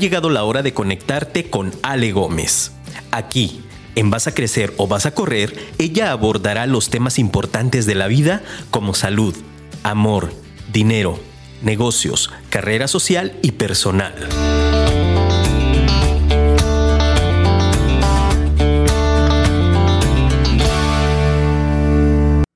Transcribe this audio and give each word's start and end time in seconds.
llegado 0.00 0.30
la 0.30 0.44
hora 0.44 0.62
de 0.62 0.72
conectarte 0.72 1.50
con 1.50 1.72
Ale 1.82 2.10
Gómez. 2.10 2.72
Aquí, 3.12 3.62
en 3.94 4.10
Vas 4.10 4.26
a 4.26 4.34
Crecer 4.34 4.72
o 4.78 4.88
Vas 4.88 5.06
a 5.06 5.12
Correr, 5.12 5.54
ella 5.78 6.10
abordará 6.10 6.66
los 6.66 6.88
temas 6.88 7.18
importantes 7.18 7.86
de 7.86 7.94
la 7.94 8.08
vida 8.08 8.42
como 8.70 8.94
salud, 8.94 9.36
amor, 9.82 10.32
dinero, 10.72 11.20
negocios, 11.62 12.32
carrera 12.48 12.88
social 12.88 13.38
y 13.42 13.52
personal. 13.52 14.14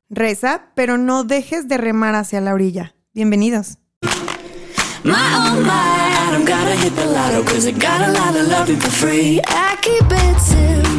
Reza, 0.08 0.70
pero 0.74 0.96
no 0.96 1.24
dejes 1.24 1.68
de 1.68 1.76
remar 1.76 2.14
hacia 2.14 2.40
la 2.40 2.54
orilla. 2.54 2.94
Bienvenidos. 3.12 3.78
My 5.02 5.12
oh 5.12 5.60
my, 5.60 6.03
Don't 6.34 6.46
gotta 6.46 6.74
hit 6.74 6.96
the 6.96 7.06
lotto 7.06 7.38
oh, 7.38 7.44
cause 7.44 7.64
I 7.64 7.70
got 7.70 8.08
a 8.08 8.12
lot 8.12 8.34
of 8.34 8.48
love 8.48 8.66
for 8.66 8.90
free. 8.90 9.40
I 9.46 9.78
keep 9.80 10.02
it 10.02 10.40
simple, 10.40 10.93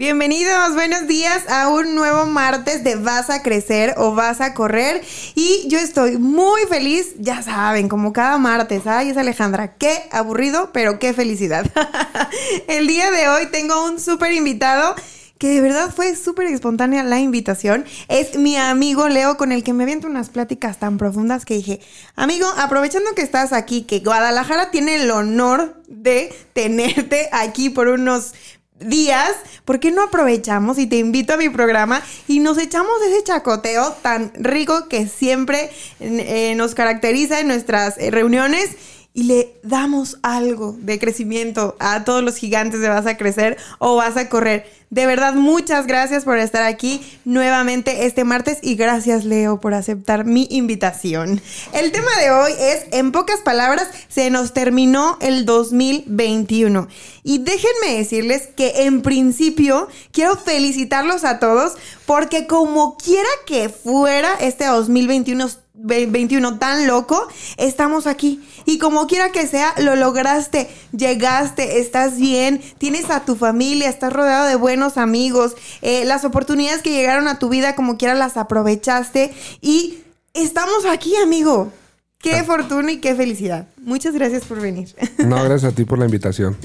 Bienvenidos, 0.00 0.72
buenos 0.72 1.06
días 1.06 1.46
a 1.50 1.68
un 1.68 1.94
nuevo 1.94 2.24
martes 2.24 2.82
de 2.82 2.94
Vas 2.94 3.28
a 3.28 3.42
crecer 3.42 3.92
o 3.98 4.14
vas 4.14 4.40
a 4.40 4.54
correr. 4.54 5.02
Y 5.34 5.68
yo 5.68 5.78
estoy 5.78 6.16
muy 6.16 6.62
feliz, 6.70 7.08
ya 7.18 7.42
saben, 7.42 7.86
como 7.86 8.14
cada 8.14 8.38
martes. 8.38 8.86
Ay, 8.86 9.10
es 9.10 9.18
Alejandra, 9.18 9.74
qué 9.74 10.08
aburrido, 10.10 10.70
pero 10.72 10.98
qué 10.98 11.12
felicidad. 11.12 11.66
El 12.66 12.86
día 12.86 13.10
de 13.10 13.28
hoy 13.28 13.48
tengo 13.52 13.84
un 13.84 14.00
súper 14.00 14.32
invitado 14.32 14.94
que 15.36 15.48
de 15.48 15.60
verdad 15.60 15.92
fue 15.94 16.16
súper 16.16 16.46
espontánea 16.46 17.02
la 17.02 17.18
invitación. 17.18 17.84
Es 18.08 18.36
mi 18.36 18.56
amigo 18.56 19.06
Leo 19.10 19.36
con 19.36 19.52
el 19.52 19.62
que 19.62 19.74
me 19.74 19.84
aviento 19.84 20.06
unas 20.06 20.30
pláticas 20.30 20.78
tan 20.78 20.96
profundas 20.96 21.44
que 21.44 21.54
dije, 21.54 21.80
amigo, 22.16 22.46
aprovechando 22.56 23.14
que 23.14 23.22
estás 23.22 23.52
aquí, 23.52 23.82
que 23.82 24.00
Guadalajara 24.00 24.70
tiene 24.70 25.02
el 25.02 25.10
honor 25.10 25.82
de 25.88 26.34
tenerte 26.54 27.28
aquí 27.32 27.68
por 27.68 27.88
unos 27.88 28.32
días, 28.80 29.32
¿por 29.64 29.80
qué 29.80 29.90
no 29.90 30.02
aprovechamos 30.02 30.78
y 30.78 30.86
te 30.86 30.96
invito 30.96 31.34
a 31.34 31.36
mi 31.36 31.48
programa 31.48 32.02
y 32.26 32.40
nos 32.40 32.58
echamos 32.58 32.92
ese 33.06 33.22
chacoteo 33.22 33.92
tan 34.02 34.32
rico 34.34 34.88
que 34.88 35.06
siempre 35.06 35.70
eh, 36.00 36.54
nos 36.56 36.74
caracteriza 36.74 37.40
en 37.40 37.48
nuestras 37.48 37.98
eh, 37.98 38.10
reuniones? 38.10 38.70
Y 39.12 39.24
le 39.24 39.56
damos 39.62 40.18
algo 40.22 40.76
de 40.78 40.98
crecimiento 40.98 41.76
a 41.80 42.04
todos 42.04 42.22
los 42.22 42.36
gigantes 42.36 42.80
de 42.80 42.88
Vas 42.88 43.06
a 43.06 43.16
Crecer 43.16 43.56
o 43.78 43.96
Vas 43.96 44.16
a 44.16 44.28
Correr. 44.28 44.66
De 44.90 45.06
verdad, 45.06 45.34
muchas 45.34 45.86
gracias 45.86 46.24
por 46.24 46.38
estar 46.38 46.64
aquí 46.64 47.00
nuevamente 47.24 48.06
este 48.06 48.24
martes 48.24 48.58
y 48.60 48.74
gracias 48.74 49.24
Leo 49.24 49.60
por 49.60 49.72
aceptar 49.72 50.24
mi 50.24 50.48
invitación. 50.50 51.40
El 51.72 51.92
tema 51.92 52.10
de 52.20 52.30
hoy 52.30 52.52
es, 52.58 52.86
en 52.90 53.12
pocas 53.12 53.40
palabras, 53.40 53.88
se 54.08 54.30
nos 54.30 54.52
terminó 54.52 55.16
el 55.20 55.44
2021. 55.44 56.88
Y 57.22 57.38
déjenme 57.38 57.98
decirles 57.98 58.48
que 58.56 58.84
en 58.86 59.02
principio 59.02 59.88
quiero 60.10 60.36
felicitarlos 60.36 61.24
a 61.24 61.38
todos 61.38 61.74
porque 62.06 62.48
como 62.48 62.96
quiera 62.96 63.28
que 63.46 63.68
fuera 63.68 64.34
este 64.40 64.66
2021 64.66 65.48
21 65.82 66.58
tan 66.58 66.86
loco, 66.86 67.26
estamos 67.56 68.06
aquí. 68.06 68.42
Y 68.64 68.78
como 68.78 69.06
quiera 69.06 69.32
que 69.32 69.46
sea, 69.46 69.74
lo 69.78 69.96
lograste, 69.96 70.68
llegaste, 70.92 71.80
estás 71.80 72.18
bien, 72.18 72.60
tienes 72.78 73.10
a 73.10 73.24
tu 73.24 73.36
familia, 73.36 73.88
estás 73.88 74.12
rodeado 74.12 74.46
de 74.46 74.56
buenos 74.56 74.96
amigos, 74.96 75.56
eh, 75.82 76.04
las 76.04 76.24
oportunidades 76.24 76.82
que 76.82 76.90
llegaron 76.90 77.28
a 77.28 77.38
tu 77.38 77.48
vida, 77.48 77.74
como 77.74 77.96
quiera, 77.96 78.14
las 78.14 78.36
aprovechaste. 78.36 79.32
Y 79.60 79.98
estamos 80.34 80.84
aquí, 80.84 81.14
amigo. 81.16 81.72
Qué 82.18 82.34
ah. 82.34 82.44
fortuna 82.44 82.92
y 82.92 82.98
qué 82.98 83.14
felicidad. 83.14 83.66
Muchas 83.78 84.12
gracias 84.12 84.44
por 84.44 84.60
venir. 84.60 84.94
No, 85.18 85.36
gracias 85.44 85.72
a 85.72 85.74
ti 85.74 85.84
por 85.84 85.98
la 85.98 86.04
invitación. 86.04 86.56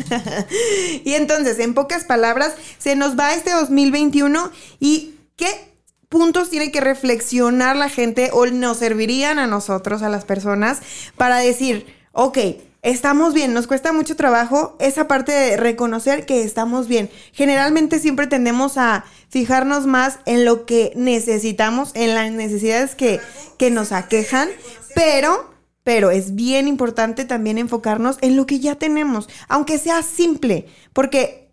y 1.05 1.13
entonces, 1.13 1.59
en 1.59 1.73
pocas 1.73 2.03
palabras, 2.03 2.53
se 2.77 2.97
nos 2.97 3.17
va 3.17 3.33
este 3.33 3.51
2021 3.51 4.51
y 4.81 5.15
¿qué 5.37 5.74
puntos 6.09 6.49
tiene 6.49 6.71
que 6.71 6.81
reflexionar 6.81 7.75
la 7.75 7.89
gente 7.89 8.29
o 8.33 8.45
nos 8.47 8.77
servirían 8.77 9.39
a 9.39 9.47
nosotros, 9.47 10.01
a 10.01 10.09
las 10.09 10.25
personas, 10.25 10.81
para 11.17 11.37
decir, 11.37 11.85
ok, 12.11 12.37
estamos 12.81 13.33
bien, 13.33 13.53
nos 13.53 13.67
cuesta 13.67 13.93
mucho 13.93 14.15
trabajo 14.15 14.75
esa 14.79 15.07
parte 15.07 15.31
de 15.31 15.57
reconocer 15.57 16.25
que 16.25 16.43
estamos 16.43 16.87
bien. 16.87 17.09
Generalmente 17.33 17.99
siempre 17.99 18.27
tendemos 18.27 18.77
a 18.77 19.05
fijarnos 19.29 19.87
más 19.87 20.19
en 20.25 20.45
lo 20.45 20.65
que 20.65 20.93
necesitamos, 20.95 21.91
en 21.95 22.13
las 22.13 22.31
necesidades 22.31 22.95
que, 22.95 23.19
que 23.57 23.71
nos 23.71 23.91
aquejan, 23.91 24.49
pero 24.93 25.55
pero 25.83 26.09
es 26.09 26.33
bien 26.33 26.67
importante 26.67 27.25
también 27.25 27.59
enfocarnos 27.59 28.17
en 28.21 28.35
lo 28.35 28.47
que 28.47 28.59
ya 28.59 28.73
tenemos, 28.73 29.29
aunque 29.47 29.77
sea 29.77 30.01
simple, 30.01 30.65
porque 30.93 31.44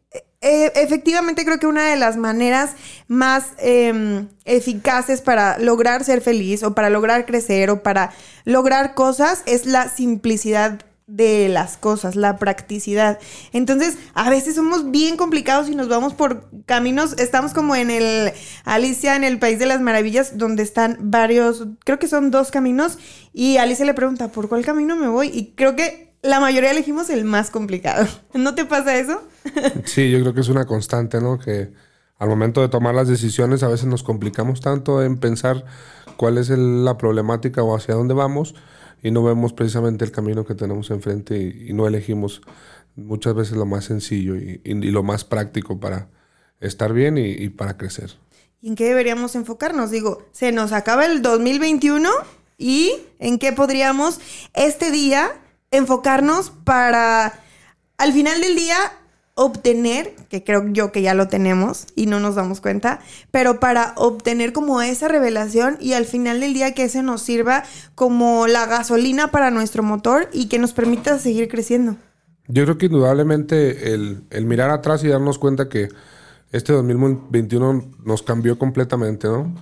eh, 0.42 0.72
efectivamente 0.74 1.44
creo 1.44 1.58
que 1.58 1.66
una 1.66 1.86
de 1.88 1.96
las 1.96 2.16
maneras 2.16 2.70
más 3.08 3.52
em, 3.58 4.28
eficaces 4.44 5.20
para 5.20 5.58
lograr 5.58 6.04
ser 6.04 6.20
feliz 6.20 6.62
o 6.62 6.74
para 6.74 6.90
lograr 6.90 7.26
crecer 7.26 7.70
o 7.70 7.82
para 7.82 8.12
lograr 8.44 8.94
cosas 8.94 9.42
es 9.46 9.66
la 9.66 9.88
simplicidad 9.88 10.80
de 11.06 11.48
las 11.48 11.76
cosas, 11.76 12.16
la 12.16 12.38
practicidad. 12.38 13.18
Entonces, 13.52 13.98
a 14.14 14.30
veces 14.30 14.54
somos 14.54 14.90
bien 14.90 15.16
complicados 15.16 15.68
y 15.68 15.74
nos 15.74 15.88
vamos 15.88 16.14
por 16.14 16.48
caminos, 16.64 17.14
estamos 17.18 17.52
como 17.52 17.76
en 17.76 17.90
el 17.90 18.32
Alicia 18.64 19.14
en 19.14 19.24
el 19.24 19.38
País 19.38 19.58
de 19.58 19.66
las 19.66 19.80
Maravillas, 19.80 20.38
donde 20.38 20.62
están 20.62 20.96
varios, 21.00 21.66
creo 21.84 21.98
que 21.98 22.08
son 22.08 22.30
dos 22.30 22.50
caminos, 22.50 22.98
y 23.32 23.58
Alicia 23.58 23.84
le 23.84 23.94
pregunta, 23.94 24.28
¿por 24.28 24.48
cuál 24.48 24.64
camino 24.64 24.96
me 24.96 25.08
voy? 25.08 25.28
Y 25.28 25.52
creo 25.54 25.76
que 25.76 26.11
la 26.22 26.38
mayoría 26.38 26.70
elegimos 26.70 27.10
el 27.10 27.24
más 27.24 27.50
complicado. 27.50 28.06
¿No 28.34 28.54
te 28.54 28.64
pasa 28.64 28.96
eso? 28.96 29.22
sí, 29.84 30.10
yo 30.10 30.20
creo 30.20 30.34
que 30.34 30.40
es 30.40 30.48
una 30.48 30.64
constante, 30.64 31.20
¿no? 31.20 31.38
Que 31.38 31.72
al 32.18 32.28
momento 32.28 32.60
de 32.60 32.68
tomar 32.68 32.94
las 32.94 33.08
decisiones 33.08 33.64
a 33.64 33.68
veces 33.68 33.86
nos 33.86 34.04
complicamos 34.04 34.60
tanto 34.60 35.02
en 35.02 35.18
pensar 35.18 35.64
cuál 36.16 36.38
es 36.38 36.48
la 36.50 36.96
problemática 36.96 37.64
o 37.64 37.76
hacia 37.76 37.94
dónde 37.94 38.14
vamos 38.14 38.54
y 39.02 39.10
no 39.10 39.24
vemos 39.24 39.52
precisamente 39.52 40.04
el 40.04 40.12
camino 40.12 40.44
que 40.44 40.54
tenemos 40.54 40.92
enfrente 40.92 41.36
y, 41.36 41.72
no 41.72 41.88
elegimos 41.88 42.40
muchas 42.94 43.34
veces 43.34 43.56
lo 43.56 43.66
más 43.66 43.86
sencillo 43.86 44.36
y, 44.36 44.60
lo 44.64 45.02
más 45.02 45.24
práctico 45.24 45.80
para 45.80 46.08
estar 46.60 46.92
bien 46.92 47.18
y, 47.18 47.30
y 47.30 47.48
para 47.48 47.76
crecer. 47.76 48.12
¿Y 48.60 48.68
en 48.68 48.76
qué 48.76 48.84
deberíamos 48.84 49.34
enfocarnos? 49.34 49.90
Digo, 49.90 50.24
se 50.30 50.52
nos 50.52 50.70
acaba 50.70 51.06
el 51.06 51.20
2021 51.22 52.08
y 52.56 52.92
en 53.18 53.40
qué 53.40 53.52
podríamos 53.52 54.20
este 54.54 54.92
día 54.92 55.41
enfocarnos 55.72 56.50
para 56.50 57.32
al 57.98 58.12
final 58.12 58.40
del 58.40 58.54
día 58.54 58.76
obtener, 59.34 60.14
que 60.28 60.44
creo 60.44 60.68
yo 60.72 60.92
que 60.92 61.02
ya 61.02 61.14
lo 61.14 61.28
tenemos 61.28 61.86
y 61.96 62.06
no 62.06 62.20
nos 62.20 62.34
damos 62.34 62.60
cuenta, 62.60 63.00
pero 63.30 63.60
para 63.60 63.94
obtener 63.96 64.52
como 64.52 64.82
esa 64.82 65.08
revelación 65.08 65.78
y 65.80 65.94
al 65.94 66.04
final 66.04 66.40
del 66.40 66.52
día 66.52 66.74
que 66.74 66.84
ese 66.84 67.02
nos 67.02 67.22
sirva 67.22 67.64
como 67.94 68.46
la 68.46 68.66
gasolina 68.66 69.30
para 69.30 69.50
nuestro 69.50 69.82
motor 69.82 70.28
y 70.32 70.48
que 70.48 70.58
nos 70.58 70.72
permita 70.72 71.18
seguir 71.18 71.48
creciendo. 71.48 71.96
Yo 72.48 72.64
creo 72.64 72.76
que 72.76 72.86
indudablemente 72.86 73.94
el, 73.94 74.26
mirar 74.44 74.70
atrás 74.70 75.02
y 75.04 75.08
darnos 75.08 75.38
cuenta 75.38 75.68
que 75.68 75.88
este 76.50 76.74
2021 76.74 77.90
nos 78.04 78.22
cambió 78.22 78.58
completamente, 78.58 79.28
¿no? 79.28 79.54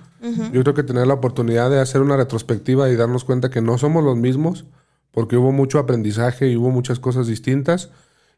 Yo 0.51 0.61
creo 0.61 0.75
que 0.75 0.83
tener 0.83 1.07
la 1.07 1.15
oportunidad 1.15 1.71
de 1.71 1.79
hacer 1.79 2.01
una 2.01 2.15
retrospectiva 2.15 2.89
y 2.89 2.95
darnos 2.95 3.23
cuenta 3.23 3.49
que 3.49 3.61
no 3.61 3.79
somos 3.79 4.03
los 4.03 4.17
mismos, 4.17 4.65
porque 5.11 5.37
hubo 5.37 5.51
mucho 5.51 5.79
aprendizaje 5.79 6.47
y 6.47 6.55
hubo 6.55 6.69
muchas 6.71 6.99
cosas 6.99 7.27
distintas 7.27 7.89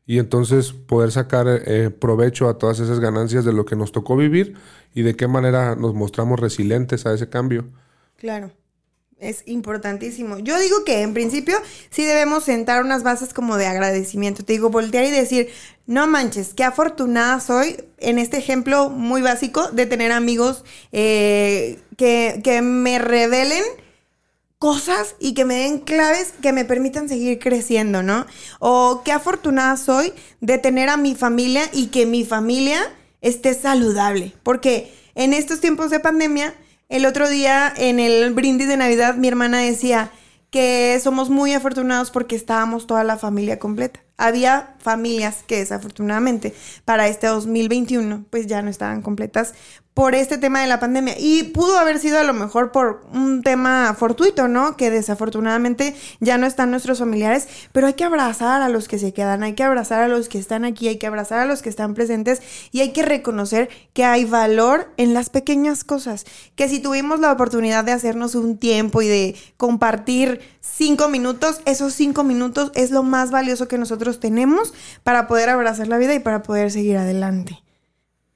y 0.05 0.19
entonces 0.19 0.73
poder 0.73 1.11
sacar 1.11 1.47
eh, 1.47 1.89
provecho 1.89 2.49
a 2.49 2.57
todas 2.57 2.79
esas 2.79 2.99
ganancias 2.99 3.45
de 3.45 3.53
lo 3.53 3.65
que 3.65 3.75
nos 3.75 3.91
tocó 3.91 4.17
vivir 4.17 4.55
y 4.93 5.03
de 5.03 5.15
qué 5.15 5.27
manera 5.27 5.75
nos 5.75 5.93
mostramos 5.93 6.39
resilientes 6.39 7.05
a 7.05 7.13
ese 7.13 7.29
cambio. 7.29 7.65
Claro. 8.17 8.51
Es 9.19 9.43
importantísimo. 9.45 10.37
Yo 10.39 10.59
digo 10.59 10.83
que 10.83 11.01
en 11.01 11.13
principio 11.13 11.55
sí 11.89 12.03
debemos 12.03 12.43
sentar 12.43 12.83
unas 12.83 13.03
bases 13.03 13.33
como 13.33 13.55
de 13.55 13.67
agradecimiento. 13.67 14.43
Te 14.43 14.51
digo, 14.51 14.69
voltear 14.69 15.05
y 15.05 15.11
decir, 15.11 15.47
no 15.85 16.07
manches, 16.07 16.53
qué 16.53 16.65
afortunada 16.65 17.39
soy 17.39 17.85
en 17.99 18.19
este 18.19 18.37
ejemplo 18.37 18.89
muy 18.89 19.21
básico 19.21 19.69
de 19.71 19.85
tener 19.85 20.11
amigos 20.11 20.65
eh, 20.91 21.79
que, 21.95 22.41
que 22.43 22.61
me 22.61 22.99
revelen 22.99 23.63
cosas 24.63 25.17
y 25.19 25.33
que 25.33 25.43
me 25.43 25.55
den 25.55 25.79
claves 25.79 26.33
que 26.41 26.53
me 26.53 26.63
permitan 26.63 27.09
seguir 27.09 27.37
creciendo, 27.37 28.01
¿no? 28.01 28.25
O 28.59 29.01
qué 29.03 29.11
afortunada 29.11 29.75
soy 29.75 30.13
de 30.39 30.57
tener 30.57 30.87
a 30.87 30.95
mi 30.95 31.15
familia 31.15 31.63
y 31.73 31.87
que 31.87 32.05
mi 32.05 32.23
familia 32.23 32.79
esté 33.19 33.55
saludable. 33.55 34.31
Porque 34.41 34.93
en 35.15 35.33
estos 35.33 35.59
tiempos 35.59 35.89
de 35.89 35.99
pandemia, 35.99 36.55
el 36.87 37.05
otro 37.05 37.27
día 37.27 37.73
en 37.75 37.99
el 37.99 38.33
brindis 38.33 38.69
de 38.69 38.77
Navidad, 38.77 39.15
mi 39.15 39.27
hermana 39.27 39.57
decía 39.57 40.13
que 40.49 40.97
somos 41.03 41.29
muy 41.29 41.51
afortunados 41.51 42.09
porque 42.09 42.37
estábamos 42.37 42.87
toda 42.87 43.03
la 43.03 43.17
familia 43.17 43.59
completa. 43.59 43.99
había 44.15 44.75
familias 44.79 45.43
que 45.45 45.57
desafortunadamente 45.57 46.53
para 46.85 47.09
este 47.09 47.27
2021 47.27 48.25
pues 48.29 48.47
ya 48.47 48.61
no 48.61 48.69
estaban 48.69 49.01
completas 49.01 49.55
por 49.93 50.15
este 50.15 50.37
tema 50.37 50.61
de 50.61 50.67
la 50.67 50.79
pandemia. 50.79 51.15
Y 51.19 51.43
pudo 51.43 51.77
haber 51.77 51.99
sido 51.99 52.19
a 52.19 52.23
lo 52.23 52.33
mejor 52.33 52.71
por 52.71 53.05
un 53.13 53.43
tema 53.43 53.95
fortuito, 53.97 54.47
¿no? 54.47 54.75
Que 54.75 54.89
desafortunadamente 54.89 55.95
ya 56.19 56.37
no 56.37 56.47
están 56.47 56.71
nuestros 56.71 56.99
familiares, 56.99 57.47
pero 57.71 57.87
hay 57.87 57.93
que 57.93 58.03
abrazar 58.03 58.61
a 58.61 58.69
los 58.69 58.87
que 58.87 58.97
se 58.97 59.13
quedan, 59.13 59.43
hay 59.43 59.53
que 59.53 59.63
abrazar 59.63 60.01
a 60.01 60.07
los 60.07 60.29
que 60.29 60.39
están 60.39 60.65
aquí, 60.65 60.87
hay 60.87 60.97
que 60.97 61.07
abrazar 61.07 61.39
a 61.39 61.45
los 61.45 61.61
que 61.61 61.69
están 61.69 61.93
presentes 61.93 62.41
y 62.71 62.81
hay 62.81 62.91
que 62.91 63.03
reconocer 63.03 63.69
que 63.93 64.03
hay 64.03 64.25
valor 64.25 64.91
en 64.97 65.13
las 65.13 65.29
pequeñas 65.29 65.83
cosas. 65.83 66.25
Que 66.55 66.67
si 66.67 66.79
tuvimos 66.79 67.19
la 67.19 67.31
oportunidad 67.31 67.83
de 67.83 67.91
hacernos 67.91 68.35
un 68.35 68.57
tiempo 68.57 69.01
y 69.01 69.07
de 69.07 69.35
compartir 69.57 70.41
cinco 70.59 71.07
minutos, 71.07 71.61
esos 71.65 71.93
cinco 71.93 72.23
minutos 72.23 72.71
es 72.73 72.89
lo 72.89 73.03
más 73.03 73.29
valioso 73.29 73.67
que 73.67 73.77
nosotros 73.77 74.19
tenemos 74.19 74.73
para 75.03 75.27
poder 75.27 75.49
abrazar 75.49 75.87
la 75.87 75.97
vida 75.99 76.15
y 76.15 76.19
para 76.19 76.41
poder 76.41 76.71
seguir 76.71 76.97
adelante. 76.97 77.61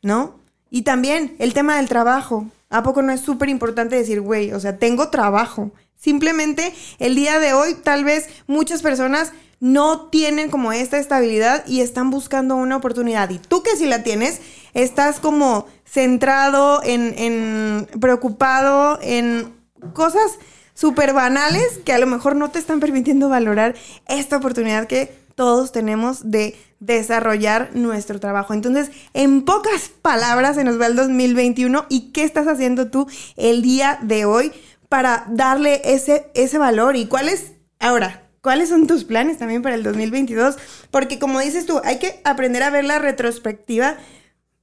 ¿No? 0.03 0.46
Y 0.69 0.81
también 0.83 1.35
el 1.39 1.53
tema 1.53 1.77
del 1.77 1.87
trabajo. 1.87 2.47
¿A 2.69 2.83
poco 2.83 3.01
no 3.01 3.13
es 3.13 3.21
súper 3.21 3.49
importante 3.49 3.95
decir, 3.95 4.19
güey, 4.19 4.51
o 4.51 4.59
sea, 4.59 4.77
tengo 4.77 5.09
trabajo? 5.09 5.71
Simplemente 5.95 6.73
el 6.99 7.15
día 7.15 7.39
de 7.39 7.53
hoy 7.53 7.75
tal 7.75 8.03
vez 8.03 8.27
muchas 8.45 8.81
personas 8.81 9.31
no 9.59 10.07
tienen 10.09 10.51
como 10.51 10.71
esta 10.71 10.99
estabilidad 10.99 11.65
y 11.65 11.81
están 11.81 12.11
buscando 12.11 12.55
una 12.55 12.77
oportunidad. 12.77 13.29
Y 13.29 13.39
tú 13.39 13.63
que 13.63 13.75
si 13.75 13.85
la 13.85 14.03
tienes, 14.03 14.41
estás 14.73 15.19
como 15.19 15.65
centrado 15.85 16.83
en, 16.83 17.15
en 17.17 17.87
preocupado 17.99 18.99
en 19.01 19.53
cosas 19.93 20.37
súper 20.73 21.13
banales 21.13 21.79
que 21.83 21.93
a 21.93 21.97
lo 21.97 22.05
mejor 22.05 22.35
no 22.35 22.51
te 22.51 22.59
están 22.59 22.79
permitiendo 22.79 23.29
valorar 23.29 23.75
esta 24.07 24.37
oportunidad 24.37 24.85
que 24.85 25.11
todos 25.37 25.71
tenemos 25.71 26.31
de 26.31 26.57
desarrollar 26.79 27.69
nuestro 27.75 28.19
trabajo. 28.19 28.55
Entonces, 28.55 28.89
en 29.13 29.45
pocas 29.45 29.89
palabras, 30.01 30.55
se 30.55 30.63
nos 30.63 30.81
va 30.81 30.87
el 30.87 30.95
2021 30.95 31.85
y 31.89 32.11
qué 32.11 32.23
estás 32.23 32.47
haciendo 32.47 32.89
tú 32.89 33.07
el 33.35 33.61
día 33.61 33.99
de 34.01 34.25
hoy 34.25 34.51
para 34.89 35.25
darle 35.29 35.81
ese, 35.83 36.31
ese 36.33 36.57
valor 36.57 36.95
y 36.95 37.05
cuáles, 37.05 37.51
ahora, 37.79 38.23
cuáles 38.41 38.69
son 38.69 38.87
tus 38.87 39.03
planes 39.03 39.37
también 39.37 39.61
para 39.61 39.75
el 39.75 39.83
2022, 39.83 40.57
porque 40.89 41.19
como 41.19 41.39
dices 41.39 41.67
tú, 41.67 41.81
hay 41.83 41.99
que 41.99 42.19
aprender 42.23 42.63
a 42.63 42.71
ver 42.71 42.85
la 42.85 42.97
retrospectiva, 42.97 43.95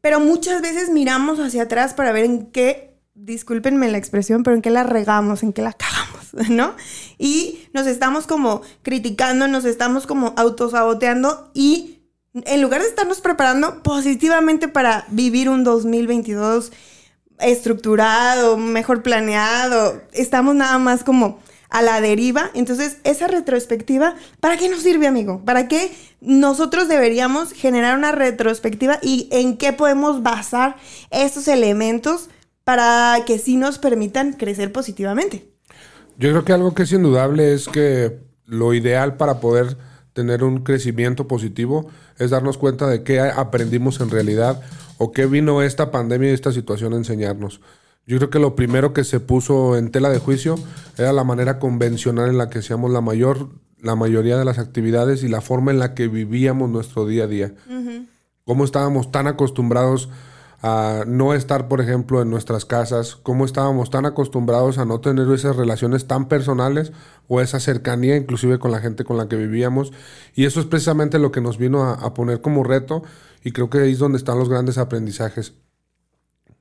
pero 0.00 0.18
muchas 0.18 0.60
veces 0.60 0.90
miramos 0.90 1.38
hacia 1.38 1.62
atrás 1.62 1.94
para 1.94 2.10
ver 2.10 2.24
en 2.24 2.46
qué, 2.50 2.98
discúlpenme 3.14 3.88
la 3.92 3.98
expresión, 3.98 4.42
pero 4.42 4.56
en 4.56 4.62
qué 4.62 4.70
la 4.70 4.82
regamos, 4.82 5.44
en 5.44 5.52
qué 5.52 5.62
la 5.62 5.72
cagamos, 5.72 5.93
¿no? 6.48 6.74
Y 7.18 7.68
nos 7.72 7.86
estamos 7.86 8.26
como 8.26 8.62
criticando, 8.82 9.48
nos 9.48 9.64
estamos 9.64 10.06
como 10.06 10.34
autosaboteando 10.36 11.50
y 11.54 12.00
en 12.34 12.60
lugar 12.62 12.82
de 12.82 12.88
estarnos 12.88 13.20
preparando 13.20 13.82
positivamente 13.82 14.66
para 14.66 15.06
vivir 15.08 15.48
un 15.48 15.62
2022 15.62 16.72
estructurado, 17.38 18.56
mejor 18.56 19.02
planeado, 19.02 20.02
estamos 20.12 20.54
nada 20.54 20.78
más 20.78 21.04
como 21.04 21.40
a 21.70 21.82
la 21.82 22.00
deriva. 22.00 22.50
Entonces, 22.54 22.98
esa 23.04 23.28
retrospectiva, 23.28 24.16
¿para 24.40 24.56
qué 24.56 24.68
nos 24.68 24.82
sirve, 24.82 25.06
amigo? 25.06 25.42
¿Para 25.44 25.68
qué 25.68 25.92
nosotros 26.20 26.88
deberíamos 26.88 27.52
generar 27.52 27.96
una 27.96 28.12
retrospectiva 28.12 28.98
y 29.02 29.28
en 29.30 29.56
qué 29.56 29.72
podemos 29.72 30.22
basar 30.22 30.76
estos 31.10 31.48
elementos 31.48 32.30
para 32.64 33.24
que 33.26 33.38
sí 33.38 33.56
nos 33.56 33.78
permitan 33.78 34.32
crecer 34.32 34.72
positivamente? 34.72 35.53
Yo 36.18 36.30
creo 36.30 36.44
que 36.44 36.52
algo 36.52 36.74
que 36.74 36.84
es 36.84 36.92
indudable 36.92 37.52
es 37.54 37.68
que 37.68 38.18
lo 38.46 38.74
ideal 38.74 39.16
para 39.16 39.40
poder 39.40 39.76
tener 40.12 40.44
un 40.44 40.62
crecimiento 40.62 41.26
positivo 41.26 41.88
es 42.18 42.30
darnos 42.30 42.56
cuenta 42.56 42.86
de 42.86 43.02
qué 43.02 43.20
aprendimos 43.20 44.00
en 44.00 44.10
realidad 44.10 44.62
o 44.98 45.12
qué 45.12 45.26
vino 45.26 45.62
esta 45.62 45.90
pandemia 45.90 46.30
y 46.30 46.34
esta 46.34 46.52
situación 46.52 46.92
a 46.92 46.96
enseñarnos. 46.96 47.60
Yo 48.06 48.18
creo 48.18 48.30
que 48.30 48.38
lo 48.38 48.54
primero 48.54 48.92
que 48.92 49.02
se 49.02 49.18
puso 49.18 49.76
en 49.76 49.90
tela 49.90 50.10
de 50.10 50.18
juicio 50.18 50.56
era 50.98 51.12
la 51.12 51.24
manera 51.24 51.58
convencional 51.58 52.28
en 52.28 52.38
la 52.38 52.48
que 52.48 52.60
hacíamos 52.60 52.90
la 52.90 53.00
mayor 53.00 53.48
la 53.84 53.96
mayoría 53.96 54.38
de 54.38 54.46
las 54.46 54.58
actividades 54.58 55.22
y 55.24 55.28
la 55.28 55.42
forma 55.42 55.70
en 55.70 55.78
la 55.78 55.92
que 55.94 56.08
vivíamos 56.08 56.70
nuestro 56.70 57.06
día 57.06 57.24
a 57.24 57.26
día. 57.26 57.54
Cómo 58.44 58.64
estábamos 58.64 59.12
tan 59.12 59.26
acostumbrados 59.26 60.08
a 60.66 61.04
no 61.06 61.34
estar, 61.34 61.68
por 61.68 61.82
ejemplo, 61.82 62.22
en 62.22 62.30
nuestras 62.30 62.64
casas, 62.64 63.16
cómo 63.16 63.44
estábamos 63.44 63.90
tan 63.90 64.06
acostumbrados 64.06 64.78
a 64.78 64.86
no 64.86 64.98
tener 64.98 65.30
esas 65.30 65.56
relaciones 65.56 66.06
tan 66.06 66.26
personales 66.26 66.90
o 67.28 67.42
esa 67.42 67.60
cercanía 67.60 68.16
inclusive 68.16 68.58
con 68.58 68.70
la 68.70 68.80
gente 68.80 69.04
con 69.04 69.18
la 69.18 69.28
que 69.28 69.36
vivíamos. 69.36 69.92
Y 70.34 70.46
eso 70.46 70.60
es 70.60 70.66
precisamente 70.66 71.18
lo 71.18 71.32
que 71.32 71.42
nos 71.42 71.58
vino 71.58 71.84
a, 71.84 72.14
poner 72.14 72.40
como 72.40 72.64
reto 72.64 73.02
y 73.44 73.52
creo 73.52 73.68
que 73.68 73.76
ahí 73.76 73.92
es 73.92 73.98
donde 73.98 74.16
están 74.16 74.38
los 74.38 74.48
grandes 74.48 74.78
aprendizajes. 74.78 75.52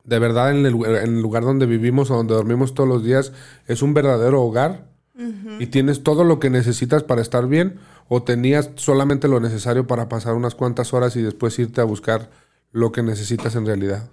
De 0.04 0.20
verdad, 0.20 0.52
en 0.52 0.66
el, 0.66 1.22
lugar 1.22 1.44
donde 1.44 1.66
vivimos 1.66 2.12
o 2.12 2.18
donde 2.18 2.34
dormimos 2.34 2.74
todos 2.74 2.90
los 2.90 3.06
días, 3.06 3.32
es 3.68 3.82
un 3.82 3.94
verdadero 3.94 4.42
hogar 4.42 4.90
y 5.60 5.68
tienes 5.68 6.04
todo 6.04 6.26
lo 6.26 6.42
que 6.42 6.50
necesitas 6.50 7.04
para 7.04 7.22
estar 7.22 7.48
bien 7.48 7.80
o 8.10 8.24
tenías 8.24 8.72
solamente 8.76 9.30
lo 9.30 9.40
necesario 9.40 9.88
para 9.88 10.10
pasar 10.10 10.34
unas 10.34 10.56
cuantas 10.56 10.94
horas 10.94 11.16
y 11.16 11.22
después 11.22 11.58
irte 11.58 11.80
a 11.80 11.86
buscar 11.86 12.43
lo 12.74 12.92
que 12.92 13.04
necesitas 13.04 13.56
en 13.56 13.66
realidad. 13.66 14.10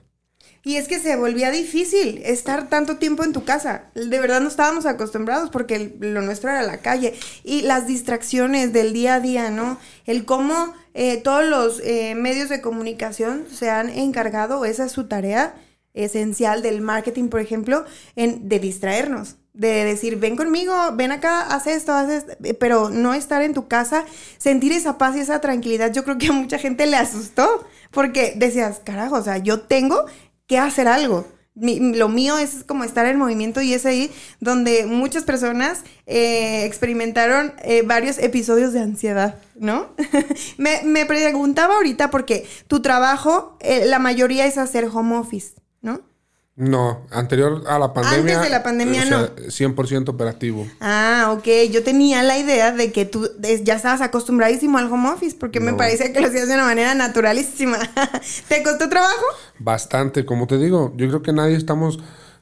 Y 0.63 0.77
es 0.77 0.89
que 0.89 0.99
se 0.99 1.17
volvía 1.17 1.51
difícil 1.51 2.21
estar 2.23 2.69
tanto 2.69 2.99
tiempo 2.99 3.25
en 3.25 3.33
tu 3.33 3.45
casa. 3.45 3.91
De 3.95 4.21
verdad 4.21 4.43
no 4.43 4.49
estábamos 4.49 4.85
acostumbrados 4.85 5.49
porque 5.49 5.97
lo 6.01 6.21
nuestro 6.21 6.51
era 6.51 6.63
la 6.63 6.79
calle. 6.79 7.15
Y 7.45 7.63
las 7.63 7.87
distracciones 7.87 8.73
del 8.73 8.93
día 8.93 9.15
a 9.15 9.21
día, 9.21 9.51
¿no? 9.51 9.79
El 10.05 10.27
cómo 10.27 10.75
eh, 10.93 11.17
todos 11.17 11.47
los 11.47 11.81
eh, 11.81 12.15
medios 12.15 12.51
de 12.51 12.61
comunicación 12.61 13.47
se 13.51 13.71
han 13.71 13.89
encargado, 13.89 14.67
esa 14.67 14.85
es 14.85 14.93
su 14.93 15.09
tarea 15.09 15.55
esencial 15.95 16.63
del 16.63 16.83
marketing, 16.83 17.29
por 17.29 17.41
ejemplo, 17.41 17.87
en, 18.15 18.49
de 18.51 18.61
distraernos. 18.61 19.37
De 19.53 19.85
decir, 19.85 20.17
ven 20.17 20.37
conmigo, 20.37 20.73
ven 20.95 21.11
acá, 21.11 21.43
haz 21.43 21.67
esto, 21.67 21.93
haz 21.93 22.09
esto, 22.09 22.33
pero 22.61 22.89
no 22.89 23.15
estar 23.15 23.43
en 23.43 23.53
tu 23.53 23.67
casa, 23.67 24.05
sentir 24.39 24.73
esa 24.73 24.97
paz 24.97 25.17
y 25.17 25.21
esa 25.21 25.41
tranquilidad, 25.41 25.93
yo 25.93 26.05
creo 26.05 26.19
que 26.19 26.29
a 26.29 26.33
mucha 26.33 26.59
gente 26.59 26.87
le 26.87 26.97
asustó, 26.97 27.67
porque 27.91 28.35
decías, 28.37 28.81
carajo, 28.85 29.17
o 29.17 29.23
sea, 29.23 29.39
yo 29.39 29.61
tengo 29.63 30.07
que 30.47 30.59
hacer 30.59 30.89
algo. 30.89 31.27
lo 31.55 32.09
mío 32.09 32.39
es 32.39 32.65
como 32.65 32.85
estar 32.85 33.07
en 33.07 33.19
movimiento 33.19 33.61
y 33.61 33.75
es 33.75 33.87
ahí 33.87 34.11
donde 34.41 34.87
muchas 34.87 35.25
personas 35.25 35.83
eh, 36.07 36.65
experimentaron 36.65 37.53
eh, 37.63 37.83
varios 37.83 38.19
episodios 38.19 38.73
de 38.73 38.81
ansiedad, 38.81 39.37
¿no? 39.57 39.89
me, 40.59 40.83
me, 40.85 41.07
preguntaba 41.07 41.77
ahorita 41.77 42.11
porque 42.11 42.47
tu 42.67 42.83
trabajo, 42.83 43.57
eh, 43.61 43.85
la 43.87 43.99
mayoría 43.99 44.47
es 44.47 44.59
hacer 44.59 44.87
home 44.87 45.17
office, 45.17 45.55
¿no? 45.83 46.10
No, 46.57 47.07
anterior 47.11 47.63
a 47.69 47.79
la 47.79 47.95
pandemia. 47.95 48.35
Antes 48.35 48.43
de 48.43 48.51
la 48.51 48.63
pandemia 48.63 49.05
no. 49.07 49.29
100% 49.29 50.09
operativo. 50.11 50.67
Ah, 50.81 51.35
ok. 51.35 51.71
Yo 51.71 51.83
tenía 51.83 52.23
la 52.23 52.39
idea 52.39 52.73
de 52.73 52.93
que 52.93 53.07
tú 53.07 53.31
ya 53.63 53.77
estabas 53.77 54.03
acostumbradísimo 54.03 54.77
al 54.77 54.93
home 54.93 55.09
office 55.09 55.37
porque 55.39 55.59
me 55.59 55.73
parecía 55.73 56.13
que 56.13 56.21
lo 56.21 56.27
hacías 56.27 56.49
de 56.49 56.55
una 56.55 56.65
manera 56.65 56.95
naturalísima. 56.95 57.79
¿Te 58.49 58.63
costó 58.63 58.89
trabajo? 58.91 59.25
Bastante, 59.59 60.27
como 60.27 60.47
te 60.47 60.59
digo. 60.59 60.93
Yo 60.97 61.09
creo 61.09 61.23
que 61.23 61.33
nadie 61.33 61.57
estamos. 61.57 61.99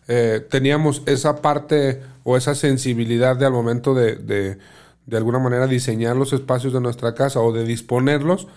Eh, 0.09 0.45
teníamos 0.51 1.03
esa 1.07 1.37
parte 1.37 2.03
o 2.25 2.37
esa 2.37 2.55
sensibilidad 2.55 3.37
de 3.37 3.47
al 3.47 3.53
momento 3.53 3.95
de, 3.95 4.17
de, 4.17 4.59
de 5.07 5.17
alguna 5.17 5.39
manera 5.39 5.67
diseñar 5.67 6.17
los 6.17 6.33
espacios 6.33 6.73
de 6.73 6.81
nuestra 6.81 7.15
casa 7.15 7.41
o 7.41 7.53
de 7.53 7.65
disponerlos, 7.65 8.49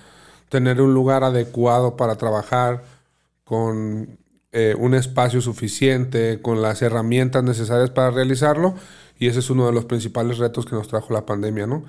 tener 0.50 0.82
un 0.82 0.94
lugar 0.94 1.24
adecuado 1.24 1.98
para 1.98 2.16
trabajar 2.16 2.84
con 3.44 4.21
eh, 4.54 4.76
un 4.78 4.94
espacio 4.96 5.42
suficiente, 5.42 6.42
con 6.42 6.62
las 6.62 6.82
herramientas 6.82 7.44
necesarias 7.44 7.90
para 7.90 8.12
realizarlo, 8.12 8.76
y 9.18 9.28
ese 9.28 9.40
es 9.40 9.50
uno 9.50 9.66
de 9.66 9.72
los 9.72 9.86
principales 9.86 10.40
retos 10.40 10.66
que 10.66 10.76
nos 10.76 10.88
trajo 10.88 11.14
la 11.14 11.26
pandemia, 11.26 11.68
¿no? 11.68 11.86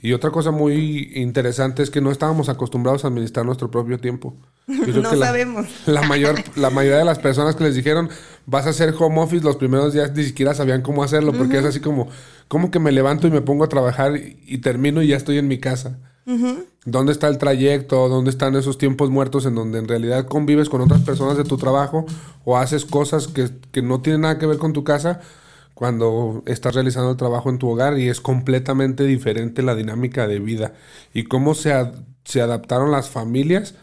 Y 0.00 0.12
otra 0.12 0.30
cosa 0.30 0.50
muy 0.50 1.12
interesante 1.14 1.82
es 1.82 1.90
que 1.90 2.00
no 2.00 2.10
estábamos 2.10 2.48
acostumbrados 2.48 3.04
a 3.04 3.08
administrar 3.08 3.46
nuestro 3.46 3.70
propio 3.70 3.98
tiempo. 3.98 4.34
no 4.66 5.16
sabemos. 5.16 5.66
La, 5.86 6.02
mayor, 6.02 6.36
la 6.56 6.70
mayoría 6.70 6.98
de 6.98 7.04
las 7.04 7.18
personas 7.18 7.56
que 7.56 7.64
les 7.64 7.74
dijeron, 7.74 8.08
vas 8.46 8.66
a 8.66 8.70
hacer 8.70 8.94
home 8.98 9.20
office, 9.20 9.44
los 9.44 9.56
primeros 9.56 9.92
días 9.92 10.12
ni 10.14 10.24
siquiera 10.24 10.54
sabían 10.54 10.82
cómo 10.82 11.02
hacerlo, 11.02 11.32
porque 11.32 11.58
es 11.58 11.64
así 11.64 11.80
como, 11.80 12.08
como 12.48 12.70
que 12.70 12.78
me 12.78 12.92
levanto 12.92 13.26
y 13.26 13.30
me 13.30 13.40
pongo 13.42 13.64
a 13.64 13.68
trabajar 13.68 14.14
y 14.16 14.58
termino 14.58 15.02
y 15.02 15.08
ya 15.08 15.16
estoy 15.16 15.38
en 15.38 15.48
mi 15.48 15.58
casa. 15.58 15.98
¿Dónde 16.84 17.12
está 17.12 17.28
el 17.28 17.38
trayecto? 17.38 18.08
¿Dónde 18.08 18.30
están 18.30 18.56
esos 18.56 18.78
tiempos 18.78 19.10
muertos 19.10 19.46
en 19.46 19.54
donde 19.54 19.78
en 19.78 19.86
realidad 19.86 20.26
convives 20.26 20.68
con 20.68 20.80
otras 20.80 21.02
personas 21.02 21.36
de 21.36 21.44
tu 21.44 21.56
trabajo 21.56 22.04
o 22.44 22.56
haces 22.56 22.84
cosas 22.84 23.28
que, 23.28 23.82
no 23.82 24.00
tienen 24.00 24.22
nada 24.22 24.38
que 24.38 24.46
ver 24.46 24.58
con 24.58 24.72
tu 24.72 24.82
casa 24.82 25.20
cuando 25.74 26.42
estás 26.46 26.74
realizando 26.74 27.12
el 27.12 27.16
trabajo 27.16 27.48
en 27.48 27.58
tu 27.58 27.68
hogar 27.68 27.98
y 27.98 28.08
es 28.08 28.20
completamente 28.20 29.04
diferente 29.04 29.62
la 29.62 29.76
dinámica 29.76 30.26
de 30.26 30.40
vida 30.40 30.72
y 31.14 31.24
cómo 31.24 31.54
se, 31.54 31.72
se 32.24 32.40
adaptaron 32.40 32.90
las 32.90 33.08
familias 33.08 33.74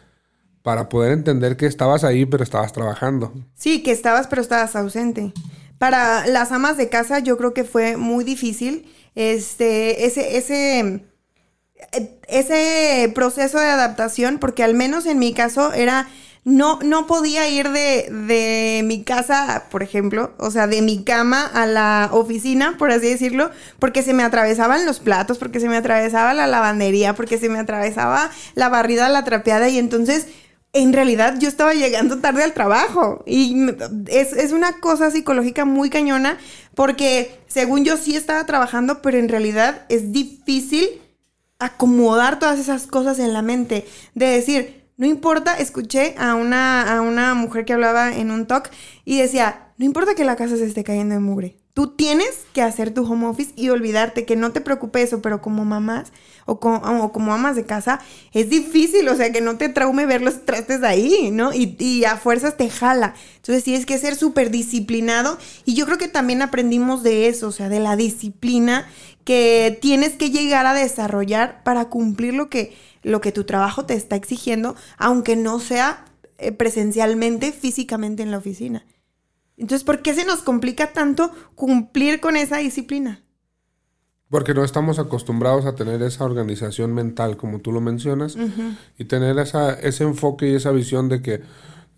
para 0.64 0.90
poder 0.90 1.14
entender 1.14 1.56
que 1.56 1.66
estabas 1.66 2.04
ahí 2.04 2.26
pero 2.26 2.44
estabas 2.44 2.74
trabajando. 2.74 3.34
Sí, 3.56 3.84
que 3.84 3.92
estabas 3.92 4.28
pero 4.28 4.42
estabas 4.42 4.76
ausente. 4.76 5.32
Para 5.78 6.28
las 6.28 6.52
amas 6.52 6.76
de 6.76 6.90
casa 6.90 7.20
yo 7.20 7.38
creo 7.38 7.54
que 7.54 7.64
fue 7.64 7.96
muy 7.96 8.26
difícil 8.26 8.92
este 9.16 10.06
ese 10.06 10.38
ese 10.38 11.06
ese 12.28 13.12
proceso 13.14 13.60
de 13.60 13.68
adaptación, 13.68 14.40
porque 14.40 14.64
al 14.64 14.74
menos 14.74 15.06
en 15.06 15.20
mi 15.20 15.34
caso 15.34 15.74
era 15.74 16.08
no, 16.46 16.80
no 16.84 17.08
podía 17.08 17.48
ir 17.48 17.70
de, 17.70 18.10
de, 18.12 18.82
mi 18.84 19.04
casa, 19.04 19.66
por 19.72 19.82
ejemplo, 19.82 20.34
o 20.38 20.52
sea, 20.52 20.68
de 20.68 20.82
mi 20.82 21.04
cama 21.04 21.46
a 21.46 21.66
la 21.66 22.10
oficina, 22.12 22.76
por 22.78 22.92
así 22.92 23.08
decirlo, 23.08 23.50
porque 23.80 24.04
se 24.04 24.14
me 24.14 24.24
atravesaban 24.24 24.86
los 24.86 25.00
platos, 25.00 25.38
porque 25.38 25.62
se 25.62 25.70
me 25.70 25.78
atravesaba 25.78 26.34
la 26.34 26.48
lavandería, 26.48 27.16
porque 27.16 27.38
se 27.38 27.48
me 27.48 27.60
atravesaba 27.60 28.30
la 28.56 28.70
barrida, 28.70 29.08
la 29.08 29.24
trapeada, 29.24 29.70
y 29.70 29.78
entonces, 29.78 30.28
en 30.74 30.92
realidad, 30.92 31.36
yo 31.40 31.48
estaba 31.48 31.74
llegando 31.76 32.20
tarde 32.20 32.44
al 32.44 32.54
trabajo. 32.54 33.24
Y 33.26 33.56
es, 34.08 34.34
es 34.34 34.52
una 34.52 34.80
cosa 34.80 35.12
psicológica 35.12 35.64
muy 35.64 35.90
cañona, 35.90 36.38
porque 36.76 37.40
según 37.48 37.86
yo 37.86 37.96
sí 37.96 38.18
estaba 38.18 38.46
trabajando, 38.46 39.02
pero 39.02 39.18
en 39.18 39.30
realidad 39.30 39.86
es 39.88 40.12
difícil 40.12 41.03
acomodar 41.66 42.40
todas 42.40 42.60
esas 42.60 42.88
cosas 42.88 43.20
en 43.20 43.34
la 43.34 43.42
mente, 43.42 43.86
de 44.16 44.26
decir, 44.28 44.84
no 44.98 45.08
importa, 45.08 45.56
escuché 45.58 46.16
a 46.18 46.36
una, 46.36 46.96
a 46.96 47.02
una 47.02 47.34
mujer 47.34 47.66
que 47.66 47.74
hablaba 47.74 48.16
en 48.16 48.32
un 48.32 48.46
talk 48.46 48.70
y 49.06 49.18
decía, 49.18 49.74
no 49.78 49.86
importa 49.86 50.16
que 50.16 50.24
la 50.24 50.36
casa 50.36 50.56
se 50.58 50.66
esté 50.66 50.84
cayendo 50.84 51.16
de 51.16 51.20
mugre. 51.20 51.58
Tú 51.74 51.96
tienes 51.96 52.46
que 52.54 52.62
hacer 52.62 52.94
tu 52.94 53.04
home 53.04 53.26
office 53.26 53.52
y 53.56 53.70
olvidarte 53.70 54.26
que 54.26 54.36
no 54.36 54.52
te 54.52 54.62
preocupe 54.62 55.02
eso, 55.02 55.24
pero 55.24 55.42
como 55.42 55.66
mamás 55.66 56.14
o 56.46 56.60
como, 56.60 57.12
como 57.12 57.34
amas 57.34 57.56
de 57.56 57.66
casa, 57.66 58.00
es 58.32 58.52
difícil, 58.52 59.10
o 59.10 59.16
sea, 59.16 59.32
que 59.32 59.42
no 59.42 59.58
te 59.58 59.70
traume 59.70 60.06
ver 60.06 60.22
los 60.22 60.46
trastes 60.46 60.84
ahí, 60.84 61.32
¿no? 61.32 61.52
Y, 61.52 61.76
y 61.80 62.06
a 62.06 62.18
fuerzas 62.18 62.58
te 62.58 62.70
jala. 62.70 63.16
Entonces 63.38 63.64
tienes 63.64 63.88
que 63.88 63.98
ser 63.98 64.16
súper 64.16 64.52
disciplinado 64.52 65.40
y 65.66 65.74
yo 65.74 65.86
creo 65.86 65.98
que 65.98 66.08
también 66.08 66.44
aprendimos 66.44 67.02
de 67.02 67.28
eso, 67.28 67.48
o 67.48 67.52
sea, 67.52 67.70
de 67.70 67.80
la 67.80 67.96
disciplina 67.96 68.88
que 69.24 69.78
tienes 69.82 70.14
que 70.14 70.30
llegar 70.30 70.66
a 70.66 70.74
desarrollar 70.74 71.64
para 71.64 71.90
cumplir 71.90 72.34
lo 72.34 72.50
que 72.50 72.74
lo 73.04 73.22
que 73.22 73.32
tu 73.32 73.44
trabajo 73.44 73.86
te 73.86 73.94
está 73.94 74.16
exigiendo, 74.16 74.76
aunque 74.98 75.36
no 75.36 75.60
sea 75.60 76.06
eh, 76.38 76.52
presencialmente, 76.52 77.52
físicamente 77.52 78.24
en 78.24 78.32
la 78.32 78.38
oficina. 78.38 78.86
Entonces, 79.58 79.84
¿por 79.84 80.02
qué 80.02 80.14
se 80.14 80.26
nos 80.26 80.42
complica 80.42 80.94
tanto 80.94 81.32
cumplir 81.56 82.20
con 82.20 82.36
esa 82.36 82.58
disciplina? 82.58 83.22
Porque 84.30 84.56
no 84.56 84.64
estamos 84.64 84.98
acostumbrados 84.98 85.66
a 85.66 85.76
tener 85.76 86.02
esa 86.02 86.26
organización 86.26 86.94
mental, 86.94 87.38
como 87.38 87.60
tú 87.60 87.72
lo 87.72 87.82
mencionas, 87.82 88.36
y 88.98 89.06
tener 89.06 89.38
esa, 89.38 89.74
ese 89.74 90.06
enfoque 90.06 90.50
y 90.50 90.56
esa 90.56 90.72
visión 90.72 91.08
de 91.08 91.22
que 91.22 91.42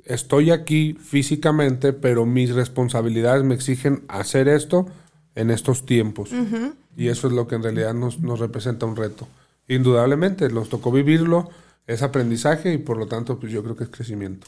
estoy 0.04 0.52
aquí 0.52 0.98
físicamente, 1.00 1.94
pero 1.94 2.26
mis 2.26 2.54
responsabilidades 2.54 3.44
me 3.44 3.56
exigen 3.56 4.04
hacer 4.10 4.50
esto 4.50 4.88
en 5.36 5.52
estos 5.52 5.86
tiempos. 5.86 6.32
Y 6.98 7.10
eso 7.10 7.28
es 7.28 7.34
lo 7.34 7.48
que 7.48 7.56
en 7.56 7.64
realidad 7.64 7.94
nos, 7.94 8.20
nos 8.20 8.40
representa 8.40 8.86
un 8.86 8.96
reto 8.96 9.28
indudablemente, 9.68 10.50
nos 10.50 10.70
tocó 10.70 10.92
vivirlo, 10.92 11.50
es 11.88 12.02
aprendizaje 12.02 12.74
y 12.74 12.78
por 12.78 12.98
lo 12.98 13.08
tanto, 13.08 13.40
pues 13.40 13.52
yo 13.52 13.64
creo 13.64 13.76
que 13.76 13.84
es 13.84 13.90
crecimiento. 13.90 14.48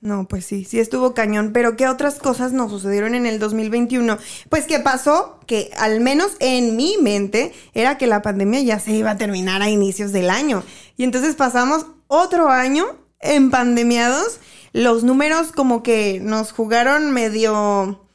No, 0.00 0.28
pues 0.28 0.44
sí, 0.44 0.64
sí 0.64 0.78
estuvo 0.78 1.14
cañón, 1.14 1.52
pero 1.52 1.76
¿qué 1.76 1.88
otras 1.88 2.18
cosas 2.18 2.52
nos 2.52 2.70
sucedieron 2.70 3.14
en 3.14 3.24
el 3.24 3.38
2021? 3.38 4.18
Pues 4.50 4.66
¿qué 4.66 4.78
pasó? 4.78 5.40
Que 5.46 5.70
al 5.78 6.00
menos 6.00 6.36
en 6.38 6.76
mi 6.76 6.96
mente 7.00 7.52
era 7.72 7.96
que 7.96 8.06
la 8.06 8.22
pandemia 8.22 8.60
ya 8.60 8.78
se 8.78 8.92
iba 8.92 9.12
a 9.12 9.16
terminar 9.16 9.62
a 9.62 9.70
inicios 9.70 10.12
del 10.12 10.28
año. 10.28 10.62
Y 10.96 11.04
entonces 11.04 11.34
pasamos 11.34 11.86
otro 12.08 12.50
año 12.50 12.86
en 13.20 13.50
pandemiados. 13.50 14.38
Los 14.72 15.02
números 15.02 15.50
como 15.50 15.82
que 15.82 16.20
nos 16.22 16.52
jugaron 16.52 17.10
medio 17.10 18.05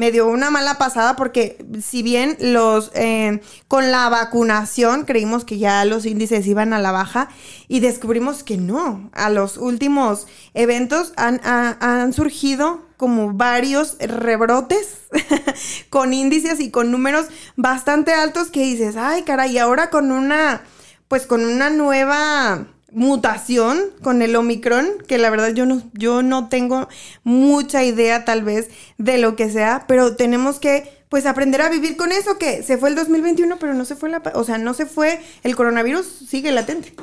me 0.00 0.10
dio 0.10 0.28
una 0.28 0.50
mala 0.50 0.78
pasada 0.78 1.14
porque 1.14 1.62
si 1.82 2.02
bien 2.02 2.34
los 2.40 2.90
eh, 2.94 3.42
con 3.68 3.90
la 3.90 4.08
vacunación 4.08 5.04
creímos 5.04 5.44
que 5.44 5.58
ya 5.58 5.84
los 5.84 6.06
índices 6.06 6.46
iban 6.46 6.72
a 6.72 6.78
la 6.78 6.90
baja 6.90 7.28
y 7.68 7.80
descubrimos 7.80 8.42
que 8.42 8.56
no. 8.56 9.10
A 9.12 9.28
los 9.28 9.58
últimos 9.58 10.26
eventos 10.54 11.12
han, 11.18 11.38
han 11.44 12.14
surgido 12.14 12.80
como 12.96 13.34
varios 13.34 13.98
rebrotes 13.98 15.00
con 15.90 16.14
índices 16.14 16.60
y 16.60 16.70
con 16.70 16.90
números 16.90 17.26
bastante 17.56 18.14
altos 18.14 18.50
que 18.50 18.62
dices, 18.62 18.96
ay 18.96 19.24
caray, 19.24 19.52
y 19.52 19.58
ahora 19.58 19.90
con 19.90 20.12
una, 20.12 20.62
pues 21.08 21.26
con 21.26 21.44
una 21.44 21.68
nueva 21.68 22.68
mutación 22.92 23.78
con 24.02 24.22
el 24.22 24.36
Omicron, 24.36 24.86
que 25.06 25.18
la 25.18 25.30
verdad 25.30 25.50
yo 25.54 25.66
no, 25.66 25.82
yo 25.94 26.22
no 26.22 26.48
tengo 26.48 26.88
mucha 27.24 27.84
idea 27.84 28.24
tal 28.24 28.42
vez 28.42 28.68
de 28.98 29.18
lo 29.18 29.36
que 29.36 29.50
sea, 29.50 29.84
pero 29.86 30.16
tenemos 30.16 30.58
que 30.58 31.00
pues 31.08 31.26
aprender 31.26 31.60
a 31.60 31.68
vivir 31.68 31.96
con 31.96 32.12
eso, 32.12 32.38
que 32.38 32.62
se 32.62 32.78
fue 32.78 32.88
el 32.88 32.94
2021, 32.94 33.58
pero 33.58 33.74
no 33.74 33.84
se 33.84 33.96
fue 33.96 34.10
la, 34.10 34.22
o 34.34 34.44
sea, 34.44 34.58
no 34.58 34.74
se 34.74 34.86
fue, 34.86 35.20
el 35.42 35.56
coronavirus 35.56 36.06
sigue 36.06 36.52
latente. 36.52 36.94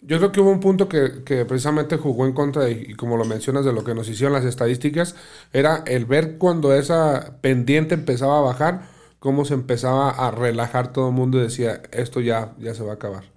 Yo 0.00 0.18
creo 0.18 0.32
que 0.32 0.40
hubo 0.40 0.50
un 0.50 0.60
punto 0.60 0.88
que, 0.88 1.24
que 1.24 1.44
precisamente 1.44 1.96
jugó 1.96 2.26
en 2.26 2.32
contra, 2.32 2.70
y 2.70 2.94
como 2.94 3.16
lo 3.16 3.24
mencionas, 3.24 3.64
de 3.64 3.72
lo 3.72 3.84
que 3.84 3.94
nos 3.94 4.08
hicieron 4.08 4.32
las 4.32 4.44
estadísticas, 4.44 5.16
era 5.52 5.82
el 5.86 6.06
ver 6.06 6.38
cuando 6.38 6.72
esa 6.72 7.38
pendiente 7.42 7.94
empezaba 7.94 8.38
a 8.38 8.42
bajar, 8.42 8.88
cómo 9.18 9.44
se 9.44 9.54
empezaba 9.54 10.10
a 10.10 10.30
relajar 10.30 10.92
todo 10.92 11.08
el 11.08 11.14
mundo 11.14 11.38
y 11.38 11.42
decía, 11.42 11.82
esto 11.92 12.20
ya, 12.20 12.54
ya 12.58 12.74
se 12.74 12.84
va 12.84 12.92
a 12.92 12.94
acabar. 12.94 13.35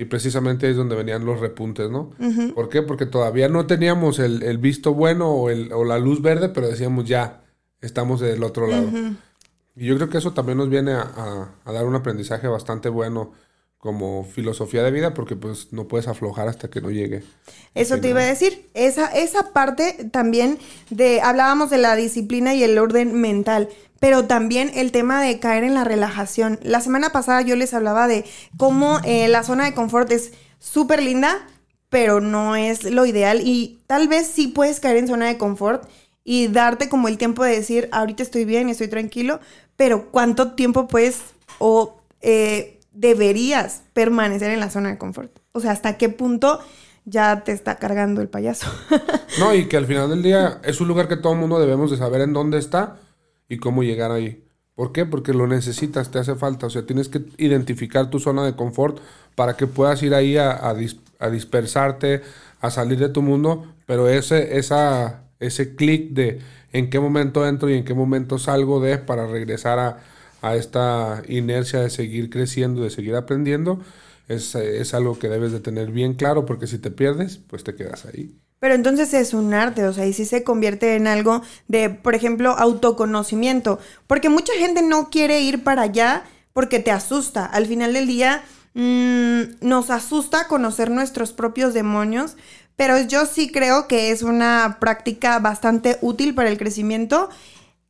Y 0.00 0.06
precisamente 0.06 0.70
es 0.70 0.78
donde 0.78 0.96
venían 0.96 1.26
los 1.26 1.40
repuntes, 1.40 1.90
¿no? 1.90 2.12
¿Por 2.54 2.70
qué? 2.70 2.80
Porque 2.80 3.04
todavía 3.04 3.50
no 3.50 3.66
teníamos 3.66 4.18
el, 4.18 4.56
visto 4.56 4.94
bueno 4.94 5.28
o, 5.28 5.50
el, 5.50 5.74
o, 5.74 5.84
la 5.84 5.98
luz 5.98 6.22
verde, 6.22 6.48
pero 6.48 6.68
decíamos 6.68 7.04
ya, 7.04 7.42
estamos 7.82 8.18
del 8.18 8.42
otro 8.42 8.66
lado. 8.66 8.88
Y 9.76 9.84
yo 9.84 9.96
creo 9.96 10.08
que 10.08 10.16
eso 10.16 10.32
también 10.32 10.56
nos 10.56 10.70
viene 10.70 10.92
a, 10.92 11.50
dar 11.66 11.84
un 11.84 11.96
aprendizaje 11.96 12.48
bastante 12.48 12.88
bueno 12.88 13.32
como 13.80 14.24
filosofía 14.24 14.82
de 14.82 14.90
vida, 14.90 15.14
porque 15.14 15.36
pues 15.36 15.72
no 15.72 15.88
puedes 15.88 16.06
aflojar 16.06 16.48
hasta 16.48 16.68
que 16.68 16.82
no 16.82 16.90
llegue. 16.90 17.22
Eso 17.74 17.98
te 17.98 18.10
iba 18.10 18.20
a 18.20 18.24
decir, 18.24 18.68
esa, 18.74 19.06
esa 19.06 19.52
parte 19.52 20.08
también 20.12 20.58
de, 20.90 21.22
hablábamos 21.22 21.70
de 21.70 21.78
la 21.78 21.96
disciplina 21.96 22.54
y 22.54 22.62
el 22.62 22.78
orden 22.78 23.18
mental 23.20 23.68
pero 24.00 24.24
también 24.24 24.72
el 24.74 24.92
tema 24.92 25.22
de 25.22 25.38
caer 25.38 25.62
en 25.62 25.74
la 25.74 25.84
relajación. 25.84 26.58
La 26.62 26.80
semana 26.80 27.10
pasada 27.10 27.42
yo 27.42 27.54
les 27.54 27.74
hablaba 27.74 28.08
de 28.08 28.24
cómo 28.56 28.98
eh, 29.04 29.28
la 29.28 29.42
zona 29.44 29.66
de 29.66 29.74
confort 29.74 30.10
es 30.10 30.32
súper 30.58 31.02
linda, 31.02 31.46
pero 31.90 32.20
no 32.20 32.56
es 32.56 32.84
lo 32.84 33.04
ideal 33.04 33.42
y 33.44 33.82
tal 33.86 34.08
vez 34.08 34.26
sí 34.26 34.48
puedes 34.48 34.80
caer 34.80 34.96
en 34.96 35.06
zona 35.06 35.26
de 35.26 35.36
confort 35.36 35.86
y 36.24 36.48
darte 36.48 36.88
como 36.88 37.08
el 37.08 37.18
tiempo 37.18 37.44
de 37.44 37.54
decir, 37.54 37.88
ahorita 37.92 38.22
estoy 38.22 38.46
bien, 38.46 38.70
estoy 38.70 38.88
tranquilo, 38.88 39.38
pero 39.76 40.10
¿cuánto 40.10 40.52
tiempo 40.52 40.88
puedes 40.88 41.20
o 41.58 42.00
eh, 42.22 42.79
deberías 42.92 43.82
permanecer 43.92 44.50
en 44.50 44.60
la 44.60 44.70
zona 44.70 44.90
de 44.90 44.98
confort? 44.98 45.38
O 45.52 45.60
sea, 45.60 45.72
¿hasta 45.72 45.96
qué 45.96 46.08
punto 46.08 46.60
ya 47.04 47.42
te 47.44 47.52
está 47.52 47.76
cargando 47.76 48.20
el 48.20 48.28
payaso? 48.28 48.66
no, 49.38 49.54
y 49.54 49.66
que 49.66 49.76
al 49.76 49.86
final 49.86 50.10
del 50.10 50.22
día 50.22 50.60
es 50.64 50.80
un 50.80 50.88
lugar 50.88 51.08
que 51.08 51.16
todo 51.16 51.32
el 51.32 51.38
mundo 51.38 51.58
debemos 51.58 51.90
de 51.90 51.96
saber 51.96 52.20
en 52.20 52.32
dónde 52.32 52.58
está 52.58 52.96
y 53.48 53.58
cómo 53.58 53.82
llegar 53.82 54.12
ahí. 54.12 54.44
¿Por 54.74 54.92
qué? 54.92 55.04
Porque 55.04 55.34
lo 55.34 55.46
necesitas, 55.46 56.10
te 56.10 56.18
hace 56.18 56.36
falta. 56.36 56.66
O 56.66 56.70
sea, 56.70 56.86
tienes 56.86 57.08
que 57.08 57.22
identificar 57.36 58.08
tu 58.08 58.18
zona 58.18 58.46
de 58.46 58.56
confort 58.56 58.98
para 59.34 59.54
que 59.54 59.66
puedas 59.66 60.02
ir 60.02 60.14
ahí 60.14 60.38
a, 60.38 60.74
dispersarte, 61.30 62.22
a 62.60 62.70
salir 62.70 62.98
de 62.98 63.10
tu 63.10 63.20
mundo. 63.20 63.66
Pero 63.84 64.08
ese, 64.08 64.56
esa, 64.56 65.24
ese 65.38 65.74
clic 65.74 66.12
de 66.12 66.40
en 66.72 66.88
qué 66.88 66.98
momento 66.98 67.46
entro 67.46 67.68
y 67.68 67.74
en 67.74 67.84
qué 67.84 67.92
momento 67.92 68.38
salgo 68.38 68.80
de 68.80 68.96
para 68.96 69.26
regresar 69.26 69.78
a, 69.78 69.98
a 70.42 70.56
esta 70.56 71.22
inercia 71.28 71.80
de 71.80 71.90
seguir 71.90 72.30
creciendo, 72.30 72.82
de 72.82 72.90
seguir 72.90 73.14
aprendiendo, 73.14 73.80
es, 74.28 74.54
es 74.54 74.94
algo 74.94 75.18
que 75.18 75.28
debes 75.28 75.52
de 75.52 75.60
tener 75.60 75.90
bien 75.90 76.14
claro 76.14 76.46
porque 76.46 76.66
si 76.66 76.78
te 76.78 76.90
pierdes, 76.90 77.38
pues 77.38 77.64
te 77.64 77.74
quedas 77.74 78.06
ahí. 78.06 78.40
Pero 78.60 78.74
entonces 78.74 79.14
es 79.14 79.32
un 79.32 79.54
arte, 79.54 79.86
o 79.86 79.92
sea, 79.92 80.06
y 80.06 80.12
sí 80.12 80.26
se 80.26 80.44
convierte 80.44 80.94
en 80.94 81.06
algo 81.06 81.40
de, 81.66 81.88
por 81.88 82.14
ejemplo, 82.14 82.50
autoconocimiento. 82.50 83.78
Porque 84.06 84.28
mucha 84.28 84.52
gente 84.52 84.82
no 84.82 85.08
quiere 85.08 85.40
ir 85.40 85.64
para 85.64 85.82
allá 85.82 86.24
porque 86.52 86.78
te 86.78 86.90
asusta. 86.90 87.46
Al 87.46 87.66
final 87.66 87.94
del 87.94 88.06
día 88.06 88.42
mm, 88.74 89.40
nos 89.62 89.88
asusta 89.88 90.46
conocer 90.46 90.90
nuestros 90.90 91.32
propios 91.32 91.72
demonios, 91.72 92.36
pero 92.76 93.00
yo 93.00 93.24
sí 93.24 93.50
creo 93.50 93.88
que 93.88 94.10
es 94.10 94.22
una 94.22 94.76
práctica 94.78 95.38
bastante 95.38 95.96
útil 96.02 96.34
para 96.34 96.50
el 96.50 96.58
crecimiento 96.58 97.30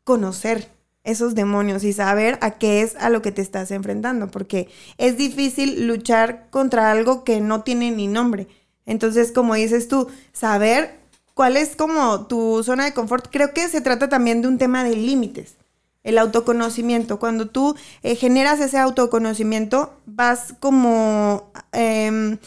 conocer 0.04 0.69
esos 1.04 1.35
demonios 1.35 1.85
y 1.85 1.92
saber 1.92 2.38
a 2.42 2.52
qué 2.52 2.83
es 2.83 2.97
a 2.97 3.09
lo 3.09 3.23
que 3.23 3.33
te 3.33 3.42
estás 3.42 3.71
enfrentando, 3.71 4.30
porque 4.30 4.69
es 4.99 5.16
difícil 5.16 5.87
luchar 5.87 6.49
contra 6.50 6.90
algo 6.90 7.25
que 7.25 7.40
no 7.40 7.62
tiene 7.62 7.90
ni 7.90 8.07
nombre. 8.07 8.49
Entonces, 8.87 9.33
como 9.33 9.54
dices 9.54 9.88
tú, 9.88 10.09
saber 10.33 10.99
cuál 11.35 11.57
es 11.57 11.76
como 11.76 12.26
tu 12.26 12.62
zona 12.62 12.85
de 12.85 12.92
confort, 12.92 13.28
creo 13.30 13.54
que 13.54 13.69
se 13.69 13.80
trata 13.80 14.09
también 14.09 14.42
de 14.42 14.49
un 14.49 14.59
tema 14.59 14.85
de 14.85 14.97
límites. 14.97 15.57
El 16.02 16.19
autoconocimiento. 16.19 17.19
Cuando 17.19 17.49
tú 17.49 17.76
eh, 18.02 18.14
generas 18.16 18.59
ese 18.61 18.78
autoconocimiento, 18.78 19.92
vas 20.07 20.54
como 20.59 21.52
em, 21.73 22.38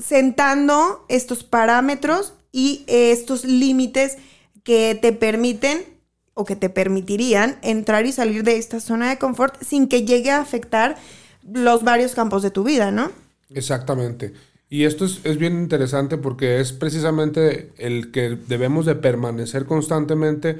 sentando 0.00 1.04
estos 1.08 1.44
parámetros 1.44 2.34
y 2.50 2.84
estos 2.88 3.44
límites 3.44 4.18
que 4.64 4.98
te 5.00 5.12
permiten 5.12 5.97
o 6.38 6.44
que 6.44 6.54
te 6.54 6.70
permitirían 6.70 7.58
entrar 7.62 8.06
y 8.06 8.12
salir 8.12 8.44
de 8.44 8.58
esta 8.58 8.78
zona 8.78 9.10
de 9.10 9.18
confort 9.18 9.60
sin 9.60 9.88
que 9.88 10.04
llegue 10.04 10.30
a 10.30 10.40
afectar 10.40 10.96
los 11.42 11.82
varios 11.82 12.14
campos 12.14 12.44
de 12.44 12.52
tu 12.52 12.62
vida, 12.62 12.92
¿no? 12.92 13.10
Exactamente. 13.50 14.34
Y 14.70 14.84
esto 14.84 15.04
es, 15.04 15.20
es, 15.24 15.36
bien 15.36 15.58
interesante 15.58 16.16
porque 16.16 16.60
es 16.60 16.72
precisamente 16.72 17.72
el 17.76 18.12
que 18.12 18.38
debemos 18.46 18.86
de 18.86 18.94
permanecer 18.94 19.66
constantemente 19.66 20.58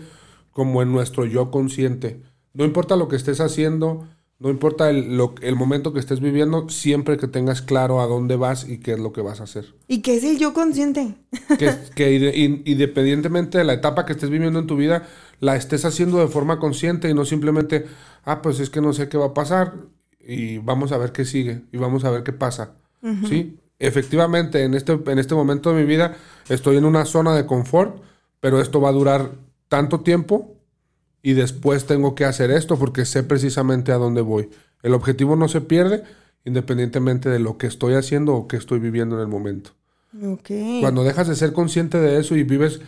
como 0.51 0.83
en 0.83 0.91
nuestro 0.91 1.25
yo 1.25 1.53
consciente. 1.53 2.23
No 2.55 2.65
importa 2.65 2.97
lo 2.97 3.07
que 3.07 3.15
estés 3.15 3.41
haciendo, 3.41 4.09
no 4.41 4.51
importa 4.51 4.89
el, 4.89 5.21
el, 5.43 5.57
momento 5.57 5.93
que 5.93 5.99
estés 5.99 6.21
viviendo, 6.21 6.69
siempre 6.69 7.17
que 7.17 7.27
tengas 7.27 7.61
claro 7.61 8.01
a 8.01 8.07
dónde 8.07 8.37
vas 8.37 8.69
y 8.69 8.79
qué 8.79 8.93
es 8.93 8.99
lo 9.01 9.13
que 9.13 9.21
vas 9.21 9.41
a 9.41 9.45
hacer. 9.45 9.75
¿Y 9.89 10.01
qué 10.01 10.17
es 10.17 10.23
el 10.23 10.39
yo 10.39 10.55
consciente? 10.55 11.15
Que, 11.59 11.75
que 11.97 12.63
independientemente 12.65 13.59
de 13.59 13.65
la 13.65 13.73
etapa 13.73 14.07
que 14.07 14.13
estés 14.13 14.31
viviendo 14.31 14.61
en 14.61 14.69
tu 14.69 14.77
vida, 14.77 15.09
la 15.41 15.57
estés 15.57 15.85
haciendo 15.85 16.19
de 16.19 16.29
forma 16.29 16.59
consciente 16.59 17.09
y 17.09 17.15
no 17.15 17.25
simplemente, 17.25 17.87
ah, 18.25 18.43
pues 18.43 18.61
es 18.61 18.71
que 18.71 18.81
no 18.81 18.93
sé 18.93 19.09
qué 19.09 19.17
va 19.17 19.27
a 19.27 19.35
pasar 19.35 19.75
y 20.21 20.59
vamos 20.59 20.93
a 20.93 20.99
ver 20.99 21.13
qué 21.13 21.25
sigue 21.25 21.63
y 21.73 21.79
vamos 21.79 22.05
a 22.05 22.11
ver 22.11 22.23
qué 22.23 22.33
pasa. 22.33 22.75
¿Sí? 23.29 23.57
Efectivamente, 23.79 24.65
en 24.65 24.75
este, 24.75 24.93
en 24.93 25.19
este 25.19 25.35
momento 25.35 25.73
de 25.73 25.81
mi 25.81 25.87
vida 25.87 26.17
estoy 26.49 26.77
en 26.77 26.85
una 26.85 27.05
zona 27.05 27.35
de 27.35 27.47
confort, 27.47 28.03
pero 28.41 28.61
esto 28.61 28.81
va 28.81 28.89
a 28.89 28.93
durar 28.93 29.31
tanto 29.69 30.01
tiempo 30.01 30.57
y 31.23 31.35
después 31.35 31.87
tengo 31.87 32.15
que 32.15 32.25
hacer 32.25 32.51
esto 32.51 32.79
porque 32.79 33.05
sé 33.05 33.23
precisamente 33.23 33.93
a 33.93 33.97
dónde 33.97 34.21
voy. 34.21 34.51
El 34.83 34.95
objetivo 34.95 35.37
no 35.37 35.49
se 35.49 35.61
pierde 35.61 36.03
independientemente 36.45 37.29
de 37.29 37.39
lo 37.39 37.59
que 37.59 37.67
estoy 37.67 37.95
haciendo 37.95 38.35
o 38.35 38.49
que 38.49 38.57
estoy 38.57 38.79
viviendo 38.81 39.17
en 39.17 39.23
el 39.23 39.29
momento. 39.29 39.71
Cuando 40.81 41.05
dejas 41.05 41.29
de 41.29 41.37
ser 41.37 41.53
consciente 41.53 41.99
de 41.99 42.19
eso 42.19 42.35
y 42.35 42.43
vives 42.43 42.81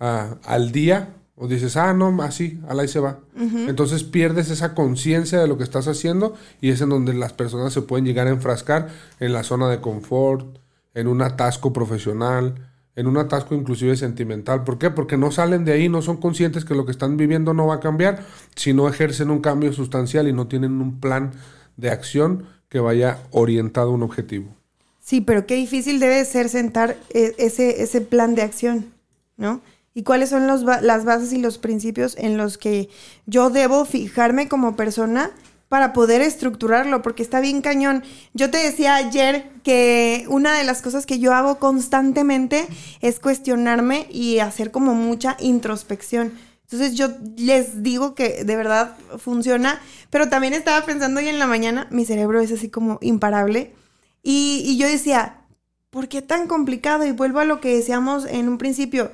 ah, 0.00 0.36
al 0.44 0.72
día, 0.72 1.10
o 1.42 1.48
dices, 1.48 1.76
ah, 1.76 1.92
no, 1.92 2.22
así, 2.22 2.60
al 2.68 2.78
ahí 2.78 2.86
se 2.86 3.00
va. 3.00 3.18
Entonces 3.36 4.04
pierdes 4.04 4.48
esa 4.48 4.76
conciencia 4.76 5.40
de 5.40 5.48
lo 5.48 5.58
que 5.58 5.64
estás 5.64 5.88
haciendo 5.88 6.36
y 6.60 6.70
es 6.70 6.80
en 6.82 6.90
donde 6.90 7.14
las 7.14 7.32
personas 7.32 7.72
se 7.72 7.82
pueden 7.82 8.06
llegar 8.06 8.28
a 8.28 8.30
enfrascar 8.30 8.90
en 9.18 9.32
la 9.32 9.42
zona 9.42 9.68
de 9.68 9.80
confort, 9.80 10.46
en 10.94 11.08
un 11.08 11.20
atasco 11.20 11.72
profesional, 11.72 12.54
en 12.94 13.08
un 13.08 13.16
atasco 13.16 13.56
inclusive 13.56 13.96
sentimental. 13.96 14.62
¿Por 14.62 14.78
qué? 14.78 14.90
Porque 14.90 15.16
no 15.16 15.32
salen 15.32 15.64
de 15.64 15.72
ahí, 15.72 15.88
no 15.88 16.00
son 16.00 16.18
conscientes 16.18 16.64
que 16.64 16.76
lo 16.76 16.86
que 16.86 16.92
están 16.92 17.16
viviendo 17.16 17.54
no 17.54 17.66
va 17.66 17.74
a 17.74 17.80
cambiar, 17.80 18.24
si 18.54 18.72
no 18.72 18.88
ejercen 18.88 19.28
un 19.28 19.40
cambio 19.40 19.72
sustancial 19.72 20.28
y 20.28 20.32
no 20.32 20.46
tienen 20.46 20.80
un 20.80 21.00
plan 21.00 21.32
de 21.76 21.90
acción 21.90 22.44
que 22.68 22.78
vaya 22.78 23.18
orientado 23.32 23.90
a 23.90 23.94
un 23.94 24.04
objetivo. 24.04 24.54
Sí, 25.00 25.20
pero 25.20 25.44
qué 25.44 25.56
difícil 25.56 25.98
debe 25.98 26.24
ser 26.24 26.48
sentar 26.48 26.96
eh, 27.12 27.34
ese, 27.38 27.82
ese 27.82 28.00
plan 28.00 28.36
de 28.36 28.42
acción, 28.42 28.92
¿no? 29.36 29.60
Y 29.94 30.04
cuáles 30.04 30.30
son 30.30 30.46
las 30.46 30.64
bases 31.04 31.32
y 31.32 31.38
los 31.38 31.58
principios 31.58 32.16
en 32.16 32.36
los 32.36 32.58
que 32.58 32.88
yo 33.26 33.50
debo 33.50 33.84
fijarme 33.84 34.48
como 34.48 34.74
persona 34.74 35.30
para 35.68 35.94
poder 35.94 36.20
estructurarlo, 36.20 37.00
porque 37.00 37.22
está 37.22 37.40
bien 37.40 37.62
cañón. 37.62 38.04
Yo 38.34 38.50
te 38.50 38.58
decía 38.58 38.94
ayer 38.94 39.48
que 39.62 40.26
una 40.28 40.58
de 40.58 40.64
las 40.64 40.82
cosas 40.82 41.06
que 41.06 41.18
yo 41.18 41.32
hago 41.32 41.58
constantemente 41.58 42.66
es 43.00 43.18
cuestionarme 43.18 44.06
y 44.10 44.40
hacer 44.40 44.70
como 44.70 44.94
mucha 44.94 45.34
introspección. 45.40 46.32
Entonces 46.64 46.94
yo 46.94 47.08
les 47.36 47.82
digo 47.82 48.14
que 48.14 48.44
de 48.44 48.56
verdad 48.56 48.96
funciona, 49.18 49.80
pero 50.10 50.28
también 50.28 50.52
estaba 50.52 50.84
pensando 50.84 51.20
hoy 51.20 51.28
en 51.28 51.38
la 51.38 51.46
mañana, 51.46 51.86
mi 51.90 52.04
cerebro 52.04 52.40
es 52.40 52.52
así 52.52 52.68
como 52.68 52.98
imparable, 53.00 53.74
y, 54.22 54.62
y 54.64 54.76
yo 54.76 54.86
decía, 54.86 55.42
¿por 55.88 56.08
qué 56.08 56.22
tan 56.22 56.46
complicado? 56.46 57.06
Y 57.06 57.12
vuelvo 57.12 57.40
a 57.40 57.44
lo 57.44 57.60
que 57.60 57.76
decíamos 57.76 58.26
en 58.26 58.48
un 58.48 58.58
principio, 58.58 59.10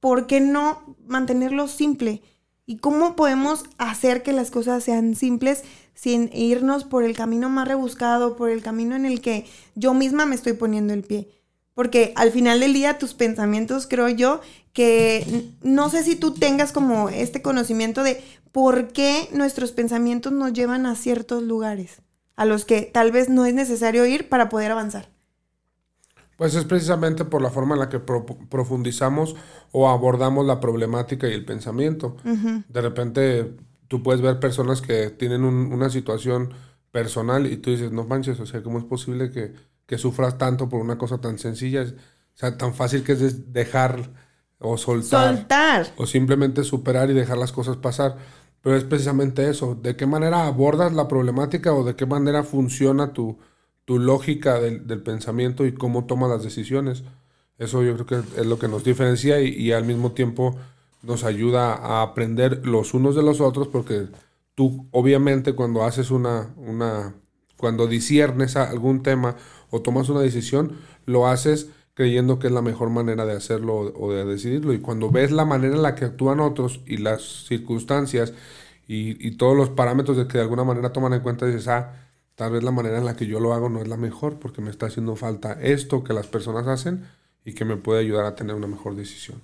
¿por 0.00 0.26
qué 0.26 0.40
no 0.40 0.96
mantenerlo 1.06 1.68
simple? 1.68 2.22
¿Y 2.66 2.78
cómo 2.78 3.16
podemos 3.16 3.64
hacer 3.78 4.22
que 4.22 4.32
las 4.32 4.50
cosas 4.50 4.84
sean 4.84 5.14
simples 5.14 5.64
sin 5.94 6.30
irnos 6.32 6.84
por 6.84 7.02
el 7.02 7.16
camino 7.16 7.48
más 7.48 7.66
rebuscado, 7.66 8.36
por 8.36 8.50
el 8.50 8.62
camino 8.62 8.94
en 8.94 9.06
el 9.06 9.20
que 9.20 9.46
yo 9.74 9.94
misma 9.94 10.26
me 10.26 10.34
estoy 10.34 10.52
poniendo 10.52 10.92
el 10.92 11.02
pie? 11.02 11.28
Porque 11.74 12.12
al 12.16 12.32
final 12.32 12.60
del 12.60 12.74
día 12.74 12.98
tus 12.98 13.14
pensamientos, 13.14 13.86
creo 13.86 14.08
yo, 14.08 14.40
que 14.72 15.46
no 15.62 15.90
sé 15.90 16.02
si 16.02 16.16
tú 16.16 16.34
tengas 16.34 16.72
como 16.72 17.08
este 17.08 17.40
conocimiento 17.40 18.02
de 18.02 18.22
por 18.52 18.88
qué 18.88 19.28
nuestros 19.32 19.72
pensamientos 19.72 20.32
nos 20.32 20.52
llevan 20.52 20.86
a 20.86 20.94
ciertos 20.94 21.42
lugares, 21.42 22.02
a 22.36 22.44
los 22.44 22.64
que 22.64 22.82
tal 22.82 23.12
vez 23.12 23.28
no 23.28 23.46
es 23.46 23.54
necesario 23.54 24.06
ir 24.06 24.28
para 24.28 24.48
poder 24.48 24.72
avanzar. 24.72 25.08
Pues 26.38 26.54
es 26.54 26.64
precisamente 26.64 27.24
por 27.24 27.42
la 27.42 27.50
forma 27.50 27.74
en 27.74 27.80
la 27.80 27.88
que 27.88 27.98
profundizamos 27.98 29.34
o 29.72 29.88
abordamos 29.88 30.46
la 30.46 30.60
problemática 30.60 31.26
y 31.26 31.32
el 31.32 31.44
pensamiento. 31.44 32.16
De 32.68 32.80
repente 32.80 33.56
tú 33.88 34.04
puedes 34.04 34.22
ver 34.22 34.38
personas 34.38 34.80
que 34.80 35.10
tienen 35.10 35.42
una 35.42 35.90
situación 35.90 36.54
personal 36.92 37.48
y 37.48 37.56
tú 37.56 37.70
dices, 37.70 37.90
no 37.90 38.04
manches, 38.04 38.38
o 38.38 38.46
sea, 38.46 38.62
¿cómo 38.62 38.78
es 38.78 38.84
posible 38.84 39.32
que, 39.32 39.52
que 39.84 39.98
sufras 39.98 40.38
tanto 40.38 40.68
por 40.68 40.80
una 40.80 40.96
cosa 40.96 41.20
tan 41.20 41.40
sencilla? 41.40 41.82
O 41.82 41.86
sea, 42.34 42.56
tan 42.56 42.72
fácil 42.72 43.02
que 43.02 43.12
es 43.14 43.52
dejar 43.52 44.08
o 44.60 44.78
soltar. 44.78 45.34
Soltar. 45.34 45.86
O 45.96 46.06
simplemente 46.06 46.62
superar 46.62 47.10
y 47.10 47.14
dejar 47.14 47.38
las 47.38 47.50
cosas 47.50 47.78
pasar. 47.78 48.16
Pero 48.60 48.76
es 48.76 48.84
precisamente 48.84 49.50
eso, 49.50 49.74
de 49.74 49.96
qué 49.96 50.06
manera 50.06 50.46
abordas 50.46 50.92
la 50.92 51.08
problemática 51.08 51.74
o 51.74 51.82
de 51.82 51.96
qué 51.96 52.06
manera 52.06 52.44
funciona 52.44 53.12
tu, 53.12 53.38
tu 53.88 53.98
lógica 53.98 54.60
del, 54.60 55.02
pensamiento 55.02 55.64
y 55.64 55.72
cómo 55.72 56.04
tomas 56.04 56.28
las 56.28 56.42
decisiones. 56.42 57.04
Eso 57.56 57.82
yo 57.82 57.94
creo 57.94 58.04
que 58.04 58.40
es 58.40 58.46
lo 58.46 58.58
que 58.58 58.68
nos 58.68 58.84
diferencia 58.84 59.40
y, 59.40 59.72
al 59.72 59.86
mismo 59.86 60.12
tiempo 60.12 60.58
nos 61.02 61.24
ayuda 61.24 61.72
a 61.72 62.02
aprender 62.02 62.66
los 62.66 62.92
unos 62.92 63.16
de 63.16 63.22
los 63.22 63.40
otros 63.40 63.66
porque 63.68 64.08
tú 64.54 64.86
obviamente 64.90 65.54
cuando 65.54 65.84
haces 65.84 66.10
una, 66.10 66.52
una 66.58 67.14
cuando 67.56 67.86
disiernes 67.86 68.56
algún 68.56 69.02
tema 69.02 69.36
o 69.70 69.80
tomas 69.80 70.10
una 70.10 70.20
decisión, 70.20 70.76
lo 71.06 71.26
haces 71.26 71.70
creyendo 71.94 72.38
que 72.38 72.48
es 72.48 72.52
la 72.52 72.60
mejor 72.60 72.90
manera 72.90 73.24
de 73.24 73.32
hacerlo 73.32 73.74
o 73.74 74.12
de 74.12 74.26
decidirlo. 74.26 74.74
Y 74.74 74.80
cuando 74.80 75.10
ves 75.10 75.32
la 75.32 75.46
manera 75.46 75.74
en 75.74 75.82
la 75.82 75.94
que 75.94 76.04
actúan 76.04 76.40
otros 76.40 76.82
y 76.84 76.98
las 76.98 77.46
circunstancias 77.46 78.34
y, 78.86 79.26
y 79.26 79.38
todos 79.38 79.56
los 79.56 79.70
parámetros 79.70 80.18
de 80.18 80.28
que 80.28 80.36
de 80.36 80.42
alguna 80.42 80.64
manera 80.64 80.92
toman 80.92 81.14
en 81.14 81.20
cuenta, 81.20 81.46
dices, 81.46 81.68
ah, 81.68 82.07
Tal 82.38 82.52
vez 82.52 82.62
la 82.62 82.70
manera 82.70 82.98
en 82.98 83.04
la 83.04 83.16
que 83.16 83.26
yo 83.26 83.40
lo 83.40 83.52
hago 83.52 83.68
no 83.68 83.82
es 83.82 83.88
la 83.88 83.96
mejor 83.96 84.38
porque 84.38 84.62
me 84.62 84.70
está 84.70 84.86
haciendo 84.86 85.16
falta 85.16 85.58
esto 85.60 86.04
que 86.04 86.12
las 86.12 86.28
personas 86.28 86.68
hacen 86.68 87.04
y 87.44 87.52
que 87.52 87.64
me 87.64 87.76
puede 87.76 87.98
ayudar 87.98 88.26
a 88.26 88.36
tener 88.36 88.54
una 88.54 88.68
mejor 88.68 88.94
decisión. 88.94 89.42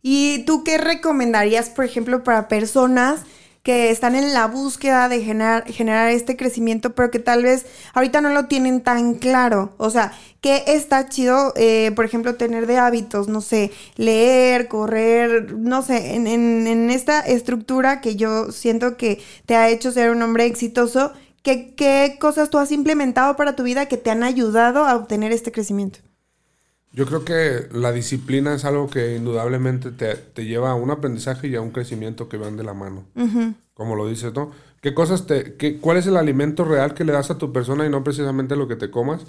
¿Y 0.00 0.46
tú 0.46 0.64
qué 0.64 0.78
recomendarías, 0.78 1.68
por 1.68 1.84
ejemplo, 1.84 2.24
para 2.24 2.48
personas 2.48 3.24
que 3.62 3.90
están 3.90 4.14
en 4.14 4.32
la 4.32 4.46
búsqueda 4.46 5.10
de 5.10 5.20
generar, 5.20 6.08
este 6.08 6.38
crecimiento, 6.38 6.94
pero 6.94 7.10
que 7.10 7.18
tal 7.18 7.42
vez 7.42 7.66
ahorita 7.92 8.22
no 8.22 8.30
lo 8.30 8.46
tienen 8.46 8.80
tan 8.80 9.16
claro? 9.16 9.74
O 9.76 9.90
sea, 9.90 10.12
¿qué 10.40 10.64
está 10.68 11.10
chido, 11.10 11.52
eh, 11.56 11.92
por 11.94 12.06
ejemplo, 12.06 12.36
tener 12.36 12.66
de 12.66 12.78
hábitos? 12.78 13.28
No 13.28 13.42
sé, 13.42 13.70
leer, 13.96 14.66
correr, 14.66 15.52
no 15.58 15.82
sé, 15.82 16.14
en 16.14 16.88
esta 16.88 17.20
estructura 17.20 18.00
que 18.00 18.16
yo 18.16 18.50
siento 18.50 18.96
que 18.96 19.22
te 19.44 19.56
ha 19.56 19.68
hecho 19.68 19.92
ser 19.92 20.10
un 20.10 20.22
hombre 20.22 20.46
exitoso 20.46 21.12
¿Qué, 21.42 22.16
cosas 22.20 22.50
tú 22.50 22.58
has 22.58 22.70
implementado 22.72 23.36
para 23.36 23.56
tu 23.56 23.62
vida 23.62 23.86
que 23.86 23.96
te 23.96 24.10
han 24.10 24.22
ayudado 24.22 24.84
a 24.84 24.96
obtener 24.96 25.32
este 25.32 25.52
crecimiento? 25.52 26.00
Yo 26.92 27.06
creo 27.06 27.24
que 27.24 27.68
la 27.72 27.92
disciplina 27.92 28.54
es 28.54 28.64
algo 28.64 28.90
que 28.90 29.16
indudablemente 29.16 29.90
te, 29.92 30.44
lleva 30.44 30.72
a 30.72 30.74
un 30.74 30.90
aprendizaje 30.90 31.48
y 31.48 31.54
a 31.54 31.60
un 31.60 31.70
crecimiento 31.70 32.28
que 32.28 32.36
van 32.36 32.56
de 32.56 32.64
la 32.64 32.74
mano. 32.74 33.04
Como 33.74 33.96
lo 33.96 34.08
dices, 34.08 34.34
¿no? 34.34 34.50
¿Qué 34.82 34.94
cosas 34.94 35.26
te, 35.26 35.54
qué, 35.56 35.78
¿Cuál 35.78 35.98
es 35.98 36.06
el 36.06 36.16
alimento 36.16 36.64
real 36.64 36.94
que 36.94 37.04
le 37.04 37.12
das 37.12 37.30
a 37.30 37.38
tu 37.38 37.52
persona 37.52 37.86
y 37.86 37.90
no 37.90 38.02
precisamente 38.02 38.56
lo 38.56 38.66
que 38.66 38.76
te 38.76 38.90
comas, 38.90 39.22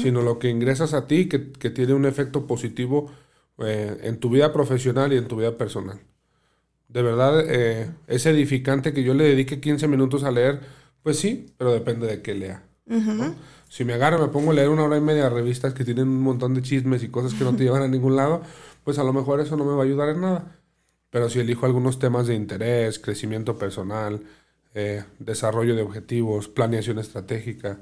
sino 0.00 0.22
lo 0.22 0.38
que 0.38 0.50
ingresas 0.50 0.94
a 0.94 1.06
ti 1.06 1.28
que, 1.28 1.52
que 1.52 1.70
tiene 1.70 1.94
un 1.94 2.06
efecto 2.06 2.46
positivo 2.46 3.10
eh, 3.58 3.98
en 4.02 4.18
tu 4.18 4.30
vida 4.30 4.52
profesional 4.52 5.12
y 5.12 5.16
en 5.16 5.26
tu 5.26 5.36
vida 5.36 5.56
personal? 5.56 6.00
De 6.88 7.02
verdad, 7.02 7.44
eh, 7.48 7.90
es 8.06 8.26
edificante 8.26 8.92
que 8.92 9.02
yo 9.02 9.14
le 9.14 9.24
dedique 9.24 9.60
15 9.60 9.88
minutos 9.88 10.22
a 10.24 10.30
leer 10.30 10.60
pues 11.06 11.20
sí, 11.20 11.54
pero 11.56 11.72
depende 11.72 12.08
de 12.08 12.20
qué 12.20 12.34
lea. 12.34 12.64
Si 13.68 13.84
me 13.84 13.92
agarro 13.92 14.18
me 14.18 14.26
pongo 14.26 14.50
a 14.50 14.54
leer 14.54 14.70
una 14.70 14.82
hora 14.82 14.96
y 14.96 15.00
media 15.00 15.22
de 15.22 15.30
revistas 15.30 15.72
que 15.72 15.84
tienen 15.84 16.08
un 16.08 16.20
montón 16.20 16.52
de 16.52 16.62
chismes 16.62 17.04
y 17.04 17.10
cosas 17.10 17.32
que 17.32 17.44
no 17.44 17.54
te 17.54 17.62
llevan 17.62 17.82
a 17.82 17.86
ningún 17.86 18.16
lado, 18.16 18.42
pues 18.82 18.98
a 18.98 19.04
lo 19.04 19.12
mejor 19.12 19.38
eso 19.38 19.56
no 19.56 19.64
me 19.64 19.70
va 19.70 19.82
a 19.82 19.84
ayudar 19.84 20.08
en 20.08 20.22
nada. 20.22 20.58
Pero 21.10 21.30
si 21.30 21.38
elijo 21.38 21.64
algunos 21.64 22.00
temas 22.00 22.26
de 22.26 22.34
interés, 22.34 22.98
crecimiento 22.98 23.56
personal, 23.56 24.20
eh, 24.74 25.04
desarrollo 25.20 25.76
de 25.76 25.82
objetivos, 25.82 26.48
planeación 26.48 26.98
estratégica, 26.98 27.78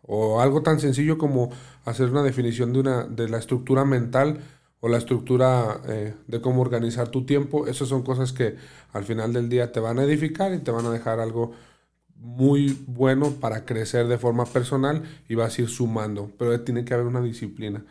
o 0.00 0.40
algo 0.40 0.62
tan 0.62 0.80
sencillo 0.80 1.18
como 1.18 1.50
hacer 1.84 2.08
una 2.08 2.22
definición 2.22 2.72
de, 2.72 2.80
una, 2.80 3.04
de 3.04 3.28
la 3.28 3.36
estructura 3.36 3.84
mental 3.84 4.40
o 4.80 4.88
la 4.88 4.96
estructura 4.96 5.82
eh, 5.86 6.14
de 6.26 6.40
cómo 6.40 6.62
organizar 6.62 7.08
tu 7.08 7.26
tiempo, 7.26 7.66
esas 7.66 7.88
son 7.88 8.02
cosas 8.02 8.32
que 8.32 8.56
al 8.94 9.04
final 9.04 9.34
del 9.34 9.50
día 9.50 9.70
te 9.70 9.80
van 9.80 9.98
a 9.98 10.04
edificar 10.04 10.54
y 10.54 10.60
te 10.60 10.70
van 10.70 10.86
a 10.86 10.90
dejar 10.90 11.20
algo 11.20 11.52
muy 12.18 12.78
bueno 12.86 13.32
para 13.32 13.64
crecer 13.64 14.08
de 14.08 14.18
forma 14.18 14.44
personal 14.46 15.02
y 15.28 15.34
vas 15.34 15.58
a 15.58 15.62
ir 15.62 15.68
sumando, 15.68 16.30
pero 16.38 16.60
tiene 16.60 16.84
que 16.84 16.94
haber 16.94 17.06
una 17.06 17.20
disciplina. 17.20 17.84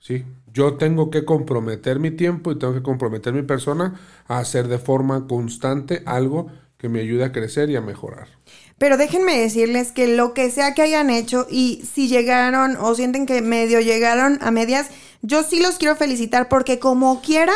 ¿sí? 0.00 0.24
Yo 0.52 0.74
tengo 0.74 1.10
que 1.10 1.24
comprometer 1.24 1.98
mi 1.98 2.10
tiempo 2.10 2.52
y 2.52 2.58
tengo 2.58 2.74
que 2.74 2.82
comprometer 2.82 3.32
mi 3.32 3.42
persona 3.42 4.00
a 4.26 4.38
hacer 4.38 4.68
de 4.68 4.78
forma 4.78 5.26
constante 5.26 6.02
algo 6.06 6.48
que 6.78 6.88
me 6.88 7.00
ayude 7.00 7.24
a 7.24 7.32
crecer 7.32 7.70
y 7.70 7.76
a 7.76 7.80
mejorar. 7.80 8.28
Pero 8.78 8.96
déjenme 8.96 9.36
decirles 9.38 9.90
que 9.90 10.06
lo 10.06 10.32
que 10.32 10.50
sea 10.50 10.74
que 10.74 10.82
hayan 10.82 11.10
hecho 11.10 11.46
y 11.50 11.82
si 11.84 12.06
llegaron 12.06 12.76
o 12.76 12.94
sienten 12.94 13.26
que 13.26 13.42
medio 13.42 13.80
llegaron 13.80 14.38
a 14.40 14.52
medias, 14.52 14.88
yo 15.20 15.42
sí 15.42 15.60
los 15.60 15.78
quiero 15.78 15.96
felicitar 15.96 16.48
porque 16.48 16.78
como 16.78 17.20
quiera 17.20 17.52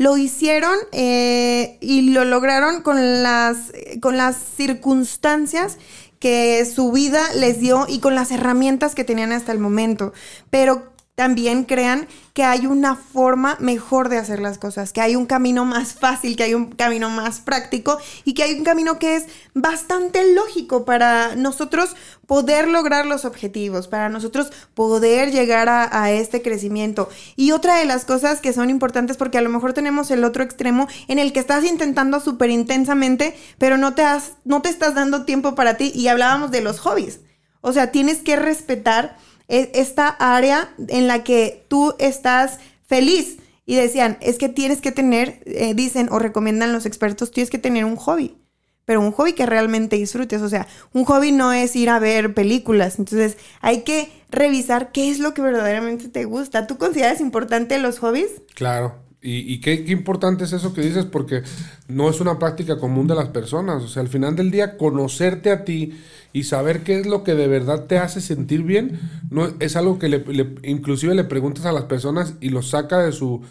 lo 0.00 0.16
hicieron 0.16 0.74
eh, 0.92 1.76
y 1.82 2.12
lo 2.12 2.24
lograron 2.24 2.80
con 2.80 3.22
las, 3.22 3.70
con 4.00 4.16
las 4.16 4.34
circunstancias 4.56 5.76
que 6.18 6.64
su 6.64 6.90
vida 6.90 7.20
les 7.34 7.60
dio 7.60 7.84
y 7.86 7.98
con 7.98 8.14
las 8.14 8.30
herramientas 8.30 8.94
que 8.94 9.04
tenían 9.04 9.30
hasta 9.30 9.52
el 9.52 9.58
momento. 9.58 10.14
Pero 10.48 10.90
también 11.20 11.64
crean 11.64 12.08
que 12.32 12.44
hay 12.44 12.64
una 12.64 12.96
forma 12.96 13.58
mejor 13.60 14.08
de 14.08 14.16
hacer 14.16 14.40
las 14.40 14.56
cosas, 14.56 14.94
que 14.94 15.02
hay 15.02 15.16
un 15.16 15.26
camino 15.26 15.66
más 15.66 15.92
fácil, 15.92 16.34
que 16.34 16.44
hay 16.44 16.54
un 16.54 16.72
camino 16.72 17.10
más 17.10 17.40
práctico 17.40 17.98
y 18.24 18.32
que 18.32 18.42
hay 18.42 18.54
un 18.54 18.64
camino 18.64 18.98
que 18.98 19.16
es 19.16 19.26
bastante 19.52 20.32
lógico 20.32 20.86
para 20.86 21.36
nosotros 21.36 21.94
poder 22.26 22.68
lograr 22.68 23.04
los 23.04 23.26
objetivos, 23.26 23.86
para 23.86 24.08
nosotros 24.08 24.50
poder 24.72 25.30
llegar 25.30 25.68
a, 25.68 26.10
este 26.10 26.40
crecimiento. 26.40 27.10
Y 27.36 27.50
otra 27.52 27.76
de 27.76 27.84
las 27.84 28.06
cosas 28.06 28.40
que 28.40 28.54
son 28.54 28.70
importantes, 28.70 29.18
porque 29.18 29.36
a 29.36 29.42
lo 29.42 29.50
mejor 29.50 29.74
tenemos 29.74 30.10
el 30.10 30.24
otro 30.24 30.42
extremo 30.42 30.88
en 31.06 31.18
el 31.18 31.34
que 31.34 31.40
estás 31.40 31.64
intentando 31.64 32.18
súper 32.20 32.48
intensamente, 32.48 33.36
pero 33.58 33.76
no 33.76 33.94
te, 33.94 34.04
has, 34.04 34.38
no 34.46 34.62
te 34.62 34.70
estás 34.70 34.94
dando 34.94 35.26
tiempo 35.26 35.54
para 35.54 35.76
ti 35.76 35.92
y 35.94 36.08
hablábamos 36.08 36.50
de 36.50 36.62
los 36.62 36.80
hobbies. 36.80 37.20
O 37.60 37.74
sea, 37.74 37.92
tienes 37.92 38.22
que 38.22 38.36
respetar 38.36 39.18
esta 39.50 40.08
área 40.08 40.72
en 40.88 41.08
la 41.08 41.24
que 41.24 41.64
tú 41.68 41.94
estás 41.98 42.58
feliz. 42.86 43.38
Y 43.66 43.76
decían, 43.76 44.18
es 44.20 44.38
que 44.38 44.48
tienes 44.48 44.80
que 44.80 44.90
tener, 44.90 45.42
eh, 45.46 45.74
dicen 45.74 46.08
o 46.10 46.18
recomiendan 46.18 46.72
los 46.72 46.86
expertos, 46.86 47.30
tienes 47.30 47.50
que 47.50 47.58
tener 47.58 47.84
un 47.84 47.94
hobby, 47.94 48.36
pero 48.84 49.00
un 49.00 49.12
hobby 49.12 49.32
que 49.32 49.46
realmente 49.46 49.96
disfrutes. 49.96 50.42
O 50.42 50.48
sea, 50.48 50.66
un 50.92 51.04
hobby 51.04 51.30
no 51.30 51.52
es 51.52 51.76
ir 51.76 51.90
a 51.90 52.00
ver 52.00 52.34
películas. 52.34 52.98
Entonces, 52.98 53.36
hay 53.60 53.82
que 53.82 54.10
revisar 54.30 54.90
qué 54.90 55.10
es 55.10 55.20
lo 55.20 55.34
que 55.34 55.42
verdaderamente 55.42 56.08
te 56.08 56.24
gusta. 56.24 56.66
¿Tú 56.66 56.78
consideras 56.78 57.20
importante 57.20 57.78
los 57.78 58.00
hobbies? 58.00 58.42
Claro. 58.54 59.09
Y, 59.22 59.60
qué, 59.60 59.84
qué, 59.84 59.92
importante 59.92 60.44
es 60.44 60.54
eso 60.54 60.72
que 60.72 60.80
dices, 60.80 61.04
porque 61.04 61.42
no 61.88 62.08
es 62.08 62.22
una 62.22 62.38
práctica 62.38 62.78
común 62.78 63.06
de 63.06 63.14
las 63.14 63.28
personas. 63.28 63.82
O 63.82 63.88
sea, 63.88 64.00
al 64.00 64.08
final 64.08 64.34
del 64.34 64.50
día, 64.50 64.78
conocerte 64.78 65.50
a 65.50 65.64
ti 65.64 65.92
y 66.32 66.44
saber 66.44 66.82
qué 66.84 67.00
es 67.00 67.06
lo 67.06 67.22
que 67.22 67.34
de 67.34 67.46
verdad 67.46 67.84
te 67.84 67.98
hace 67.98 68.22
sentir 68.22 68.62
bien, 68.62 68.98
no, 69.30 69.48
es 69.60 69.76
algo 69.76 69.98
que 69.98 70.08
le, 70.08 70.24
inclusive 70.62 71.14
le 71.14 71.24
preguntas 71.24 71.66
a 71.66 71.72
las 71.72 71.84
personas 71.84 72.34
y 72.40 72.48
los 72.48 72.70
saca 72.70 72.98
de 72.98 73.12
su, 73.12 73.42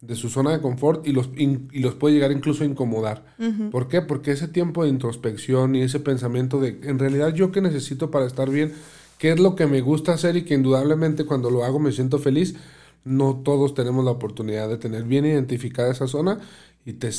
de 0.00 0.14
su 0.14 0.28
zona 0.28 0.52
de 0.52 0.60
confort 0.60 1.04
y 1.04 1.12
los, 1.12 1.30
y 1.36 1.80
los 1.80 1.94
puede 1.96 2.14
llegar 2.14 2.30
incluso 2.30 2.62
a 2.62 2.66
incomodar. 2.66 3.24
¿Por 3.72 3.88
qué? 3.88 4.02
Porque 4.02 4.30
ese 4.30 4.46
tiempo 4.46 4.84
de 4.84 4.90
introspección 4.90 5.74
y 5.74 5.82
ese 5.82 5.98
pensamiento 5.98 6.60
de, 6.60 6.78
en 6.84 7.00
realidad, 7.00 7.34
yo 7.34 7.50
qué 7.50 7.60
necesito 7.60 8.12
para 8.12 8.26
estar 8.26 8.48
bien, 8.48 8.74
qué 9.18 9.32
es 9.32 9.40
lo 9.40 9.56
que 9.56 9.66
me 9.66 9.80
gusta 9.80 10.12
hacer 10.12 10.36
y 10.36 10.44
que 10.44 10.54
indudablemente 10.54 11.24
cuando 11.24 11.50
lo 11.50 11.64
hago 11.64 11.80
me 11.80 11.90
siento 11.90 12.20
feliz 12.20 12.54
no 13.04 13.36
todos 13.42 13.74
tenemos 13.74 14.04
la 14.04 14.10
oportunidad 14.12 14.68
de 14.68 14.78
tener 14.78 15.04
bien 15.04 15.26
identificada 15.26 15.90
esa 15.90 16.06
zona 16.06 16.40
y 16.84 16.94
te, 16.94 17.10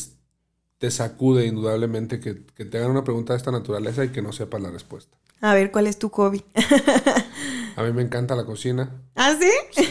te 0.78 0.92
sacude 0.92 1.46
indudablemente 1.46 2.20
que, 2.20 2.34
te 2.34 2.78
hagan 2.78 2.92
una 2.92 3.04
pregunta 3.04 3.34
de 3.34 3.38
esta 3.38 3.52
naturaleza 3.52 4.04
y 4.04 4.10
que 4.10 4.22
no 4.22 4.32
sepas 4.32 4.62
la 4.62 4.72
respuesta. 4.72 5.18
A 5.42 5.54
ver, 5.54 5.72
¿cuál 5.72 5.88
es 5.88 5.98
tu 5.98 6.10
hobby? 6.10 6.44
A 7.76 7.84
mí 7.84 7.94
me 7.94 8.04
encanta 8.04 8.36
la 8.36 8.46
cocina. 8.46 8.92
¿Ah, 9.16 9.36
sí? 9.40 9.86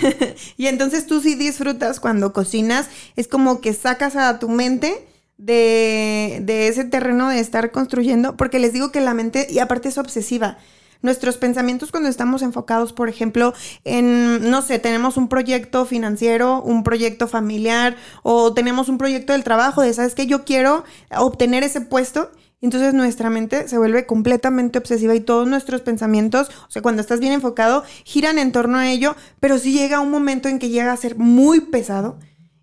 y 0.56 0.66
entonces 0.66 1.06
tú 1.06 1.20
sí 1.20 1.34
disfrutas 1.34 1.98
cuando 1.98 2.32
cocinas, 2.32 2.88
es 3.16 3.26
como 3.26 3.60
que 3.60 3.72
sacas 3.72 4.16
a 4.16 4.38
tu 4.38 4.48
mente 4.48 5.08
de, 5.38 6.40
de 6.42 6.68
ese 6.68 6.84
terreno 6.84 7.30
de 7.30 7.40
estar 7.40 7.72
construyendo, 7.72 8.36
porque 8.36 8.58
les 8.58 8.72
digo 8.72 8.92
que 8.92 9.00
la 9.00 9.14
mente, 9.14 9.46
y 9.50 9.58
aparte 9.58 9.88
es 9.88 9.98
obsesiva, 9.98 10.58
nuestros 11.02 11.36
pensamientos 11.36 11.90
cuando 11.90 12.08
estamos 12.08 12.42
enfocados, 12.42 12.92
por 12.92 13.08
ejemplo, 13.08 13.54
en, 13.84 14.50
no 14.50 14.62
sé, 14.62 14.78
tenemos 14.78 15.16
un 15.16 15.28
proyecto 15.28 15.84
financiero, 15.86 16.62
un 16.62 16.82
proyecto 16.82 17.28
familiar 17.28 17.96
o 18.22 18.52
tenemos 18.52 18.88
un 18.88 18.98
proyecto 18.98 19.32
del 19.32 19.44
trabajo 19.44 19.82
de, 19.82 19.94
¿sabes 19.94 20.14
qué? 20.14 20.26
Yo 20.26 20.44
quiero 20.44 20.84
obtener 21.16 21.62
ese 21.62 21.80
puesto. 21.80 22.30
Entonces 22.62 22.92
nuestra 22.92 23.30
mente 23.30 23.68
se 23.68 23.78
vuelve 23.78 24.04
completamente 24.04 24.78
obsesiva 24.78 25.14
y 25.14 25.20
todos 25.20 25.48
nuestros 25.48 25.80
pensamientos, 25.80 26.50
o 26.68 26.70
sea, 26.70 26.82
cuando 26.82 27.00
estás 27.00 27.18
bien 27.18 27.32
enfocado, 27.32 27.84
giran 28.04 28.38
en 28.38 28.52
torno 28.52 28.76
a 28.76 28.90
ello, 28.90 29.16
pero 29.40 29.58
sí 29.58 29.72
llega 29.72 30.00
un 30.00 30.10
momento 30.10 30.46
en 30.46 30.58
que 30.58 30.68
llega 30.68 30.92
a 30.92 30.96
ser 30.98 31.16
muy 31.16 31.60
pesado 31.60 32.18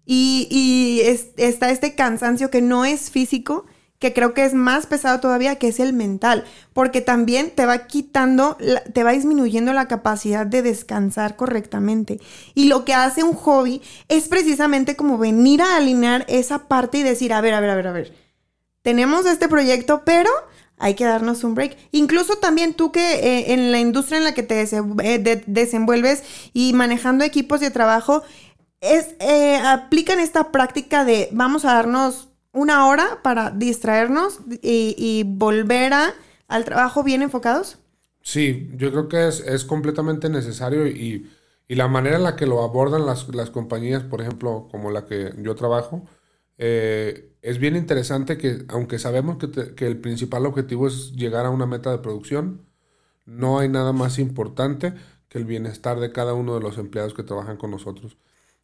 y, 0.06 1.02
está 1.36 1.70
este 1.70 1.96
cansancio 1.96 2.50
que 2.50 2.62
no 2.62 2.86
es 2.86 3.12
físico, 3.12 3.66
que 4.00 4.14
creo 4.14 4.34
que 4.34 4.46
es 4.46 4.54
más 4.54 4.86
pesado 4.86 5.20
todavía, 5.20 5.56
que 5.56 5.70
es 5.70 5.80
el 5.80 5.94
mental, 5.94 6.46
porque 6.74 7.02
también 7.02 7.52
te 7.52 7.66
va 7.66 7.88
quitando, 7.88 8.58
te 8.94 9.04
va 9.04 9.12
disminuyendo 9.12 9.74
la 9.74 9.88
capacidad 9.88 10.46
de 10.46 10.62
descansar 10.62 11.36
correctamente. 11.36 12.20
Y 12.54 12.66
lo 12.66 12.86
que 12.86 12.94
hace 12.94 13.24
un 13.24 13.34
hobby 13.34 13.82
es 14.08 14.28
precisamente 14.28 14.96
como 14.96 15.18
venir 15.18 15.62
a 15.62 15.78
alinear 15.78 16.26
esa 16.28 16.68
parte 16.68 17.00
y 17.00 17.04
decir, 17.04 17.34
a 17.34 17.42
ver, 17.42 17.54
a 17.54 17.60
ver, 17.60 17.72
a 17.72 17.76
ver, 17.76 17.88
a 17.88 17.92
ver, 17.92 18.14
tenemos 18.84 19.26
este 19.26 19.48
proyecto, 19.48 20.04
pero 20.06 20.30
hay 20.78 20.94
que 20.94 21.06
darnos 21.06 21.44
un 21.44 21.56
break. 21.56 21.76
Incluso 21.92 22.36
también 22.36 22.74
tú 22.74 22.92
que 22.92 23.16
eh, 23.16 23.54
en 23.54 23.72
la 23.72 23.80
industria 23.80 24.20
en 24.20 24.24
la 24.24 24.34
que 24.34 24.44
te 24.44 24.62
eh, 24.62 25.44
desenvuelves 25.48 26.24
y 26.54 26.74
manejando 26.74 27.26
equipos 27.26 27.60
de 27.60 27.72
trabajo, 27.72 28.24
es, 28.80 29.16
eh, 29.20 29.58
aplican 29.58 30.20
esta 30.20 30.52
práctica 30.52 31.04
de 31.04 31.30
vamos 31.32 31.66
a 31.66 31.74
darnos 31.74 32.30
una 32.58 32.88
hora 32.88 33.20
para 33.22 33.52
distraernos 33.52 34.40
y, 34.62 35.24
volver 35.26 35.94
a, 35.94 36.14
al 36.48 36.66
trabajo 36.66 37.04
bien 37.04 37.22
enfocados? 37.22 37.78
Sí, 38.22 38.72
yo 38.76 38.92
creo 38.92 39.08
que 39.08 39.28
es, 39.28 39.64
completamente 39.66 40.30
necesario 40.30 40.88
y, 40.88 41.30
la 41.70 41.88
manera 41.88 42.16
en 42.18 42.24
la 42.24 42.36
que 42.36 42.46
lo 42.48 42.64
abordan 42.64 43.06
las, 43.06 43.26
compañías, 43.52 44.04
por 44.04 44.22
ejemplo, 44.22 44.68
como 44.72 44.90
la 44.90 45.06
que 45.06 45.34
yo 45.38 45.54
trabajo, 45.56 46.06
eh, 46.58 47.36
es 47.42 47.60
bien 47.60 47.76
interesante 47.76 48.38
que, 48.38 48.66
aunque 48.70 49.00
sabemos 49.00 49.38
que, 49.38 49.76
que, 49.76 49.86
el 49.86 50.00
principal 50.00 50.46
objetivo 50.46 50.88
es 50.88 51.12
llegar 51.14 51.46
a 51.46 51.50
una 51.52 51.66
meta 51.66 51.92
de 51.92 52.00
producción, 52.00 52.66
no 53.26 53.60
hay 53.60 53.70
nada 53.70 53.94
más 53.94 54.18
importante 54.18 54.94
que 55.30 55.38
el 55.38 55.46
bienestar 55.46 56.00
de 56.00 56.12
cada 56.12 56.34
uno 56.34 56.56
de 56.56 56.62
los 56.62 56.78
empleados 56.78 57.14
que 57.14 57.24
trabajan 57.24 57.58
con 57.58 57.72
nosotros. 57.72 58.18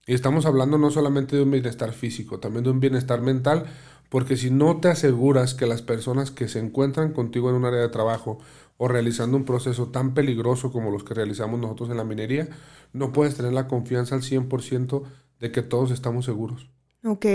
Y 0.05 0.13
estamos 0.13 0.45
hablando 0.45 0.77
no 0.77 0.91
solamente 0.91 1.35
de 1.35 1.43
un 1.43 1.51
bienestar 1.51 1.93
físico, 1.93 2.39
también 2.39 2.63
de 2.63 2.71
un 2.71 2.79
bienestar 2.79 3.21
mental, 3.21 3.65
porque 4.09 4.37
si 4.37 4.51
no 4.51 4.79
te 4.79 4.89
aseguras 4.89 5.53
que 5.53 5.65
las 5.65 5.81
personas 5.81 6.29
que 6.29 6.47
se 6.47 6.59
encuentran 6.59 7.13
contigo 7.13 7.49
en 7.49 7.55
un 7.55 7.65
área 7.65 7.79
de 7.79 7.89
trabajo 7.89 8.37
o 8.77 8.87
realizando 8.87 9.37
un 9.37 9.45
proceso 9.45 9.87
tan 9.87 10.13
peligroso 10.13 10.71
como 10.71 10.91
los 10.91 11.03
que 11.03 11.13
realizamos 11.13 11.59
nosotros 11.59 11.89
en 11.89 11.97
la 11.97 12.03
minería, 12.03 12.49
no 12.91 13.13
puedes 13.13 13.35
tener 13.35 13.53
la 13.53 13.67
confianza 13.67 14.15
al 14.15 14.21
100% 14.21 15.03
de 15.39 15.51
que 15.51 15.61
todos 15.61 15.91
estamos 15.91 16.25
seguros. 16.25 16.69
Ok. 17.03 17.25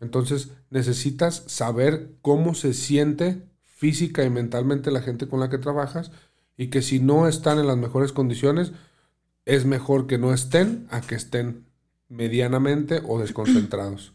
Entonces 0.00 0.50
necesitas 0.70 1.44
saber 1.46 2.16
cómo 2.20 2.54
se 2.54 2.74
siente 2.74 3.42
física 3.62 4.24
y 4.24 4.30
mentalmente 4.30 4.90
la 4.90 5.00
gente 5.00 5.28
con 5.28 5.40
la 5.40 5.48
que 5.48 5.58
trabajas 5.58 6.10
y 6.56 6.68
que 6.68 6.82
si 6.82 7.00
no 7.00 7.28
están 7.28 7.58
en 7.58 7.66
las 7.66 7.76
mejores 7.76 8.12
condiciones, 8.12 8.72
es 9.44 9.64
mejor 9.64 10.06
que 10.06 10.18
no 10.18 10.34
estén 10.34 10.86
a 10.90 11.00
que 11.00 11.14
estén 11.14 11.71
medianamente 12.12 13.00
o 13.06 13.18
desconcentrados. 13.18 14.12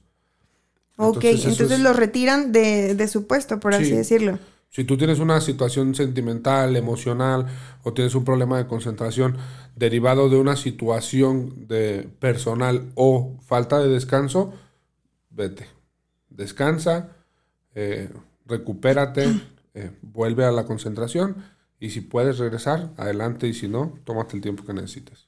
ok, 0.97 1.23
entonces, 1.23 1.79
lo 1.79 1.93
retiran 1.93 2.51
de, 2.51 3.07
su 3.07 3.27
puesto, 3.27 3.59
por 3.59 3.73
así 3.73 3.91
decirlo. 3.91 4.39
Si 4.69 4.83
tú 4.83 4.97
tienes 4.97 5.19
una 5.19 5.39
situación 5.41 5.95
sentimental, 5.95 6.75
emocional 6.75 7.47
o 7.83 7.93
tienes 7.93 8.13
un 8.15 8.25
problema 8.25 8.57
de 8.57 8.67
concentración 8.67 9.37
derivado 9.75 10.29
de 10.29 10.37
una 10.37 10.55
situación 10.55 11.67
de 11.67 12.09
personal 12.19 12.91
o 12.95 13.37
falta 13.45 13.79
de 13.79 13.87
descanso, 13.87 14.53
vete. 15.29 15.67
Descansa, 16.29 17.15
eh, 17.75 18.09
recupérate, 18.45 19.41
eh, 19.73 19.91
vuelve 20.01 20.45
a 20.45 20.51
la 20.51 20.65
concentración 20.65 21.37
y 21.79 21.91
si 21.91 22.01
puedes 22.01 22.37
regresar, 22.37 22.91
adelante 22.97 23.47
y 23.47 23.53
si 23.53 23.67
no, 23.67 23.97
tómate 24.03 24.35
el 24.35 24.41
tiempo 24.41 24.65
que 24.65 24.73
necesites. 24.73 25.26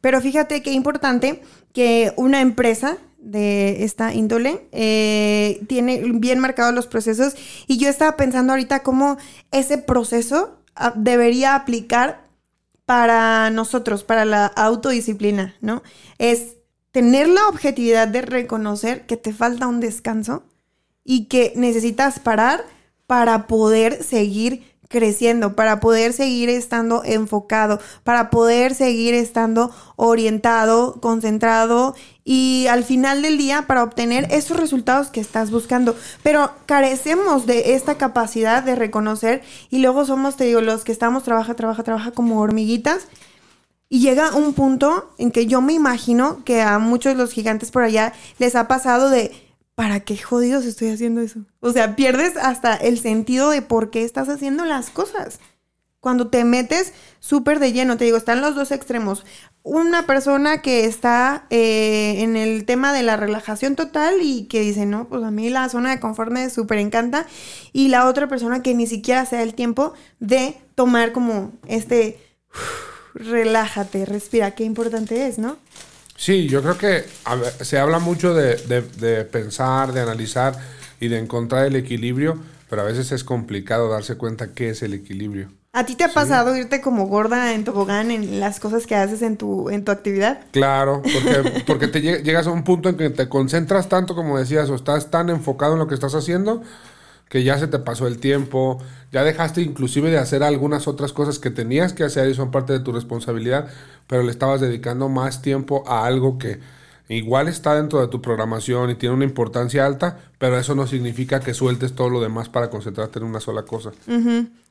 Pero 0.00 0.20
fíjate 0.20 0.62
qué 0.62 0.72
importante 0.72 1.42
que 1.72 2.12
una 2.16 2.40
empresa 2.40 2.98
de 3.18 3.84
esta 3.84 4.14
índole 4.14 4.66
eh, 4.72 5.60
tiene 5.68 6.02
bien 6.14 6.38
marcados 6.38 6.74
los 6.74 6.86
procesos 6.86 7.34
y 7.66 7.76
yo 7.76 7.88
estaba 7.88 8.16
pensando 8.16 8.52
ahorita 8.52 8.82
cómo 8.82 9.18
ese 9.50 9.78
proceso 9.78 10.62
ah, 10.74 10.94
debería 10.96 11.54
aplicar 11.54 12.24
para 12.86 13.50
nosotros, 13.50 14.02
para 14.02 14.24
la 14.24 14.46
autodisciplina, 14.46 15.54
¿no? 15.60 15.82
Es 16.18 16.56
tener 16.90 17.28
la 17.28 17.46
objetividad 17.46 18.08
de 18.08 18.22
reconocer 18.22 19.06
que 19.06 19.16
te 19.16 19.32
falta 19.32 19.68
un 19.68 19.80
descanso 19.80 20.44
y 21.04 21.26
que 21.26 21.52
necesitas 21.54 22.18
parar 22.18 22.64
para 23.06 23.46
poder 23.46 24.02
seguir 24.02 24.64
creciendo, 24.90 25.54
para 25.54 25.78
poder 25.78 26.12
seguir 26.12 26.50
estando 26.50 27.04
enfocado, 27.04 27.80
para 28.02 28.28
poder 28.28 28.74
seguir 28.74 29.14
estando 29.14 29.70
orientado, 29.94 31.00
concentrado 31.00 31.94
y 32.24 32.66
al 32.68 32.82
final 32.82 33.22
del 33.22 33.38
día 33.38 33.68
para 33.68 33.84
obtener 33.84 34.26
esos 34.32 34.56
resultados 34.56 35.06
que 35.06 35.20
estás 35.20 35.52
buscando. 35.52 35.94
Pero 36.24 36.50
carecemos 36.66 37.46
de 37.46 37.74
esta 37.76 37.98
capacidad 37.98 38.64
de 38.64 38.74
reconocer 38.74 39.42
y 39.70 39.78
luego 39.78 40.04
somos, 40.04 40.36
te 40.36 40.44
digo, 40.44 40.60
los 40.60 40.82
que 40.82 40.90
estamos 40.90 41.22
trabaja, 41.22 41.54
trabaja, 41.54 41.84
trabaja 41.84 42.10
como 42.10 42.40
hormiguitas. 42.40 43.06
Y 43.88 44.00
llega 44.00 44.34
un 44.34 44.54
punto 44.54 45.12
en 45.18 45.30
que 45.30 45.46
yo 45.46 45.60
me 45.60 45.72
imagino 45.72 46.44
que 46.44 46.62
a 46.62 46.78
muchos 46.80 47.12
de 47.12 47.18
los 47.18 47.32
gigantes 47.32 47.70
por 47.70 47.84
allá 47.84 48.12
les 48.38 48.56
ha 48.56 48.66
pasado 48.66 49.08
de 49.08 49.49
¿para 49.74 50.00
qué 50.00 50.16
jodidos 50.16 50.64
estoy 50.64 50.90
haciendo 50.90 51.20
eso? 51.20 51.40
O 51.60 51.72
sea, 51.72 51.96
pierdes 51.96 52.36
hasta 52.36 52.74
el 52.74 52.98
sentido 52.98 53.50
de 53.50 53.62
por 53.62 53.90
qué 53.90 54.04
estás 54.04 54.28
haciendo 54.28 54.64
las 54.64 54.90
cosas. 54.90 55.40
Cuando 56.00 56.28
te 56.28 56.44
metes 56.44 56.94
súper 57.18 57.58
de 57.58 57.72
lleno, 57.72 57.98
te 57.98 58.06
digo, 58.06 58.16
están 58.16 58.40
los 58.40 58.54
dos 58.54 58.72
extremos. 58.72 59.26
Una 59.62 60.06
persona 60.06 60.62
que 60.62 60.86
está 60.86 61.44
eh, 61.50 62.16
en 62.20 62.36
el 62.36 62.64
tema 62.64 62.94
de 62.94 63.02
la 63.02 63.18
relajación 63.18 63.76
total 63.76 64.14
y 64.22 64.46
que 64.46 64.60
dice, 64.60 64.86
no, 64.86 65.08
pues 65.08 65.22
a 65.22 65.30
mí 65.30 65.50
la 65.50 65.68
zona 65.68 65.90
de 65.90 66.00
confort 66.00 66.32
me 66.32 66.48
súper 66.48 66.78
encanta. 66.78 67.26
Y 67.74 67.88
la 67.88 68.06
otra 68.06 68.28
persona 68.28 68.62
que 68.62 68.74
ni 68.74 68.86
siquiera 68.86 69.26
se 69.26 69.36
da 69.36 69.42
el 69.42 69.52
tiempo 69.52 69.92
de 70.20 70.56
tomar 70.74 71.12
como 71.12 71.52
este, 71.66 72.18
relájate, 73.14 74.06
respira, 74.06 74.54
qué 74.54 74.64
importante 74.64 75.26
es, 75.26 75.38
¿no? 75.38 75.58
Sí, 76.20 76.48
yo 76.48 76.60
creo 76.60 76.76
que 76.76 77.06
se 77.64 77.78
habla 77.78 77.98
mucho 77.98 78.34
de, 78.34 79.22
pensar, 79.32 79.94
de 79.94 80.02
analizar 80.02 80.52
y 81.00 81.08
de 81.08 81.18
encontrar 81.18 81.64
el 81.64 81.76
equilibrio, 81.76 82.38
pero 82.68 82.82
a 82.82 82.84
veces 82.84 83.10
es 83.10 83.24
complicado 83.24 83.88
darse 83.88 84.18
cuenta 84.18 84.52
qué 84.52 84.68
es 84.68 84.82
el 84.82 84.92
equilibrio. 84.92 85.48
¿A 85.72 85.86
ti 85.86 85.94
te 85.94 86.04
ha 86.04 86.12
pasado 86.12 86.54
irte 86.54 86.82
como 86.82 87.06
gorda 87.06 87.54
en 87.54 87.64
tobogán 87.64 88.10
en 88.10 88.38
las 88.38 88.60
cosas 88.60 88.86
que 88.86 88.96
haces 88.96 89.22
en 89.22 89.38
tu, 89.38 89.70
en 89.70 89.82
tu 89.82 89.92
actividad? 89.92 90.40
Claro, 90.50 91.00
porque, 91.00 91.62
porque 91.66 91.88
te 91.88 92.02
llegas 92.02 92.46
a 92.46 92.50
un 92.50 92.64
punto 92.64 92.90
en 92.90 92.98
que 92.98 93.08
te 93.08 93.30
concentras 93.30 93.88
tanto, 93.88 94.14
como 94.14 94.38
decías, 94.38 94.68
o 94.68 94.74
estás 94.74 95.10
tan 95.10 95.30
enfocado 95.30 95.72
en 95.72 95.78
lo 95.78 95.88
que 95.88 95.94
estás 95.94 96.14
haciendo, 96.14 96.62
que 97.30 97.44
ya 97.44 97.56
se 97.58 97.68
te 97.68 97.78
pasó 97.78 98.08
el 98.08 98.18
tiempo, 98.18 98.82
ya 99.12 99.22
dejaste 99.22 99.62
inclusive 99.62 100.10
de 100.10 100.18
hacer 100.18 100.42
algunas 100.42 100.88
otras 100.88 101.12
cosas 101.12 101.38
que 101.38 101.50
tenías 101.50 101.92
que 101.92 102.02
hacer 102.02 102.28
y 102.28 102.34
son 102.34 102.50
parte 102.50 102.72
de 102.72 102.80
tu 102.80 102.92
responsabilidad, 102.92 103.68
pero 104.08 104.24
le 104.24 104.32
estabas 104.32 104.60
dedicando 104.60 105.08
más 105.08 105.40
tiempo 105.40 105.84
a 105.86 106.04
algo 106.04 106.38
que 106.38 106.58
igual 107.08 107.46
está 107.46 107.76
dentro 107.76 108.00
de 108.00 108.08
tu 108.08 108.20
programación 108.20 108.90
y 108.90 108.96
tiene 108.96 109.14
una 109.14 109.24
importancia 109.24 109.86
alta, 109.86 110.18
pero 110.38 110.58
eso 110.58 110.74
no 110.74 110.88
significa 110.88 111.38
que 111.38 111.54
sueltes 111.54 111.94
todo 111.94 112.10
lo 112.10 112.20
demás 112.20 112.48
para 112.48 112.68
concentrarte 112.68 113.20
en 113.20 113.26
una 113.26 113.38
sola 113.38 113.62
cosa. 113.62 113.92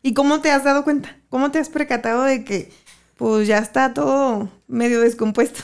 ¿Y 0.04 0.13
cómo 0.13 0.41
te 0.41 0.52
has 0.52 0.65
dado 0.65 0.84
cuenta? 0.84 1.15
¿Cómo 1.30 1.52
te 1.52 1.60
has 1.60 1.69
percatado 1.69 2.24
de 2.24 2.43
que 2.43 2.72
pues 3.15 3.48
ya 3.48 3.60
está 3.60 3.93
todo 3.93 4.50
medio 4.67 5.00
descompuesto? 5.00 5.63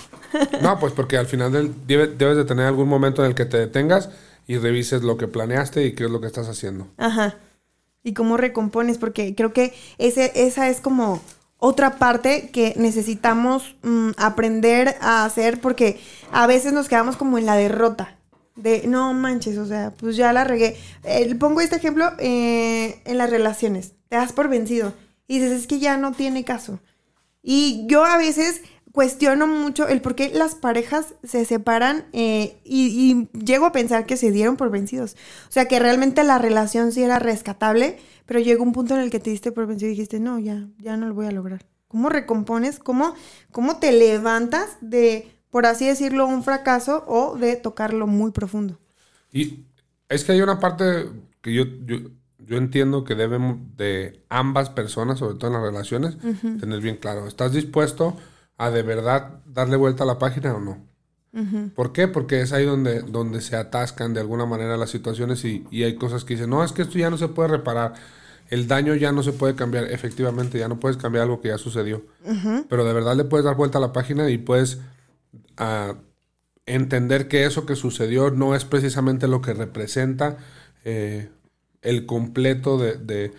no, 0.61 0.79
pues 0.79 0.93
porque 0.93 1.17
al 1.17 1.25
final 1.25 1.51
del, 1.51 1.73
debes 1.85 2.37
de 2.37 2.45
tener 2.45 2.65
algún 2.65 2.87
momento 2.87 3.21
en 3.21 3.31
el 3.31 3.35
que 3.35 3.45
te 3.45 3.57
detengas 3.57 4.09
y 4.47 4.57
revises 4.57 5.03
lo 5.03 5.17
que 5.17 5.27
planeaste 5.27 5.85
y 5.85 5.93
qué 5.93 6.05
es 6.05 6.11
lo 6.11 6.21
que 6.21 6.27
estás 6.27 6.47
haciendo. 6.47 6.87
Ajá. 6.97 7.37
Y 8.03 8.13
cómo 8.13 8.37
recompones, 8.37 8.97
porque 8.97 9.33
creo 9.35 9.53
que 9.53 9.73
ese, 9.97 10.31
esa 10.35 10.69
es 10.69 10.79
como 10.79 11.21
otra 11.57 11.97
parte 11.97 12.49
que 12.51 12.73
necesitamos 12.77 13.75
mm, 13.81 14.11
aprender 14.17 14.95
a 15.01 15.25
hacer, 15.25 15.59
porque 15.59 15.99
a 16.31 16.45
veces 16.47 16.73
nos 16.73 16.87
quedamos 16.87 17.17
como 17.17 17.37
en 17.37 17.45
la 17.45 17.55
derrota. 17.55 18.17
De, 18.55 18.87
no 18.87 19.13
manches, 19.13 19.57
o 19.57 19.65
sea, 19.65 19.91
pues 19.97 20.15
ya 20.15 20.31
la 20.31 20.43
regué. 20.45 20.77
pongo 21.39 21.59
este 21.59 21.75
ejemplo 21.75 22.11
eh, 22.19 23.01
en 23.03 23.17
las 23.17 23.29
relaciones. 23.29 23.93
Te 24.07 24.15
das 24.15 24.31
por 24.31 24.47
vencido. 24.47 24.93
Y 25.27 25.39
dices, 25.39 25.61
es 25.61 25.67
que 25.67 25.79
ya 25.79 25.97
no 25.97 26.13
tiene 26.13 26.45
caso. 26.45 26.79
Y 27.41 27.85
yo 27.87 28.05
a 28.05 28.17
veces 28.17 28.61
cuestiono 28.95 29.45
mucho 29.45 29.89
el 29.89 30.01
por 30.01 30.15
qué 30.15 30.31
las 30.33 30.55
parejas 30.55 31.15
se 31.21 31.43
separan 31.43 32.05
eh, 32.13 32.61
y, 32.63 33.27
llego 33.33 33.65
a 33.65 33.73
pensar 33.73 34.05
que 34.05 34.15
se 34.15 34.31
dieron 34.31 34.55
por 34.55 34.71
vencidos. 34.71 35.17
O 35.49 35.51
sea, 35.51 35.65
que 35.65 35.79
realmente 35.79 36.23
la 36.23 36.37
relación 36.37 36.93
sí 36.93 37.03
era 37.03 37.19
rescatable, 37.19 37.99
pero 38.25 38.39
llegó 38.39 38.63
un 38.63 38.71
punto 38.71 38.95
en 38.95 39.01
el 39.01 39.11
que 39.11 39.19
te 39.19 39.29
diste 39.29 39.51
por 39.51 39.67
vencido 39.67 39.89
y 39.89 39.95
dijiste, 39.95 40.21
no, 40.21 40.39
ya, 40.39 40.69
ya 40.79 40.95
no 40.95 41.09
lo 41.09 41.13
voy 41.13 41.25
a 41.25 41.31
lograr. 41.31 41.65
¿Cómo 41.89 42.07
recompones? 42.07 42.79
¿Cómo, 42.79 43.13
cómo 43.51 43.79
te 43.79 43.91
levantas 43.91 44.77
de, 44.79 45.29
por 45.49 45.65
así 45.65 45.85
decirlo, 45.85 46.25
un 46.25 46.41
fracaso 46.43 47.03
o 47.05 47.35
de 47.35 47.57
tocarlo 47.57 48.07
muy 48.07 48.31
profundo? 48.31 48.79
Y 49.33 49.65
es 50.07 50.23
que 50.23 50.31
hay 50.31 50.41
una 50.41 50.61
parte 50.61 51.09
que 51.41 51.53
yo, 51.53 51.65
yo, 51.85 52.57
entiendo 52.57 53.03
que 53.03 53.15
debemos 53.15 53.57
de 53.75 54.23
ambas 54.29 54.69
personas, 54.69 55.19
sobre 55.19 55.37
todo 55.37 55.47
en 55.47 55.53
las 55.53 55.63
relaciones, 55.63 56.17
tener 56.61 56.79
bien 56.79 56.95
claro. 56.95 57.27
¿Estás 57.27 57.51
dispuesto? 57.51 58.15
A 58.57 58.69
de 58.69 58.83
verdad 58.83 59.39
darle 59.45 59.75
vuelta 59.75 60.03
a 60.03 60.07
la 60.07 60.19
página 60.19 60.55
o 60.55 60.59
no. 60.59 60.95
¿Por 61.75 61.91
qué? 61.91 62.07
Porque 62.07 62.39
es 62.39 62.53
ahí 62.53 62.63
donde, 62.63 63.01
donde 63.01 63.41
se 63.41 63.57
atascan 63.57 64.13
de 64.13 64.21
alguna 64.21 64.45
manera 64.45 64.77
las 64.77 64.89
situaciones 64.89 65.43
y, 65.43 65.65
hay 65.83 65.95
cosas 65.95 66.23
que 66.23 66.35
dicen, 66.35 66.49
no, 66.49 66.63
es 66.63 66.71
que 66.71 66.83
esto 66.83 66.97
ya 66.97 67.09
no 67.09 67.17
se 67.17 67.27
puede 67.27 67.49
reparar, 67.49 67.93
el 68.49 68.69
daño 68.69 68.95
ya 68.95 69.11
no 69.11 69.21
se 69.21 69.33
puede 69.33 69.53
cambiar, 69.53 69.91
efectivamente, 69.91 70.59
ya 70.59 70.69
no 70.69 70.79
puedes 70.79 70.95
cambiar 70.95 71.23
algo 71.23 71.41
que 71.41 71.49
ya 71.49 71.57
sucedió, 71.57 72.05
pero 72.69 72.85
de 72.85 72.93
verdad 72.93 73.17
le 73.17 73.25
puedes 73.25 73.43
dar 73.43 73.57
vuelta 73.57 73.79
a 73.79 73.81
la 73.81 73.91
página 73.91 74.29
y 74.29 74.37
puedes 74.37 74.79
ah, 75.57 75.95
entender 76.65 77.27
que 77.27 77.43
eso 77.43 77.65
que 77.65 77.75
sucedió 77.75 78.31
no 78.31 78.55
es 78.55 78.63
precisamente 78.63 79.27
lo 79.27 79.41
que 79.41 79.53
representa 79.53 80.37
eh, 80.85 81.29
el 81.81 82.05
completo 82.05 82.77
de, 82.77 83.33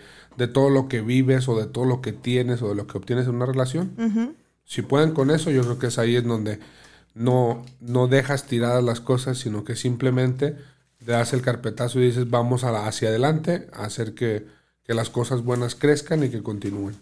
todo 0.53 0.69
lo 0.69 0.87
que 0.87 1.01
vives 1.01 1.49
o 1.49 1.59
de 1.59 1.65
todo 1.65 1.85
lo 1.85 2.01
que 2.01 2.13
tienes 2.13 2.61
o 2.61 2.69
de 2.69 2.75
lo 2.75 2.85
que 2.85 2.97
obtienes 2.99 3.27
en 3.27 3.35
una 3.35 3.47
relación. 3.47 4.37
Si 4.67 4.81
pueden 4.81 5.13
con 5.13 5.31
eso, 5.31 5.49
yo 5.49 5.63
creo 5.63 5.79
que 5.79 5.87
es 5.87 5.97
ahí 5.97 6.17
en 6.17 6.27
donde 6.27 6.59
no, 7.15 7.65
no 7.79 8.07
dejas 8.07 8.43
tiradas 8.43 8.83
las 8.83 8.99
cosas, 8.99 9.37
sino 9.37 9.63
que 9.63 9.77
simplemente 9.77 10.57
le 10.99 11.13
das 11.13 11.31
el 11.31 11.41
carpetazo 11.41 11.99
y 11.99 12.07
dices, 12.07 12.29
vamos 12.29 12.65
a 12.65 12.85
hacia 12.85 13.07
adelante, 13.07 13.69
a 13.73 13.85
hacer 13.85 14.13
que, 14.13 14.45
que 14.83 14.93
las 14.93 15.09
cosas 15.09 15.41
buenas 15.41 15.75
crezcan 15.75 16.23
y 16.23 16.29
que 16.29 16.43
continúen. 16.43 16.95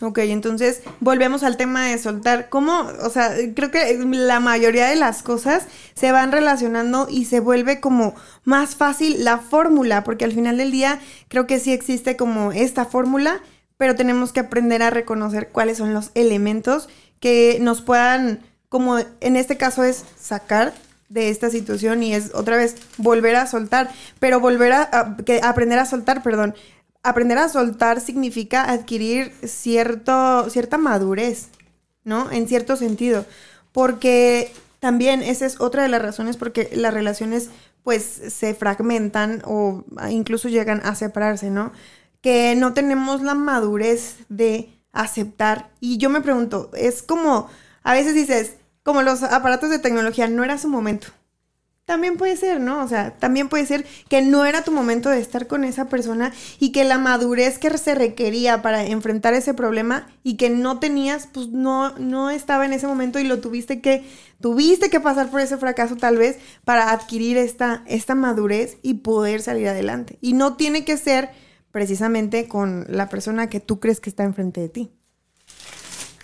Ok, 0.00 0.18
entonces 0.18 0.82
volvemos 1.00 1.42
al 1.42 1.56
tema 1.56 1.86
de 1.86 1.98
soltar. 1.98 2.48
¿Cómo? 2.48 2.80
O 3.02 3.10
sea, 3.10 3.34
creo 3.54 3.70
que 3.70 3.98
la 3.98 4.38
mayoría 4.38 4.86
de 4.88 4.96
las 4.96 5.22
cosas 5.22 5.66
se 5.94 6.12
van 6.12 6.30
relacionando 6.30 7.06
y 7.08 7.24
se 7.24 7.40
vuelve 7.40 7.80
como 7.80 8.14
más 8.44 8.76
fácil 8.76 9.24
la 9.24 9.38
fórmula, 9.38 10.04
porque 10.04 10.24
al 10.24 10.32
final 10.32 10.58
del 10.58 10.70
día 10.70 11.00
creo 11.28 11.46
que 11.46 11.58
sí 11.58 11.72
existe 11.72 12.16
como 12.16 12.52
esta 12.52 12.84
fórmula 12.84 13.40
pero 13.84 13.96
tenemos 13.96 14.32
que 14.32 14.40
aprender 14.40 14.82
a 14.82 14.88
reconocer 14.88 15.48
cuáles 15.48 15.76
son 15.76 15.92
los 15.92 16.10
elementos 16.14 16.88
que 17.20 17.58
nos 17.60 17.82
puedan, 17.82 18.40
como 18.70 18.98
en 18.98 19.36
este 19.36 19.58
caso 19.58 19.84
es 19.84 20.06
sacar 20.18 20.72
de 21.10 21.28
esta 21.28 21.50
situación 21.50 22.02
y 22.02 22.14
es 22.14 22.34
otra 22.34 22.56
vez 22.56 22.76
volver 22.96 23.36
a 23.36 23.46
soltar, 23.46 23.90
pero 24.20 24.40
volver 24.40 24.72
a, 24.72 24.88
aprender 25.42 25.78
a 25.78 25.84
soltar, 25.84 26.22
perdón, 26.22 26.54
aprender 27.02 27.36
a 27.36 27.50
soltar 27.50 28.00
significa 28.00 28.70
adquirir 28.70 29.34
cierto, 29.44 30.48
cierta 30.48 30.78
madurez, 30.78 31.48
¿no? 32.04 32.32
En 32.32 32.48
cierto 32.48 32.76
sentido, 32.76 33.26
porque 33.70 34.50
también 34.80 35.22
esa 35.22 35.44
es 35.44 35.60
otra 35.60 35.82
de 35.82 35.90
las 35.90 36.00
razones 36.00 36.38
porque 36.38 36.70
las 36.72 36.94
relaciones 36.94 37.50
pues 37.82 38.02
se 38.02 38.54
fragmentan 38.54 39.42
o 39.44 39.84
incluso 40.08 40.48
llegan 40.48 40.80
a 40.84 40.94
separarse, 40.94 41.50
¿no? 41.50 41.70
Que 42.24 42.54
no 42.56 42.72
tenemos 42.72 43.20
la 43.20 43.34
madurez 43.34 44.16
de 44.30 44.70
aceptar. 44.92 45.68
Y 45.78 45.98
yo 45.98 46.08
me 46.08 46.22
pregunto, 46.22 46.70
es 46.74 47.02
como, 47.02 47.50
a 47.82 47.92
veces 47.92 48.14
dices, 48.14 48.54
como 48.82 49.02
los 49.02 49.22
aparatos 49.22 49.68
de 49.68 49.78
tecnología, 49.78 50.26
no 50.26 50.42
era 50.42 50.56
su 50.56 50.70
momento. 50.70 51.08
También 51.84 52.16
puede 52.16 52.38
ser, 52.38 52.60
¿no? 52.60 52.82
O 52.82 52.88
sea, 52.88 53.10
también 53.18 53.50
puede 53.50 53.66
ser 53.66 53.84
que 54.08 54.22
no 54.22 54.46
era 54.46 54.64
tu 54.64 54.72
momento 54.72 55.10
de 55.10 55.20
estar 55.20 55.46
con 55.46 55.64
esa 55.64 55.90
persona 55.90 56.32
y 56.58 56.72
que 56.72 56.84
la 56.84 56.96
madurez 56.96 57.58
que 57.58 57.76
se 57.76 57.94
requería 57.94 58.62
para 58.62 58.86
enfrentar 58.86 59.34
ese 59.34 59.52
problema 59.52 60.06
y 60.22 60.38
que 60.38 60.48
no 60.48 60.78
tenías, 60.80 61.28
pues 61.30 61.48
no, 61.48 61.90
no 61.98 62.30
estaba 62.30 62.64
en 62.64 62.72
ese 62.72 62.86
momento 62.86 63.18
y 63.18 63.24
lo 63.24 63.40
tuviste 63.40 63.82
que, 63.82 64.02
tuviste 64.40 64.88
que 64.88 64.98
pasar 64.98 65.28
por 65.28 65.42
ese 65.42 65.58
fracaso 65.58 65.96
tal 65.96 66.16
vez 66.16 66.38
para 66.64 66.90
adquirir 66.90 67.36
esta, 67.36 67.82
esta 67.86 68.14
madurez 68.14 68.78
y 68.80 68.94
poder 68.94 69.42
salir 69.42 69.68
adelante. 69.68 70.16
Y 70.22 70.32
no 70.32 70.56
tiene 70.56 70.86
que 70.86 70.96
ser 70.96 71.43
precisamente 71.74 72.46
con 72.46 72.86
la 72.88 73.08
persona 73.08 73.48
que 73.48 73.58
tú 73.58 73.80
crees 73.80 73.98
que 73.98 74.08
está 74.08 74.22
enfrente 74.22 74.60
de 74.60 74.68
ti. 74.68 74.92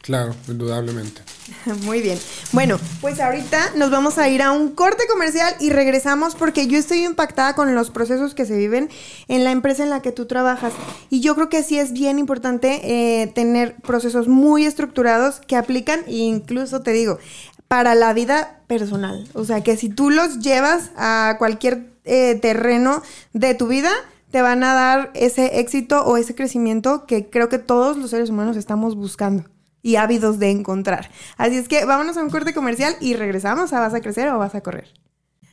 Claro, 0.00 0.32
indudablemente. 0.46 1.22
Muy 1.84 2.00
bien. 2.00 2.20
Bueno, 2.52 2.78
pues 3.00 3.18
ahorita 3.18 3.72
nos 3.74 3.90
vamos 3.90 4.18
a 4.18 4.28
ir 4.28 4.42
a 4.42 4.52
un 4.52 4.70
corte 4.70 5.02
comercial 5.10 5.52
y 5.58 5.70
regresamos 5.70 6.36
porque 6.36 6.68
yo 6.68 6.78
estoy 6.78 7.04
impactada 7.04 7.56
con 7.56 7.74
los 7.74 7.90
procesos 7.90 8.32
que 8.32 8.46
se 8.46 8.56
viven 8.56 8.90
en 9.26 9.42
la 9.42 9.50
empresa 9.50 9.82
en 9.82 9.90
la 9.90 10.02
que 10.02 10.12
tú 10.12 10.26
trabajas. 10.26 10.72
Y 11.10 11.20
yo 11.20 11.34
creo 11.34 11.48
que 11.48 11.64
sí 11.64 11.80
es 11.80 11.92
bien 11.92 12.20
importante 12.20 12.82
eh, 12.84 13.26
tener 13.26 13.74
procesos 13.82 14.28
muy 14.28 14.66
estructurados 14.66 15.40
que 15.40 15.56
aplican, 15.56 16.04
e 16.06 16.18
incluso 16.18 16.80
te 16.80 16.92
digo, 16.92 17.18
para 17.66 17.96
la 17.96 18.12
vida 18.12 18.60
personal. 18.68 19.28
O 19.34 19.44
sea, 19.44 19.64
que 19.64 19.76
si 19.76 19.88
tú 19.88 20.10
los 20.10 20.38
llevas 20.38 20.92
a 20.96 21.34
cualquier 21.40 21.90
eh, 22.04 22.38
terreno 22.40 23.02
de 23.32 23.54
tu 23.54 23.66
vida, 23.66 23.90
te 24.30 24.42
van 24.42 24.62
a 24.64 24.74
dar 24.74 25.10
ese 25.14 25.60
éxito 25.60 26.04
o 26.04 26.16
ese 26.16 26.34
crecimiento 26.34 27.06
que 27.06 27.28
creo 27.30 27.48
que 27.48 27.58
todos 27.58 27.96
los 27.96 28.10
seres 28.10 28.30
humanos 28.30 28.56
estamos 28.56 28.94
buscando 28.96 29.44
y 29.82 29.96
ávidos 29.96 30.38
de 30.38 30.50
encontrar. 30.50 31.10
Así 31.36 31.56
es 31.56 31.68
que 31.68 31.84
vámonos 31.84 32.16
a 32.16 32.22
un 32.22 32.30
corte 32.30 32.54
comercial 32.54 32.94
y 33.00 33.14
regresamos 33.14 33.72
a 33.72 33.80
Vas 33.80 33.94
a 33.94 34.00
crecer 34.00 34.28
o 34.28 34.38
vas 34.38 34.54
a 34.54 34.60
correr. 34.60 34.92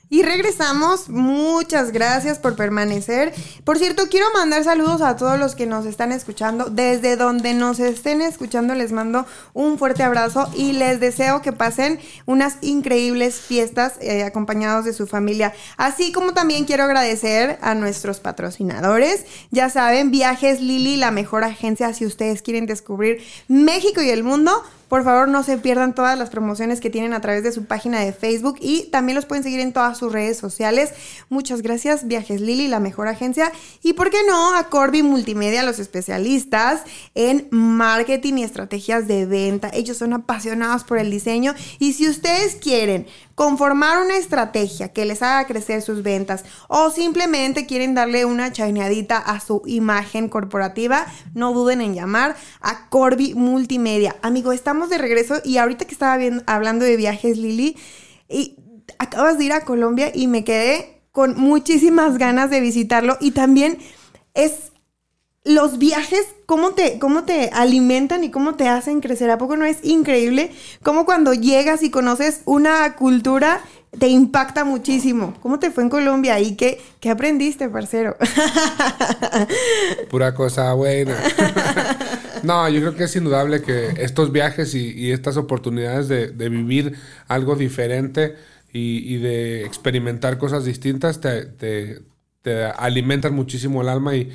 Y 0.09 0.23
regresamos. 0.23 1.09
Muchas 1.09 1.91
gracias 1.91 2.39
por 2.39 2.55
permanecer. 2.55 3.33
Por 3.65 3.77
cierto, 3.77 4.07
quiero 4.09 4.25
mandar 4.33 4.63
saludos 4.63 5.01
a 5.01 5.17
todos 5.17 5.37
los 5.37 5.53
que 5.53 5.65
nos 5.65 5.85
están 5.85 6.13
escuchando. 6.13 6.69
Desde 6.69 7.17
donde 7.17 7.53
nos 7.53 7.79
estén 7.79 8.21
escuchando, 8.21 8.73
les 8.73 8.93
mando 8.93 9.25
un 9.53 9.77
fuerte 9.77 10.03
abrazo 10.03 10.49
y 10.55 10.71
les 10.71 11.01
deseo 11.01 11.41
que 11.41 11.51
pasen 11.51 11.99
unas 12.25 12.57
increíbles 12.61 13.35
fiestas 13.35 13.95
eh, 13.99 14.23
acompañados 14.23 14.85
de 14.85 14.93
su 14.93 15.07
familia. 15.07 15.53
Así 15.75 16.13
como 16.13 16.33
también 16.33 16.63
quiero 16.63 16.85
agradecer 16.85 17.59
a 17.61 17.75
nuestros 17.75 18.21
patrocinadores. 18.21 19.25
Ya 19.51 19.69
saben, 19.69 20.11
Viajes 20.11 20.61
Lili, 20.61 20.95
la 20.95 21.11
mejor 21.11 21.43
agencia 21.43 21.93
si 21.93 22.05
ustedes 22.05 22.41
quieren 22.41 22.65
descubrir 22.65 23.21
México 23.49 24.01
y 24.01 24.09
el 24.09 24.23
mundo. 24.23 24.63
Por 24.87 25.03
favor, 25.03 25.27
no 25.27 25.43
se 25.43 25.57
pierdan 25.57 25.93
todas 25.93 26.17
las 26.17 26.29
promociones 26.29 26.79
que 26.79 26.89
tienen 26.89 27.13
a 27.13 27.19
través 27.19 27.43
de 27.43 27.51
su 27.51 27.65
página 27.65 27.99
de 27.99 28.13
Facebook 28.13 28.57
y 28.61 28.83
también 28.85 29.15
los 29.15 29.25
pueden 29.25 29.43
seguir 29.43 29.59
en 29.59 29.73
todas 29.73 29.97
sus 29.97 30.13
redes 30.13 30.37
sociales. 30.37 30.91
Muchas 31.29 31.61
gracias, 31.61 32.07
Viajes 32.07 32.39
Lili, 32.39 32.67
la 32.67 32.79
mejor 32.79 33.07
agencia. 33.07 33.51
Y 33.83 33.93
por 33.93 34.09
qué 34.09 34.19
no, 34.27 34.55
a 34.55 34.69
Corby 34.69 35.03
Multimedia, 35.03 35.63
los 35.63 35.79
especialistas 35.79 36.83
en 37.15 37.47
marketing 37.51 38.35
y 38.35 38.43
estrategias 38.43 39.07
de 39.07 39.25
venta. 39.25 39.69
Ellos 39.73 39.97
son 39.97 40.13
apasionados 40.13 40.83
por 40.83 40.99
el 40.99 41.11
diseño 41.11 41.53
y 41.79 41.93
si 41.93 42.07
ustedes 42.07 42.55
quieren 42.55 43.07
conformar 43.37 44.03
una 44.03 44.17
estrategia 44.17 44.91
que 44.91 45.05
les 45.05 45.21
haga 45.21 45.45
crecer 45.45 45.83
sus 45.83 46.01
ventas 46.01 46.43
o 46.67 46.89
simplemente 46.89 47.67
quieren 47.67 47.93
darle 47.93 48.25
una 48.25 48.51
chaineadita 48.51 49.19
a 49.19 49.39
su 49.39 49.61
imagen 49.67 50.27
corporativa, 50.27 51.05
no 51.35 51.53
duden 51.53 51.81
en 51.81 51.93
llamar 51.93 52.35
a 52.61 52.89
Corby 52.89 53.35
Multimedia. 53.35 54.15
Amigo, 54.23 54.53
estamos 54.53 54.89
de 54.89 54.97
regreso 54.97 55.35
y 55.45 55.57
ahorita 55.57 55.85
que 55.85 55.93
estaba 55.93 56.17
hablando 56.47 56.83
de 56.83 56.97
viajes, 56.97 57.37
Lili, 57.37 57.77
y 58.27 58.55
acabas 58.97 59.37
de 59.37 59.43
ir 59.43 59.53
a 59.53 59.65
Colombia 59.65 60.11
y 60.11 60.25
me 60.25 60.43
quedé 60.43 61.03
con 61.11 61.39
muchísimas 61.39 62.17
ganas 62.17 62.49
de 62.49 62.59
visitarlo 62.59 63.17
y 63.21 63.31
también 63.31 63.77
es 64.33 64.71
los 65.47 65.77
viajes, 65.77 66.25
cómo 66.45 66.71
te, 66.71 66.99
cómo 66.99 67.23
te 67.23 67.49
alimentan 67.53 68.23
y 68.23 68.31
cómo 68.31 68.55
te 68.55 68.67
hacen 68.67 69.01
crecer. 69.01 69.29
¿A 69.29 69.37
poco 69.37 69.55
no 69.55 69.65
es 69.65 69.83
increíble? 69.83 70.51
Cómo 70.83 71.05
cuando 71.05 71.33
llegas 71.33 71.83
y 71.83 71.89
conoces 71.89 72.41
una 72.45 72.95
cultura 72.95 73.61
te 73.97 74.07
impacta 74.07 74.63
muchísimo. 74.63 75.33
¿Cómo 75.41 75.59
te 75.59 75.71
fue 75.71 75.83
en 75.83 75.89
Colombia 75.89 76.39
y 76.39 76.55
qué, 76.55 76.79
qué 76.99 77.09
aprendiste, 77.09 77.69
parcero? 77.69 78.17
Pura 80.09 80.35
cosa 80.35 80.73
buena. 80.73 81.15
no, 82.43 82.67
yo 82.69 82.79
creo 82.81 82.95
que 82.95 83.05
es 83.05 83.15
indudable 83.15 83.61
que 83.61 83.93
estos 83.97 84.31
viajes 84.31 84.75
y, 84.75 85.11
estas 85.11 85.37
oportunidades 85.37 86.07
de, 86.07 86.49
vivir 86.49 86.93
algo 87.27 87.55
diferente 87.55 88.35
y, 88.71 89.17
de 89.17 89.65
experimentar 89.65 90.37
cosas 90.37 90.65
distintas 90.65 91.19
te 91.21 91.45
te 91.45 92.01
alimentan 92.77 93.33
muchísimo 93.33 93.81
el 93.81 93.89
alma 93.89 94.15
y, 94.15 94.31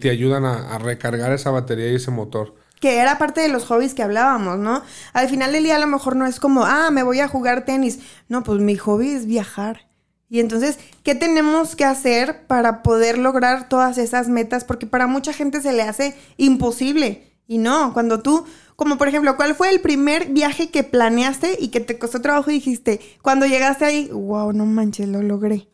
te 0.00 0.10
ayudan 0.10 0.44
a, 0.44 0.78
recargar 0.78 1.32
esa 1.32 1.50
batería 1.50 1.90
y 1.90 1.96
ese 1.96 2.10
motor. 2.10 2.54
Que 2.80 2.98
era 2.98 3.18
parte 3.18 3.40
de 3.40 3.48
los 3.48 3.64
hobbies 3.64 3.94
que 3.94 4.02
hablábamos, 4.02 4.58
¿no? 4.58 4.82
Al 5.12 5.28
final 5.28 5.52
del 5.52 5.64
día 5.64 5.76
a 5.76 5.78
lo 5.78 5.86
mejor 5.86 6.16
no 6.16 6.26
es 6.26 6.40
como, 6.40 6.64
ah, 6.64 6.90
me 6.90 7.02
voy 7.02 7.20
a 7.20 7.28
jugar 7.28 7.64
tenis. 7.64 8.00
No, 8.28 8.42
pues 8.42 8.60
mi 8.60 8.76
hobby 8.76 9.10
es 9.10 9.26
viajar. 9.26 9.86
Y 10.28 10.40
entonces, 10.40 10.78
¿qué 11.02 11.14
tenemos 11.14 11.76
que 11.76 11.84
hacer 11.84 12.46
para 12.46 12.82
poder 12.82 13.18
lograr 13.18 13.68
todas 13.68 13.98
esas 13.98 14.28
metas? 14.28 14.64
Porque 14.64 14.86
para 14.86 15.06
mucha 15.06 15.32
gente 15.32 15.60
se 15.60 15.72
le 15.72 15.82
hace 15.82 16.16
imposible. 16.36 17.30
Y 17.46 17.58
no, 17.58 17.92
cuando 17.92 18.20
tú, 18.20 18.44
como 18.74 18.98
por 18.98 19.08
ejemplo, 19.08 19.36
¿cuál 19.36 19.54
fue 19.54 19.70
el 19.70 19.80
primer 19.80 20.30
viaje 20.30 20.70
que 20.70 20.82
planeaste 20.82 21.56
y 21.60 21.68
que 21.68 21.80
te 21.80 21.98
costó 21.98 22.20
trabajo 22.20 22.50
y 22.50 22.54
dijiste, 22.54 23.00
cuando 23.22 23.46
llegaste 23.46 23.84
ahí, 23.84 24.08
wow, 24.12 24.52
no 24.52 24.66
manches, 24.66 25.08
lo 25.08 25.22
logré? 25.22 25.68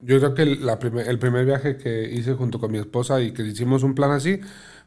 Yo 0.00 0.18
creo 0.18 0.34
que 0.34 0.42
el 0.42 1.18
primer 1.18 1.46
viaje 1.46 1.78
que 1.78 2.10
hice 2.12 2.34
junto 2.34 2.60
con 2.60 2.70
mi 2.70 2.78
esposa 2.78 3.20
y 3.20 3.32
que 3.32 3.42
hicimos 3.42 3.82
un 3.82 3.94
plan 3.94 4.10
así 4.10 4.40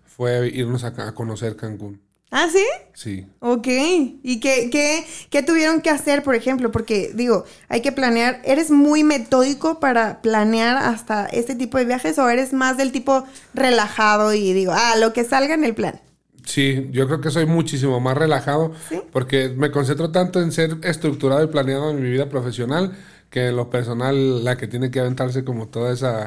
fue 0.05 0.49
irnos 0.49 0.83
a, 0.83 1.13
conocer 1.13 1.55
Cancún. 1.55 2.01
¿Ah, 2.29 2.47
sí? 2.51 2.65
Sí. 2.93 3.25
Ok. 3.39 3.67
¿Y 3.67 4.39
qué, 4.39 4.69
qué, 4.69 5.03
qué, 5.31 5.41
tuvieron 5.41 5.81
que 5.81 5.89
hacer, 5.89 6.21
por 6.21 6.35
ejemplo? 6.35 6.71
Porque, 6.71 7.11
digo, 7.15 7.45
hay 7.69 7.81
que 7.81 7.91
planear. 7.91 8.39
¿Eres 8.43 8.69
muy 8.69 9.03
metódico 9.03 9.79
para 9.79 10.21
planear 10.21 10.77
hasta 10.77 11.25
este 11.25 11.55
tipo 11.55 11.79
de 11.79 11.85
viajes 11.85 12.19
o 12.19 12.29
eres 12.29 12.53
más 12.53 12.77
del 12.77 12.91
tipo 12.91 13.25
relajado 13.55 14.33
y 14.33 14.53
digo, 14.53 14.73
ah, 14.75 14.95
lo 14.99 15.11
que 15.11 15.23
salga 15.23 15.55
en 15.55 15.63
el 15.63 15.73
plan? 15.73 16.01
Sí, 16.45 16.89
yo 16.91 17.07
creo 17.07 17.21
que 17.21 17.31
soy 17.31 17.45
muchísimo 17.45 17.99
más 17.99 18.17
relajado 18.17 18.73
porque 19.11 19.49
me 19.49 19.71
concentro 19.71 20.11
tanto 20.11 20.41
en 20.41 20.51
ser 20.51 20.77
estructurado 20.83 21.43
y 21.43 21.47
planeado 21.47 21.91
en 21.91 22.01
mi 22.01 22.09
vida 22.09 22.27
profesional 22.27 22.93
que 23.29 23.51
lo 23.51 23.69
personal 23.69 24.43
la 24.43 24.57
que 24.57 24.67
tiene 24.67 24.91
que 24.91 24.99
aventarse 24.99 25.43
como 25.43 25.67
toda 25.67 25.93
esa 25.93 26.25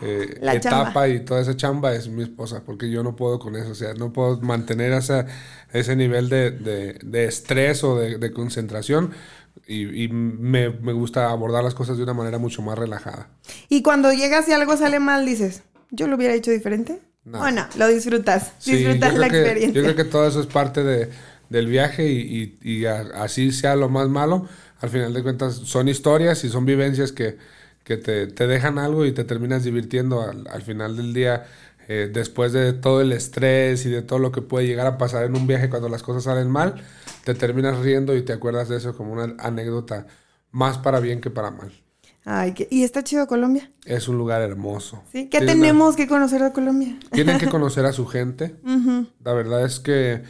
eh, 0.00 0.38
etapa 0.40 1.08
y 1.08 1.20
toda 1.20 1.40
esa 1.40 1.56
chamba 1.56 1.92
es 1.92 2.08
mi 2.08 2.22
esposa, 2.22 2.62
porque 2.64 2.88
yo 2.90 3.02
no 3.02 3.16
puedo 3.16 3.38
con 3.38 3.56
eso, 3.56 3.70
o 3.70 3.74
sea, 3.74 3.94
no 3.94 4.12
puedo 4.12 4.40
mantener 4.40 4.92
esa, 4.92 5.26
ese 5.72 5.96
nivel 5.96 6.28
de, 6.28 6.52
de, 6.52 7.24
estrés 7.24 7.82
o 7.82 7.96
de, 7.96 8.32
concentración. 8.32 9.10
Y, 9.66 10.08
me, 10.08 10.68
gusta 10.68 11.30
abordar 11.30 11.64
las 11.64 11.74
cosas 11.74 11.96
de 11.96 12.04
una 12.04 12.14
manera 12.14 12.38
mucho 12.38 12.62
más 12.62 12.78
relajada. 12.78 13.28
Y 13.68 13.82
cuando 13.82 14.12
llegas 14.12 14.48
y 14.48 14.52
algo 14.52 14.76
sale 14.76 15.00
mal, 15.00 15.26
dices, 15.26 15.62
¿yo 15.90 16.06
lo 16.06 16.16
hubiera 16.16 16.32
hecho 16.32 16.52
diferente? 16.52 17.00
No. 17.24 17.40
O 17.40 17.50
no, 17.50 17.66
lo 17.76 17.88
disfrutas, 17.88 18.52
disfrutas 18.64 19.14
la 19.14 19.26
experiencia. 19.26 19.74
yo 19.74 19.82
creo 19.82 19.96
que 19.96 20.04
todo 20.04 20.26
eso 20.26 20.40
es 20.40 20.46
parte 20.46 20.84
de, 20.84 21.10
del 21.50 21.66
viaje 21.66 22.08
y, 22.08 22.58
y 22.62 22.86
así 22.86 23.50
sea 23.50 23.74
lo 23.74 23.88
más 23.88 24.08
malo, 24.08 24.48
al 24.80 24.88
final 24.88 25.12
de 25.12 25.22
cuentas 25.22 25.54
son 25.54 25.88
historias 25.88 26.44
y 26.44 26.48
son 26.48 26.64
vivencias 26.64 27.12
que, 27.12 27.38
te, 27.84 28.46
dejan 28.46 28.78
algo 28.78 29.06
y 29.06 29.12
te 29.12 29.24
terminas 29.24 29.64
divirtiendo 29.64 30.22
al, 30.22 30.62
final 30.62 30.96
del 30.96 31.14
día. 31.14 31.46
Eh, 31.90 32.10
después 32.12 32.52
de 32.52 32.74
todo 32.74 33.00
el 33.00 33.12
estrés 33.12 33.86
y 33.86 33.88
de 33.88 34.02
todo 34.02 34.18
lo 34.18 34.30
que 34.30 34.42
puede 34.42 34.66
llegar 34.66 34.86
a 34.86 34.98
pasar 34.98 35.24
en 35.24 35.34
un 35.34 35.46
viaje 35.46 35.70
cuando 35.70 35.88
las 35.88 36.02
cosas 36.02 36.24
salen 36.24 36.50
mal, 36.50 36.74
te 37.24 37.34
terminas 37.34 37.78
riendo 37.78 38.14
y 38.14 38.20
te 38.20 38.34
acuerdas 38.34 38.68
de 38.68 38.76
eso 38.76 38.94
como 38.94 39.14
una 39.14 39.34
anécdota 39.38 40.06
más 40.50 40.76
para 40.76 41.00
bien 41.00 41.22
que 41.22 41.30
para 41.30 41.50
mal. 41.50 41.72
Ay, 42.30 42.54
¿y 42.68 42.84
está 42.84 43.02
chido 43.02 43.26
Colombia? 43.26 43.70
Es 43.86 44.06
un 44.06 44.18
lugar 44.18 44.42
hermoso. 44.42 45.02
¿Sí? 45.10 45.30
¿Qué 45.30 45.40
tenemos 45.40 45.96
que 45.96 46.06
conocer 46.06 46.42
de 46.42 46.52
Colombia? 46.52 46.98
Tienen 47.10 47.38
que 47.38 47.46
conocer 47.50 47.86
a 47.86 47.92
su 47.94 48.06
gente. 48.06 48.56
La 49.24 49.32
verdad 49.32 49.64
es 49.64 49.80
que 49.80 50.24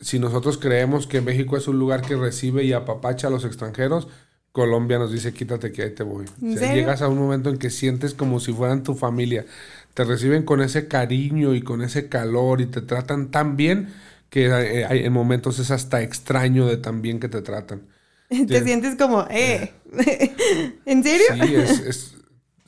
si 0.00 0.18
nosotros 0.18 0.58
creemos 0.58 1.06
que 1.06 1.20
México 1.20 1.56
es 1.56 1.68
un 1.68 1.78
lugar 1.78 2.02
que 2.02 2.16
recibe 2.16 2.64
y 2.64 2.72
apapacha 2.72 3.28
a 3.28 3.30
los 3.30 3.44
extranjeros, 3.44 4.08
Colombia 4.52 4.98
nos 4.98 5.12
dice 5.12 5.32
quítate 5.32 5.72
que 5.72 5.82
ahí 5.82 5.90
te 5.90 6.02
voy. 6.02 6.26
llegas 6.40 7.02
a 7.02 7.08
un 7.08 7.18
momento 7.18 7.50
en 7.50 7.58
que 7.58 7.70
sientes 7.70 8.14
como 8.14 8.40
si 8.40 8.52
fueran 8.52 8.82
tu 8.82 8.94
familia. 8.94 9.46
Te 9.94 10.04
reciben 10.04 10.44
con 10.44 10.62
ese 10.62 10.88
cariño 10.88 11.54
y 11.54 11.62
con 11.62 11.82
ese 11.82 12.08
calor 12.08 12.60
y 12.60 12.66
te 12.66 12.80
tratan 12.80 13.30
tan 13.30 13.56
bien 13.56 13.88
que 14.30 14.46
eh, 14.46 14.84
hay, 14.84 15.04
en 15.04 15.12
momentos 15.12 15.58
es 15.58 15.70
hasta 15.70 16.02
extraño 16.02 16.66
de 16.66 16.76
tan 16.76 17.02
bien 17.02 17.20
que 17.20 17.28
te 17.28 17.42
tratan. 17.42 17.82
Te 18.28 18.62
sientes 18.62 18.96
como, 18.96 19.26
eh, 19.30 19.72
¿en 20.84 21.02
serio? 21.02 21.26
Sí, 21.32 21.54
es, 21.54 22.14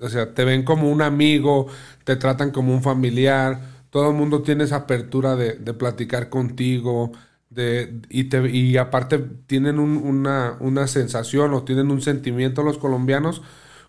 o 0.01 0.09
sea, 0.09 0.33
te 0.33 0.45
ven 0.45 0.65
como 0.65 0.91
un 0.91 1.03
amigo, 1.03 1.67
te 2.05 2.17
tratan 2.17 2.51
como 2.51 2.73
un 2.73 2.83
familiar 2.83 3.61
todo 3.91 4.11
el 4.11 4.17
mundo 4.17 4.43
tiene 4.43 4.65
esa 4.65 4.77
apertura 4.77 5.37
de, 5.37 5.55
platicar 5.75 6.29
contigo, 6.29 7.13
de, 7.51 8.01
y, 8.09 8.25
te, 8.25 8.49
y 8.49 8.77
aparte 8.77 9.19
tienen 9.47 9.79
una, 9.79 10.57
una, 10.61 10.87
sensación 10.87 11.53
o 11.53 11.65
tienen 11.65 11.91
un 11.91 12.01
sentimiento 12.01 12.63
los 12.63 12.79
colombianos 12.79 13.43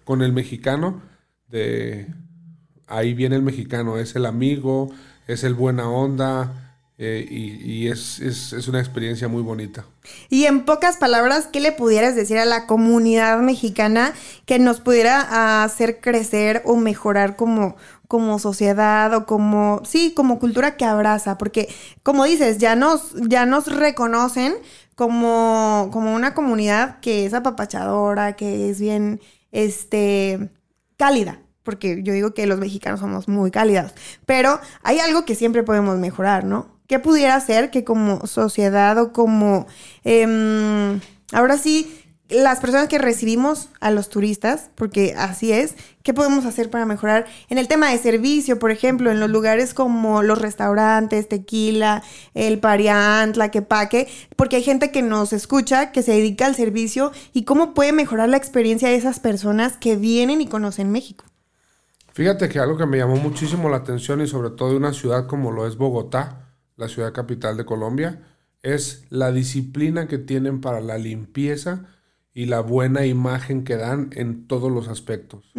con 0.03 0.23
el 0.23 0.33
mexicano 0.33 1.01
de 1.51 2.07
ahí 2.87 3.13
viene 3.13 3.35
el 3.35 3.41
mexicano, 3.41 3.97
es 3.97 4.15
el 4.15 4.25
amigo, 4.25 4.89
es 5.27 5.43
el 5.43 5.53
buena 5.53 5.89
onda. 5.89 6.67
Eh, 7.03 7.25
y, 7.27 7.87
es, 7.87 8.19
es, 8.19 8.67
una 8.67 8.79
experiencia 8.79 9.27
muy 9.27 9.41
bonita. 9.41 9.85
Y 10.29 10.43
en 10.43 10.65
pocas 10.65 10.97
palabras, 10.97 11.47
¿qué 11.51 11.59
le 11.59 11.71
pudieras 11.71 12.15
decir 12.15 12.37
a 12.37 12.45
la 12.45 12.67
comunidad 12.67 13.39
mexicana 13.39 14.13
que 14.45 14.59
nos 14.59 14.81
pudiera 14.81 15.63
hacer 15.63 15.99
crecer 15.99 16.61
o 16.63 16.77
mejorar 16.77 17.35
como, 17.35 17.75
como 18.11 18.39
sociedad 18.39 19.13
o 19.13 19.25
como, 19.25 19.81
sí, 19.85 20.13
como 20.13 20.37
cultura 20.37 20.75
que 20.75 20.83
abraza, 20.83 21.37
porque 21.37 21.69
como 22.03 22.25
dices, 22.25 22.57
ya 22.57 22.75
nos, 22.75 23.13
ya 23.29 23.45
nos 23.45 23.73
reconocen 23.73 24.53
como, 24.95 25.87
como 25.93 26.13
una 26.13 26.33
comunidad 26.33 26.99
que 26.99 27.25
es 27.25 27.33
apapachadora, 27.33 28.35
que 28.35 28.69
es 28.69 28.81
bien, 28.81 29.21
este, 29.53 30.49
cálida, 30.97 31.39
porque 31.63 32.03
yo 32.03 32.11
digo 32.11 32.33
que 32.33 32.47
los 32.47 32.59
mexicanos 32.59 32.99
somos 32.99 33.29
muy 33.29 33.49
cálidos, 33.49 33.93
pero 34.25 34.59
hay 34.83 34.99
algo 34.99 35.23
que 35.23 35.35
siempre 35.35 35.63
podemos 35.63 35.97
mejorar, 35.97 36.43
¿no? 36.43 36.67
¿Qué 36.87 36.99
pudiera 36.99 37.39
ser 37.39 37.71
que 37.71 37.85
como 37.85 38.27
sociedad 38.27 38.97
o 38.97 39.13
como, 39.13 39.67
em, 40.03 40.99
ahora 41.31 41.57
sí, 41.57 42.00
las 42.31 42.59
personas 42.59 42.87
que 42.87 42.97
recibimos 42.97 43.69
a 43.79 43.91
los 43.91 44.09
turistas, 44.09 44.69
porque 44.75 45.13
así 45.17 45.51
es, 45.51 45.75
¿qué 46.01 46.13
podemos 46.13 46.45
hacer 46.45 46.69
para 46.69 46.85
mejorar 46.85 47.25
en 47.49 47.57
el 47.57 47.67
tema 47.67 47.91
de 47.91 47.97
servicio, 47.97 48.57
por 48.57 48.71
ejemplo, 48.71 49.11
en 49.11 49.19
los 49.19 49.29
lugares 49.29 49.73
como 49.73 50.23
los 50.23 50.39
restaurantes, 50.39 51.27
Tequila, 51.27 52.03
el 52.33 52.59
Pariant, 52.59 53.35
la 53.35 53.51
Quepaque, 53.51 54.07
porque 54.35 54.55
hay 54.55 54.63
gente 54.63 54.91
que 54.91 55.01
nos 55.01 55.33
escucha, 55.33 55.91
que 55.91 56.03
se 56.03 56.13
dedica 56.13 56.45
al 56.45 56.55
servicio 56.55 57.11
y 57.33 57.43
cómo 57.43 57.73
puede 57.73 57.91
mejorar 57.91 58.29
la 58.29 58.37
experiencia 58.37 58.89
de 58.89 58.95
esas 58.95 59.19
personas 59.19 59.77
que 59.77 59.97
vienen 59.97 60.39
y 60.41 60.47
conocen 60.47 60.91
México. 60.91 61.25
Fíjate 62.13 62.49
que 62.49 62.59
algo 62.59 62.77
que 62.77 62.85
me 62.85 62.97
llamó 62.97 63.17
muchísimo 63.17 63.69
la 63.69 63.77
atención 63.77 64.21
y 64.21 64.27
sobre 64.27 64.51
todo 64.51 64.71
de 64.71 64.77
una 64.77 64.93
ciudad 64.93 65.27
como 65.27 65.51
lo 65.51 65.67
es 65.67 65.77
Bogotá, 65.77 66.47
la 66.77 66.87
ciudad 66.87 67.13
capital 67.13 67.57
de 67.57 67.65
Colombia, 67.65 68.21
es 68.63 69.05
la 69.09 69.31
disciplina 69.31 70.07
que 70.07 70.17
tienen 70.17 70.61
para 70.61 70.81
la 70.81 70.97
limpieza 70.97 71.87
y 72.33 72.45
la 72.45 72.61
buena 72.61 73.05
imagen 73.05 73.63
que 73.63 73.75
dan 73.75 74.09
en 74.13 74.47
todos 74.47 74.71
los 74.71 74.87
aspectos. 74.87 75.51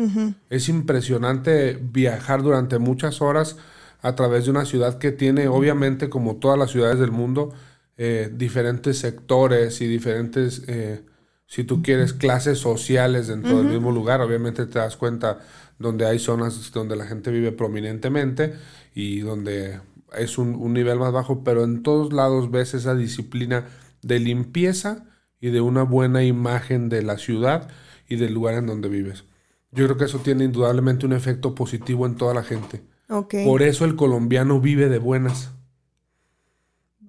Es 0.48 0.68
impresionante 0.68 1.78
viajar 1.80 2.42
durante 2.42 2.78
muchas 2.78 3.20
horas 3.20 3.56
a 4.00 4.14
través 4.14 4.46
de 4.46 4.50
una 4.50 4.64
ciudad 4.64 4.98
que 4.98 5.12
tiene, 5.12 5.48
obviamente, 5.48 6.08
como 6.08 6.36
todas 6.36 6.58
las 6.58 6.70
ciudades 6.70 6.98
del 6.98 7.10
mundo, 7.10 7.52
eh, 7.98 8.30
diferentes 8.34 8.98
sectores 8.98 9.80
y 9.80 9.86
diferentes, 9.86 10.62
eh, 10.66 11.04
si 11.46 11.64
tú 11.64 11.82
quieres, 11.82 12.14
clases 12.14 12.58
sociales 12.58 13.28
dentro 13.28 13.58
del 13.58 13.66
mismo 13.66 13.92
lugar. 13.92 14.22
Obviamente 14.22 14.66
te 14.66 14.78
das 14.78 14.96
cuenta 14.96 15.40
donde 15.78 16.06
hay 16.06 16.18
zonas 16.18 16.72
donde 16.72 16.96
la 16.96 17.06
gente 17.06 17.30
vive 17.30 17.52
prominentemente 17.52 18.54
y 18.94 19.20
donde 19.20 19.80
es 20.16 20.38
un, 20.38 20.54
un 20.54 20.72
nivel 20.72 20.98
más 20.98 21.12
bajo, 21.12 21.44
pero 21.44 21.64
en 21.64 21.82
todos 21.82 22.12
lados 22.12 22.50
ves 22.50 22.72
esa 22.72 22.94
disciplina 22.94 23.66
de 24.02 24.18
limpieza 24.20 25.04
y 25.42 25.50
de 25.50 25.60
una 25.60 25.82
buena 25.82 26.22
imagen 26.22 26.88
de 26.88 27.02
la 27.02 27.18
ciudad 27.18 27.68
y 28.08 28.14
del 28.14 28.32
lugar 28.32 28.54
en 28.54 28.66
donde 28.66 28.88
vives. 28.88 29.24
Yo 29.72 29.84
creo 29.86 29.98
que 29.98 30.04
eso 30.04 30.20
tiene 30.20 30.44
indudablemente 30.44 31.04
un 31.04 31.12
efecto 31.12 31.54
positivo 31.54 32.06
en 32.06 32.14
toda 32.14 32.32
la 32.32 32.44
gente. 32.44 32.80
Por 33.08 33.62
eso 33.62 33.84
el 33.84 33.96
colombiano 33.96 34.60
vive 34.60 34.88
de 34.88 34.98
buenas. 34.98 35.50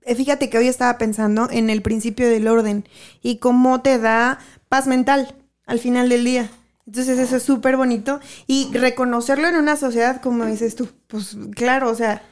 Eh, 0.01 0.15
fíjate 0.15 0.49
que 0.49 0.57
hoy 0.57 0.67
estaba 0.67 0.97
pensando 0.97 1.47
en 1.49 1.69
el 1.69 1.81
principio 1.83 2.27
del 2.27 2.47
orden 2.47 2.85
y 3.21 3.37
cómo 3.37 3.81
te 3.81 3.99
da 3.99 4.39
paz 4.67 4.87
mental 4.87 5.35
al 5.67 5.77
final 5.77 6.09
del 6.09 6.25
día. 6.25 6.49
Entonces 6.87 7.19
eso 7.19 7.37
es 7.37 7.43
súper 7.43 7.77
bonito 7.77 8.19
y 8.47 8.71
reconocerlo 8.73 9.47
en 9.47 9.55
una 9.55 9.77
sociedad 9.77 10.21
como 10.21 10.45
dices 10.45 10.75
tú, 10.75 10.89
pues 11.07 11.37
claro, 11.55 11.89
o 11.89 11.95
sea... 11.95 12.23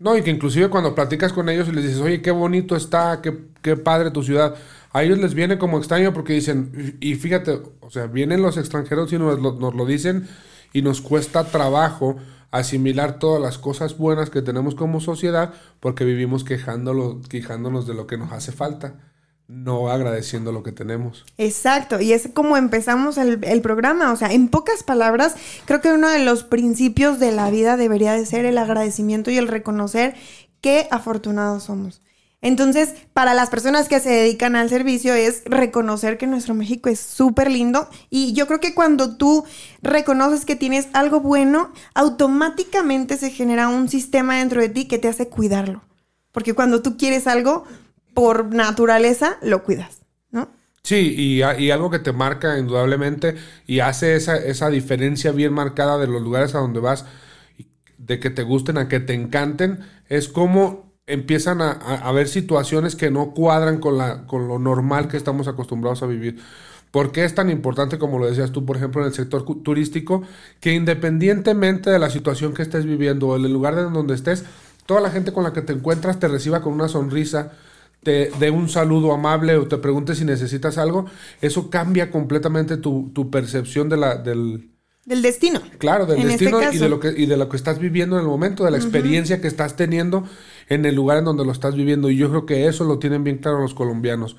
No, 0.00 0.16
y 0.16 0.22
que 0.22 0.30
inclusive 0.30 0.70
cuando 0.70 0.94
platicas 0.94 1.30
con 1.34 1.50
ellos 1.50 1.68
y 1.68 1.72
les 1.72 1.84
dices, 1.84 2.00
oye, 2.00 2.22
qué 2.22 2.30
bonito 2.30 2.74
está, 2.74 3.20
qué, 3.20 3.36
qué 3.60 3.76
padre 3.76 4.10
tu 4.10 4.22
ciudad, 4.22 4.54
a 4.92 5.02
ellos 5.02 5.18
les 5.18 5.34
viene 5.34 5.58
como 5.58 5.76
extraño 5.76 6.14
porque 6.14 6.32
dicen, 6.32 6.96
y 7.00 7.16
fíjate, 7.16 7.60
o 7.80 7.90
sea, 7.90 8.06
vienen 8.06 8.40
los 8.40 8.56
extranjeros 8.56 9.12
y 9.12 9.18
nos 9.18 9.38
lo, 9.38 9.52
nos 9.52 9.74
lo 9.74 9.84
dicen 9.84 10.26
y 10.72 10.80
nos 10.80 11.02
cuesta 11.02 11.44
trabajo 11.44 12.16
asimilar 12.50 13.18
todas 13.18 13.42
las 13.42 13.58
cosas 13.58 13.98
buenas 13.98 14.30
que 14.30 14.40
tenemos 14.40 14.74
como 14.74 15.00
sociedad 15.00 15.52
porque 15.80 16.04
vivimos 16.04 16.44
quejándolo, 16.44 17.20
quejándonos 17.28 17.86
de 17.86 17.92
lo 17.92 18.06
que 18.06 18.16
nos 18.16 18.32
hace 18.32 18.52
falta, 18.52 19.09
no 19.50 19.90
agradeciendo 19.90 20.52
lo 20.52 20.62
que 20.62 20.72
tenemos. 20.72 21.24
Exacto, 21.36 22.00
y 22.00 22.12
es 22.12 22.28
como 22.32 22.56
empezamos 22.56 23.18
el, 23.18 23.44
el, 23.44 23.60
programa, 23.60 24.12
o 24.12 24.16
sea, 24.16 24.32
en 24.32 24.48
pocas 24.48 24.82
palabras, 24.84 25.34
creo 25.64 25.80
que 25.80 25.92
uno 25.92 26.08
de 26.08 26.24
los 26.24 26.44
principios 26.44 27.18
de 27.18 27.32
la 27.32 27.50
vida 27.50 27.76
debería 27.76 28.12
de 28.12 28.24
ser 28.24 28.44
el 28.44 28.58
agradecimiento 28.58 29.30
y 29.30 29.38
el 29.38 29.48
reconocer 29.48 30.14
qué 30.60 30.86
afortunados 30.90 31.64
somos. 31.64 32.00
Entonces, 32.42 32.94
para 33.12 33.34
las 33.34 33.50
personas 33.50 33.88
que 33.88 34.00
se 34.00 34.10
dedican 34.10 34.56
al 34.56 34.70
servicio 34.70 35.12
es 35.12 35.42
reconocer 35.44 36.16
que 36.16 36.26
nuestro 36.26 36.54
México 36.54 36.88
es 36.88 36.98
súper 36.98 37.50
lindo 37.50 37.88
y 38.08 38.32
yo 38.32 38.46
creo 38.46 38.60
que 38.60 38.74
cuando 38.74 39.16
tú 39.18 39.44
reconoces 39.82 40.46
que 40.46 40.56
tienes 40.56 40.88
algo 40.94 41.20
bueno, 41.20 41.70
automáticamente 41.92 43.18
se 43.18 43.30
genera 43.30 43.68
un 43.68 43.90
sistema 43.90 44.38
dentro 44.38 44.62
de 44.62 44.70
ti 44.70 44.86
que 44.86 44.98
te 44.98 45.08
hace 45.08 45.28
cuidarlo. 45.28 45.82
Porque 46.32 46.54
cuando 46.54 46.80
tú 46.80 46.96
quieres 46.96 47.26
algo, 47.26 47.64
por 48.14 48.54
naturaleza, 48.54 49.38
lo 49.42 49.62
cuidas, 49.62 50.02
¿no? 50.30 50.50
Sí, 50.82 51.14
y, 51.16 51.70
algo 51.70 51.90
que 51.90 51.98
te 51.98 52.12
marca 52.12 52.58
indudablemente 52.58 53.36
y 53.66 53.80
hace 53.80 54.16
esa, 54.16 54.36
esa 54.36 54.70
diferencia 54.70 55.32
bien 55.32 55.52
marcada 55.52 55.98
de 55.98 56.06
los 56.06 56.22
lugares 56.22 56.54
a 56.54 56.58
donde 56.58 56.80
vas, 56.80 57.04
de 57.98 58.18
que 58.18 58.30
te 58.30 58.42
gusten 58.42 58.78
a 58.78 58.88
que 58.88 58.98
te 58.98 59.14
encanten, 59.14 59.80
es 60.08 60.28
como 60.28 60.90
empiezan 61.06 61.60
a, 61.60 61.72
a, 61.72 62.12
ver 62.12 62.28
situaciones 62.28 62.94
que 62.94 63.10
no 63.10 63.32
cuadran 63.32 63.78
con, 63.78 63.98
la, 63.98 64.26
con 64.26 64.46
lo 64.46 64.58
normal 64.58 65.08
que 65.08 65.16
estamos 65.16 65.48
acostumbrados 65.48 66.02
a 66.02 66.06
vivir. 66.06 66.40
¿Por 66.90 67.12
qué 67.12 67.24
es 67.24 67.34
tan 67.34 67.50
importante, 67.50 67.98
como 67.98 68.18
lo 68.18 68.26
decías 68.26 68.50
tú, 68.50 68.64
por 68.64 68.76
ejemplo, 68.76 69.00
en 69.02 69.08
el 69.08 69.14
sector 69.14 69.44
turístico, 69.62 70.22
que 70.60 70.72
independientemente 70.72 71.90
de 71.90 71.98
la 71.98 72.10
situación 72.10 72.52
que 72.52 72.62
estés 72.62 72.84
viviendo 72.84 73.28
o 73.28 73.36
en 73.36 73.44
el 73.44 73.52
lugar 73.52 73.76
de 73.76 73.82
donde 73.82 74.14
estés, 74.14 74.44
toda 74.86 75.00
la 75.00 75.10
gente 75.10 75.32
con 75.32 75.44
la 75.44 75.52
que 75.52 75.62
te 75.62 75.72
encuentras 75.72 76.18
te 76.18 76.26
reciba 76.26 76.62
con 76.62 76.72
una 76.72 76.88
sonrisa, 76.88 77.52
te 78.02 78.30
dé 78.38 78.50
un 78.50 78.68
saludo 78.68 79.12
amable 79.12 79.56
o 79.56 79.68
te 79.68 79.78
pregunte 79.78 80.14
si 80.14 80.24
necesitas 80.24 80.78
algo? 80.78 81.06
Eso 81.40 81.70
cambia 81.70 82.10
completamente 82.10 82.76
tu, 82.76 83.10
tu 83.14 83.30
percepción 83.30 83.88
de 83.88 83.96
la, 83.96 84.16
del, 84.16 84.70
del 85.04 85.22
destino. 85.22 85.60
Claro, 85.78 86.06
del 86.06 86.18
este 86.18 86.44
destino 86.44 86.72
y, 86.72 86.78
de 86.78 86.88
lo 86.88 87.00
que, 87.00 87.08
y 87.16 87.26
de 87.26 87.36
lo 87.36 87.48
que 87.48 87.56
estás 87.56 87.78
viviendo 87.78 88.16
en 88.16 88.22
el 88.22 88.28
momento, 88.28 88.64
de 88.64 88.70
la 88.70 88.76
experiencia 88.76 89.40
que 89.40 89.48
estás 89.48 89.74
teniendo 89.74 90.24
en 90.68 90.84
el 90.84 90.94
lugar 90.94 91.18
en 91.18 91.24
donde 91.24 91.44
lo 91.44 91.52
estás 91.52 91.74
viviendo. 91.74 92.10
Y 92.10 92.16
yo 92.16 92.28
creo 92.28 92.46
que 92.46 92.66
eso 92.66 92.84
lo 92.84 92.98
tienen 92.98 93.24
bien 93.24 93.38
claro 93.38 93.60
los 93.60 93.74
colombianos. 93.74 94.36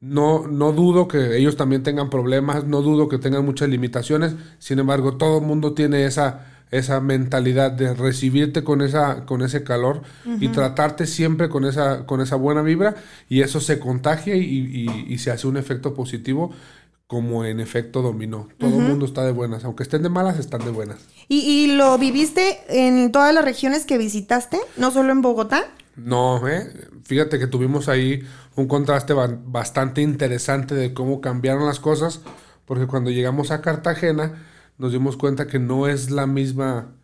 No, 0.00 0.46
no 0.48 0.72
dudo 0.72 1.08
que 1.08 1.36
ellos 1.36 1.56
también 1.56 1.82
tengan 1.82 2.10
problemas, 2.10 2.64
no 2.64 2.80
dudo 2.80 3.08
que 3.08 3.18
tengan 3.18 3.44
muchas 3.44 3.68
limitaciones, 3.68 4.34
sin 4.58 4.78
embargo, 4.78 5.16
todo 5.16 5.38
el 5.38 5.44
mundo 5.44 5.74
tiene 5.74 6.06
esa, 6.06 6.51
esa 6.72 7.00
mentalidad 7.00 7.70
de 7.70 7.94
recibirte 7.94 8.64
con, 8.64 8.82
esa, 8.82 9.24
con 9.24 9.42
ese 9.42 9.62
calor 9.62 10.02
y 10.40 10.48
tratarte 10.48 11.06
siempre 11.06 11.48
con 11.48 11.64
esa, 11.64 12.06
con 12.06 12.20
esa 12.20 12.34
buena 12.34 12.62
vibra 12.62 12.96
y 13.28 13.42
eso 13.42 13.60
se 13.60 13.78
contagia 13.78 14.34
y, 14.34 15.06
y 15.06 15.18
se 15.18 15.30
hace 15.30 15.46
un 15.46 15.56
efecto 15.56 15.94
positivo 15.94 16.52
como 17.12 17.44
en 17.44 17.60
efecto 17.60 18.00
dominó. 18.00 18.48
Todo 18.56 18.78
el 18.78 18.86
mundo 18.86 19.04
está 19.04 19.22
de 19.22 19.32
buenas, 19.32 19.66
aunque 19.66 19.82
estén 19.82 20.02
de 20.02 20.08
malas, 20.08 20.38
están 20.38 20.64
de 20.64 20.70
buenas. 20.70 20.96
¿Y, 21.28 21.66
lo 21.76 21.98
viviste 21.98 22.60
en 22.70 23.12
todas 23.12 23.34
las 23.34 23.44
regiones 23.44 23.84
que 23.84 23.98
visitaste? 23.98 24.58
¿No 24.78 24.90
solo 24.90 25.12
en 25.12 25.20
Bogotá? 25.20 25.66
No, 25.94 26.48
¿eh? 26.48 26.72
fíjate 27.04 27.38
que 27.38 27.46
tuvimos 27.46 27.90
ahí 27.90 28.22
un 28.56 28.66
contraste 28.66 29.12
bastante 29.12 30.00
interesante 30.00 30.74
de 30.74 30.94
cómo 30.94 31.20
cambiaron 31.20 31.66
las 31.66 31.80
cosas, 31.80 32.22
porque 32.64 32.86
cuando 32.86 33.10
llegamos 33.10 33.50
a 33.50 33.60
Cartagena 33.60 34.46
nos 34.82 34.90
dimos 34.90 35.16
cuenta 35.16 35.46
que 35.46 35.60
no 35.60 35.86
es 35.86 36.10
la 36.10 36.26
misma 36.26 36.96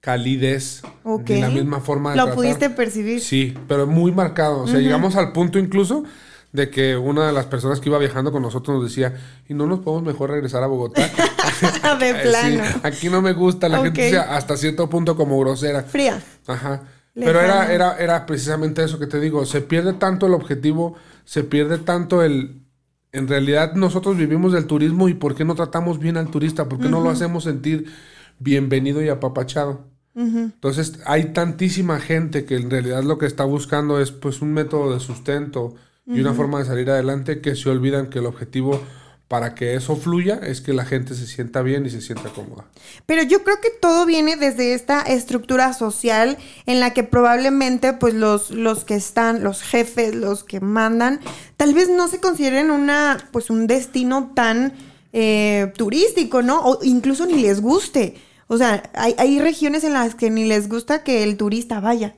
calidez, 0.00 0.82
ni 1.04 1.40
la 1.40 1.48
misma 1.48 1.80
forma 1.80 2.10
de 2.10 2.16
¿Lo 2.16 2.34
pudiste 2.34 2.70
percibir? 2.70 3.20
Sí, 3.20 3.56
pero 3.68 3.86
muy 3.86 4.10
marcado. 4.10 4.62
O 4.62 4.66
sea, 4.66 4.80
llegamos 4.80 5.14
al 5.14 5.32
punto 5.32 5.60
incluso 5.60 6.02
de 6.52 6.70
que 6.70 6.96
una 6.96 7.28
de 7.28 7.32
las 7.32 7.46
personas 7.46 7.78
que 7.78 7.88
iba 7.88 7.98
viajando 7.98 8.32
con 8.32 8.42
nosotros 8.42 8.76
nos 8.76 8.90
decía, 8.90 9.14
¿y 9.48 9.54
no 9.54 9.66
nos 9.66 9.78
podemos 9.78 10.02
mejor 10.02 10.30
regresar 10.30 10.64
a 10.64 10.66
Bogotá? 10.66 11.02
de 12.00 12.14
plano. 12.22 12.64
aquí 12.82 13.08
no 13.08 13.22
me 13.22 13.32
gusta, 13.32 13.68
la 13.68 13.82
gente 13.82 14.10
sea 14.10 14.36
hasta 14.36 14.56
cierto 14.56 14.90
punto 14.90 15.16
como 15.16 15.38
grosera. 15.38 15.84
Fría. 15.84 16.20
Ajá. 16.48 16.82
Pero 17.14 17.40
era, 17.40 17.72
era, 17.72 17.96
era 17.96 18.26
precisamente 18.26 18.82
eso 18.82 18.98
que 18.98 19.06
te 19.06 19.20
digo, 19.20 19.46
se 19.46 19.60
pierde 19.60 19.92
tanto 19.92 20.26
el 20.26 20.34
objetivo, 20.34 20.96
se 21.24 21.44
pierde 21.44 21.78
tanto 21.78 22.24
el... 22.24 22.63
En 23.14 23.28
realidad 23.28 23.74
nosotros 23.74 24.16
vivimos 24.16 24.52
del 24.52 24.66
turismo 24.66 25.08
y 25.08 25.14
¿por 25.14 25.34
qué 25.34 25.44
no 25.44 25.54
tratamos 25.54 25.98
bien 26.00 26.16
al 26.16 26.30
turista? 26.30 26.68
¿Por 26.68 26.80
qué 26.80 26.88
no 26.88 27.00
lo 27.00 27.10
hacemos 27.10 27.44
sentir 27.44 27.86
bienvenido 28.40 29.02
y 29.02 29.08
apapachado? 29.08 29.86
Entonces 30.16 31.00
hay 31.06 31.32
tantísima 31.32 32.00
gente 32.00 32.44
que 32.44 32.56
en 32.56 32.70
realidad 32.70 33.04
lo 33.04 33.16
que 33.16 33.26
está 33.26 33.44
buscando 33.44 34.00
es 34.00 34.10
pues 34.10 34.42
un 34.42 34.52
método 34.52 34.92
de 34.92 35.00
sustento, 35.00 35.74
y 36.06 36.20
una 36.20 36.34
forma 36.34 36.58
de 36.58 36.66
salir 36.66 36.90
adelante 36.90 37.40
que 37.40 37.56
se 37.56 37.70
olvidan 37.70 38.08
que 38.10 38.18
el 38.18 38.26
objetivo 38.26 38.80
para 39.28 39.54
que 39.54 39.74
eso 39.74 39.96
fluya 39.96 40.38
es 40.42 40.60
que 40.60 40.72
la 40.72 40.84
gente 40.84 41.14
se 41.14 41.26
sienta 41.26 41.62
bien 41.62 41.86
y 41.86 41.90
se 41.90 42.00
sienta 42.00 42.28
cómoda. 42.28 42.66
Pero 43.06 43.22
yo 43.22 43.42
creo 43.42 43.60
que 43.60 43.70
todo 43.70 44.06
viene 44.06 44.36
desde 44.36 44.74
esta 44.74 45.00
estructura 45.02 45.72
social 45.72 46.36
en 46.66 46.80
la 46.80 46.92
que 46.92 47.04
probablemente 47.04 47.94
pues 47.94 48.14
los, 48.14 48.50
los 48.50 48.84
que 48.84 48.94
están, 48.94 49.42
los 49.42 49.62
jefes, 49.62 50.14
los 50.14 50.44
que 50.44 50.60
mandan, 50.60 51.20
tal 51.56 51.74
vez 51.74 51.88
no 51.88 52.08
se 52.08 52.20
consideren 52.20 52.70
una, 52.70 53.28
pues 53.32 53.50
un 53.50 53.66
destino 53.66 54.32
tan 54.34 54.74
eh, 55.12 55.72
turístico, 55.76 56.42
¿no? 56.42 56.60
O 56.62 56.84
incluso 56.84 57.26
ni 57.26 57.40
les 57.40 57.60
guste. 57.60 58.16
O 58.46 58.58
sea, 58.58 58.90
hay, 58.94 59.14
hay 59.16 59.40
regiones 59.40 59.84
en 59.84 59.94
las 59.94 60.14
que 60.14 60.30
ni 60.30 60.44
les 60.44 60.68
gusta 60.68 61.02
que 61.02 61.22
el 61.22 61.38
turista 61.38 61.80
vaya 61.80 62.14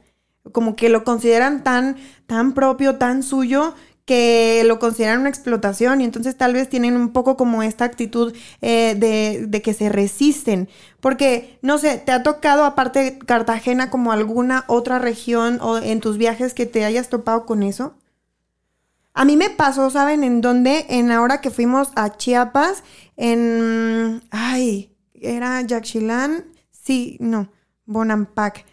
como 0.53 0.77
que 0.77 0.89
lo 0.89 1.05
consideran 1.05 1.65
tan, 1.65 1.97
tan 2.27 2.53
propio, 2.53 2.97
tan 2.97 3.23
suyo, 3.23 3.75
que 4.07 4.63
lo 4.65 4.79
consideran 4.79 5.21
una 5.21 5.29
explotación 5.29 6.01
y 6.01 6.05
entonces 6.05 6.37
tal 6.39 6.55
vez 6.55 6.69
tienen 6.69 6.97
un 6.97 7.13
poco 7.13 7.37
como 7.37 7.63
esta 7.63 7.85
actitud 7.85 8.33
eh, 8.63 8.95
de, 8.97 9.47
de, 9.47 9.63
que 9.63 9.75
se 9.75 9.89
resisten. 9.89 10.69
Porque, 11.01 11.59
no 11.61 11.77
sé, 11.77 11.99
¿te 11.99 12.13
ha 12.13 12.23
tocado 12.23 12.65
aparte 12.65 13.19
Cartagena 13.19 13.91
como 13.91 14.13
alguna 14.13 14.65
otra 14.69 15.01
región 15.01 15.59
o 15.61 15.79
en 15.79 16.01
tus 16.01 16.19
viajes 16.19 16.55
que 16.55 16.67
te 16.67 16.85
hayas 16.85 17.09
topado 17.09 17.47
con 17.47 17.65
eso? 17.65 17.95
A 19.13 19.25
mí 19.25 19.37
me 19.37 19.51
pasó, 19.51 19.91
¿saben 19.91 20.23
en 20.23 20.41
dónde? 20.41 20.87
En 20.89 21.11
ahora 21.11 21.41
que 21.41 21.51
fuimos 21.51 21.89
a 21.97 22.17
Chiapas, 22.17 22.85
en... 23.17 24.23
Ay, 24.31 24.95
era 25.15 25.61
Yaxchilán. 25.63 26.45
Sí, 26.71 27.17
no, 27.19 27.51
Bonampak. 27.87 28.65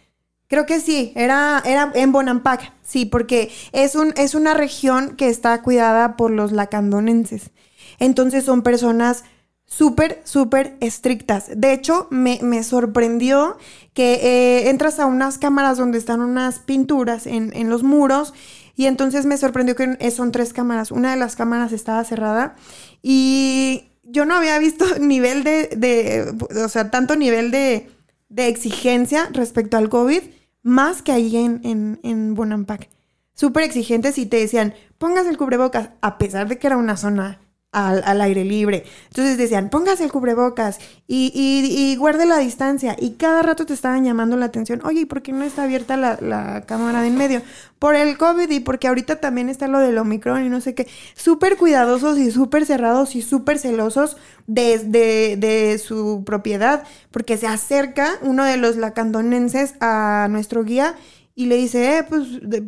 Creo 0.54 0.66
que 0.66 0.78
sí, 0.78 1.10
era, 1.16 1.60
era 1.66 1.90
en 1.96 2.12
Bonampak, 2.12 2.70
sí, 2.84 3.06
porque 3.06 3.50
es, 3.72 3.96
un, 3.96 4.14
es 4.16 4.36
una 4.36 4.54
región 4.54 5.16
que 5.16 5.28
está 5.28 5.60
cuidada 5.62 6.16
por 6.16 6.30
los 6.30 6.52
lacandonenses. 6.52 7.50
Entonces 7.98 8.44
son 8.44 8.62
personas 8.62 9.24
súper, 9.64 10.22
súper 10.22 10.76
estrictas. 10.78 11.50
De 11.56 11.72
hecho, 11.72 12.06
me, 12.12 12.62
sorprendió 12.62 13.58
que 13.94 14.14
eh, 14.14 14.70
entras 14.70 15.00
a 15.00 15.06
unas 15.06 15.38
cámaras 15.38 15.76
donde 15.76 15.98
están 15.98 16.20
unas 16.20 16.60
pinturas 16.60 17.26
en, 17.26 17.50
en, 17.56 17.68
los 17.68 17.82
muros 17.82 18.32
y 18.76 18.86
entonces 18.86 19.26
me 19.26 19.36
sorprendió 19.36 19.74
que 19.74 20.08
son 20.12 20.30
tres 20.30 20.52
cámaras. 20.52 20.92
Una 20.92 21.10
de 21.10 21.16
las 21.16 21.34
cámaras 21.34 21.72
estaba 21.72 22.04
cerrada 22.04 22.54
y 23.02 23.86
yo 24.04 24.24
no 24.24 24.36
había 24.36 24.56
visto 24.60 24.84
nivel 25.00 25.42
de, 25.42 25.66
de 25.76 26.32
o 26.62 26.68
sea, 26.68 26.92
tanto 26.92 27.16
nivel 27.16 27.50
de, 27.50 27.90
de, 28.28 28.46
exigencia 28.46 29.28
respecto 29.32 29.76
al 29.76 29.88
COVID, 29.88 30.22
más 30.64 31.02
que 31.02 31.12
ahí 31.12 31.36
en, 31.36 31.60
en, 31.62 32.00
en 32.02 32.34
Bonampak. 32.34 32.88
Súper 33.34 33.62
exigentes 33.62 34.18
y 34.18 34.26
te 34.26 34.38
decían, 34.38 34.74
pongas 34.98 35.26
el 35.26 35.36
cubrebocas, 35.36 35.90
a 36.00 36.18
pesar 36.18 36.48
de 36.48 36.58
que 36.58 36.66
era 36.66 36.76
una 36.76 36.96
zona 36.96 37.40
al, 37.74 38.20
aire 38.20 38.44
libre. 38.44 38.84
Entonces 39.08 39.36
decían, 39.36 39.68
póngase 39.68 40.04
el 40.04 40.12
cubrebocas 40.12 40.78
y, 41.08 41.32
y, 41.34 41.96
guarde 41.96 42.24
la 42.24 42.38
distancia. 42.38 42.96
Y 42.98 43.12
cada 43.12 43.42
rato 43.42 43.66
te 43.66 43.74
estaban 43.74 44.04
llamando 44.04 44.36
la 44.36 44.46
atención, 44.46 44.80
oye, 44.84 45.00
¿y 45.00 45.04
por 45.04 45.22
qué 45.22 45.32
no 45.32 45.44
está 45.44 45.64
abierta 45.64 45.96
la, 45.96 46.64
cámara 46.66 47.02
de 47.02 47.08
en 47.08 47.16
medio? 47.16 47.42
Por 47.78 47.96
el 47.96 48.16
COVID 48.16 48.48
y 48.50 48.60
porque 48.60 48.88
ahorita 48.88 49.20
también 49.20 49.48
está 49.48 49.66
lo 49.68 49.80
del 49.80 49.98
Omicron 49.98 50.44
y 50.44 50.48
no 50.48 50.60
sé 50.60 50.74
qué. 50.74 50.86
Súper 51.14 51.56
cuidadosos 51.56 52.16
y 52.18 52.30
súper 52.30 52.64
cerrados 52.64 53.16
y 53.16 53.22
súper 53.22 53.58
celosos 53.58 54.16
desde 54.46 55.36
de, 55.36 55.78
su 55.78 56.22
propiedad, 56.24 56.84
porque 57.10 57.36
se 57.36 57.46
acerca 57.46 58.12
uno 58.22 58.44
de 58.44 58.56
los 58.56 58.76
lacandonenses 58.76 59.74
a 59.80 60.28
nuestro 60.30 60.64
guía 60.64 60.94
y 61.34 61.46
le 61.46 61.56
dice, 61.56 61.98
eh, 61.98 62.02
pues 62.08 62.22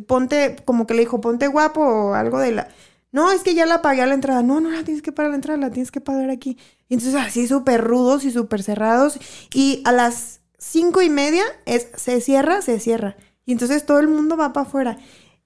ponte, 0.05 0.57
como 0.65 0.85
que 0.85 0.93
le 0.93 1.01
dijo, 1.01 1.21
ponte 1.21 1.47
guapo 1.47 1.81
o 1.81 2.13
algo 2.13 2.39
de 2.39 2.51
la 2.51 2.67
no, 3.11 3.31
es 3.31 3.41
que 3.41 3.55
ya 3.55 3.65
la 3.65 3.81
pagué 3.81 4.01
a 4.01 4.07
la 4.07 4.13
entrada. 4.13 4.43
No, 4.43 4.59
no 4.59 4.69
la 4.69 4.83
tienes 4.83 5.01
que 5.01 5.11
pagar 5.11 5.27
a 5.27 5.31
la 5.31 5.35
entrada, 5.35 5.59
la 5.59 5.71
tienes 5.71 5.91
que 5.91 6.01
pagar 6.01 6.29
aquí. 6.29 6.57
Y 6.89 6.95
entonces 6.95 7.15
así 7.15 7.47
súper 7.47 7.83
rudos 7.83 8.25
y 8.25 8.31
súper 8.31 8.63
cerrados. 8.63 9.19
Y 9.53 9.81
a 9.85 9.91
las 9.91 10.41
cinco 10.57 11.01
y 11.01 11.09
media 11.09 11.43
es, 11.65 11.87
se 11.95 12.21
cierra, 12.21 12.61
se 12.61 12.79
cierra. 12.79 13.15
Y 13.45 13.53
entonces 13.53 13.85
todo 13.85 13.99
el 13.99 14.07
mundo 14.07 14.35
va 14.37 14.53
para 14.53 14.67
afuera. 14.67 14.97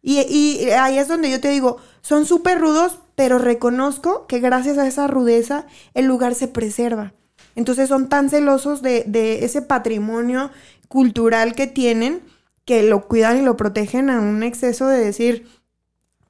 Y, 0.02 0.18
ahí 0.72 0.98
es 0.98 1.08
donde 1.08 1.30
yo 1.30 1.40
te 1.40 1.50
digo, 1.50 1.78
son 2.02 2.26
súper 2.26 2.60
rudos, 2.60 2.98
pero 3.16 3.38
reconozco 3.38 4.26
que 4.26 4.40
gracias 4.40 4.80
a 4.80 4.88
esa 4.88 5.06
rudeza 5.06 5.68
el 5.94 6.06
lugar 6.06 6.34
se 6.34 6.48
preserva. 6.48 7.14
Entonces 7.56 7.90
son 7.90 8.10
tan 8.10 8.30
celosos 8.30 8.82
de 8.82 9.46
ese 9.46 9.62
patrimonio 9.62 10.50
cultural 10.88 11.54
que 11.54 11.68
tienen 11.68 12.24
que 12.66 12.84
lo 12.84 13.08
cuidan 13.08 13.38
y 13.38 13.42
lo 13.42 13.58
protegen 13.58 14.10
a 14.10 14.20
un 14.20 14.44
exceso 14.44 14.88
de 14.88 15.04
decir, 15.04 15.48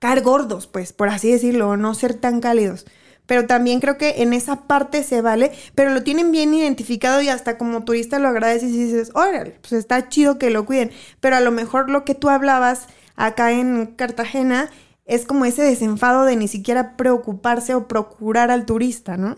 caer 0.01 0.21
gordos, 0.21 0.65
pues, 0.65 0.93
por 0.93 1.09
así 1.09 1.31
decirlo, 1.31 1.77
no 1.77 1.93
ser 1.93 2.15
tan 2.15 2.41
cálidos. 2.41 2.85
Pero 3.27 3.45
también 3.45 3.79
creo 3.79 3.99
que 3.99 4.23
en 4.23 4.33
esa 4.33 4.67
parte 4.67 5.03
se 5.03 5.21
vale, 5.21 5.51
pero 5.75 5.93
lo 5.93 6.01
tienen 6.01 6.31
bien 6.31 6.53
identificado 6.55 7.21
y 7.21 7.29
hasta 7.29 7.59
como 7.59 7.85
turista 7.85 8.17
lo 8.17 8.27
agradeces 8.27 8.71
y 8.71 8.83
dices, 8.83 9.11
órale, 9.13 9.59
pues 9.61 9.73
está 9.73 10.09
chido 10.09 10.39
que 10.39 10.49
lo 10.49 10.65
cuiden. 10.65 10.91
Pero 11.19 11.35
a 11.35 11.39
lo 11.39 11.51
mejor 11.51 11.89
lo 11.91 12.03
que 12.03 12.15
tú 12.15 12.29
hablabas 12.29 12.87
acá 13.15 13.51
en 13.51 13.93
Cartagena 13.95 14.71
es 15.05 15.25
como 15.25 15.45
ese 15.45 15.61
desenfado 15.61 16.25
de 16.25 16.35
ni 16.35 16.47
siquiera 16.47 16.97
preocuparse 16.97 17.75
o 17.75 17.87
procurar 17.87 18.49
al 18.49 18.65
turista, 18.65 19.17
¿no? 19.17 19.37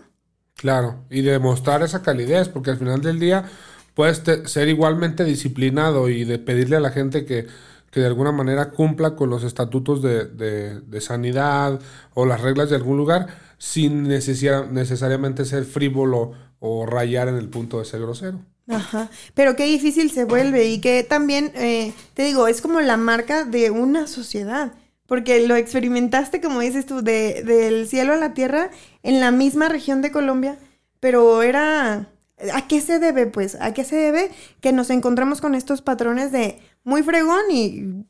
Claro, 0.54 1.04
y 1.10 1.20
demostrar 1.20 1.82
esa 1.82 2.02
calidez, 2.02 2.48
porque 2.48 2.70
al 2.70 2.78
final 2.78 3.02
del 3.02 3.20
día 3.20 3.44
puedes 3.92 4.22
ser 4.50 4.68
igualmente 4.68 5.24
disciplinado 5.24 6.08
y 6.08 6.24
de 6.24 6.38
pedirle 6.38 6.76
a 6.76 6.80
la 6.80 6.90
gente 6.90 7.26
que 7.26 7.48
que 7.94 8.00
de 8.00 8.06
alguna 8.06 8.32
manera 8.32 8.72
cumpla 8.72 9.14
con 9.14 9.30
los 9.30 9.44
estatutos 9.44 10.02
de, 10.02 11.00
sanidad 11.00 11.78
o 12.14 12.26
las 12.26 12.40
reglas 12.40 12.68
de 12.68 12.74
algún 12.74 12.96
lugar 12.96 13.28
sin 13.56 14.02
necesariamente 14.08 15.44
ser 15.44 15.64
frívolo 15.64 16.32
o 16.58 16.86
rayar 16.86 17.28
en 17.28 17.36
el 17.36 17.48
punto 17.48 17.78
de 17.78 17.84
ser 17.84 18.00
grosero. 18.00 18.40
Ajá, 18.66 19.10
pero 19.34 19.54
qué 19.54 19.66
difícil 19.66 20.10
se 20.10 20.24
vuelve 20.24 20.66
y 20.66 20.80
que 20.80 21.04
también, 21.04 21.52
eh, 21.54 21.92
te 22.14 22.24
digo, 22.24 22.48
es 22.48 22.60
como 22.60 22.80
la 22.80 22.96
marca 22.96 23.44
de 23.44 23.70
una 23.70 24.08
sociedad, 24.08 24.72
porque 25.06 25.46
lo 25.46 25.54
experimentaste, 25.54 26.40
como 26.40 26.58
dices 26.58 26.86
tú, 26.86 27.00
de, 27.00 27.44
del 27.44 27.86
cielo 27.86 28.14
a 28.14 28.16
la 28.16 28.34
tierra 28.34 28.70
en 29.04 29.20
la 29.20 29.30
misma 29.30 29.68
región 29.68 30.02
de 30.02 30.10
Colombia, 30.10 30.58
pero 30.98 31.42
era... 31.42 32.08
¿A 32.52 32.66
qué 32.66 32.80
se 32.80 32.98
debe, 32.98 33.26
pues? 33.28 33.56
¿A 33.60 33.72
qué 33.72 33.84
se 33.84 33.94
debe 33.94 34.32
que 34.60 34.72
nos 34.72 34.90
encontramos 34.90 35.40
con 35.40 35.54
estos 35.54 35.82
patrones 35.82 36.32
de 36.32 36.58
muy 36.84 37.02
fregón 37.02 37.50
y, 37.50 38.06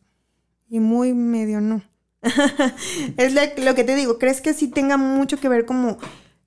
y 0.69 0.81
muy 0.81 1.15
medio 1.15 1.61
no. 1.61 1.83
es 3.17 3.35
lo 3.59 3.75
que 3.75 3.85
te 3.85 3.95
digo, 3.95 4.19
¿crees 4.19 4.41
que 4.41 4.55
sí 4.55 4.69
tenga 4.69 4.97
mucho 4.97 5.39
que 5.39 5.49
ver 5.49 5.65
como 5.65 5.99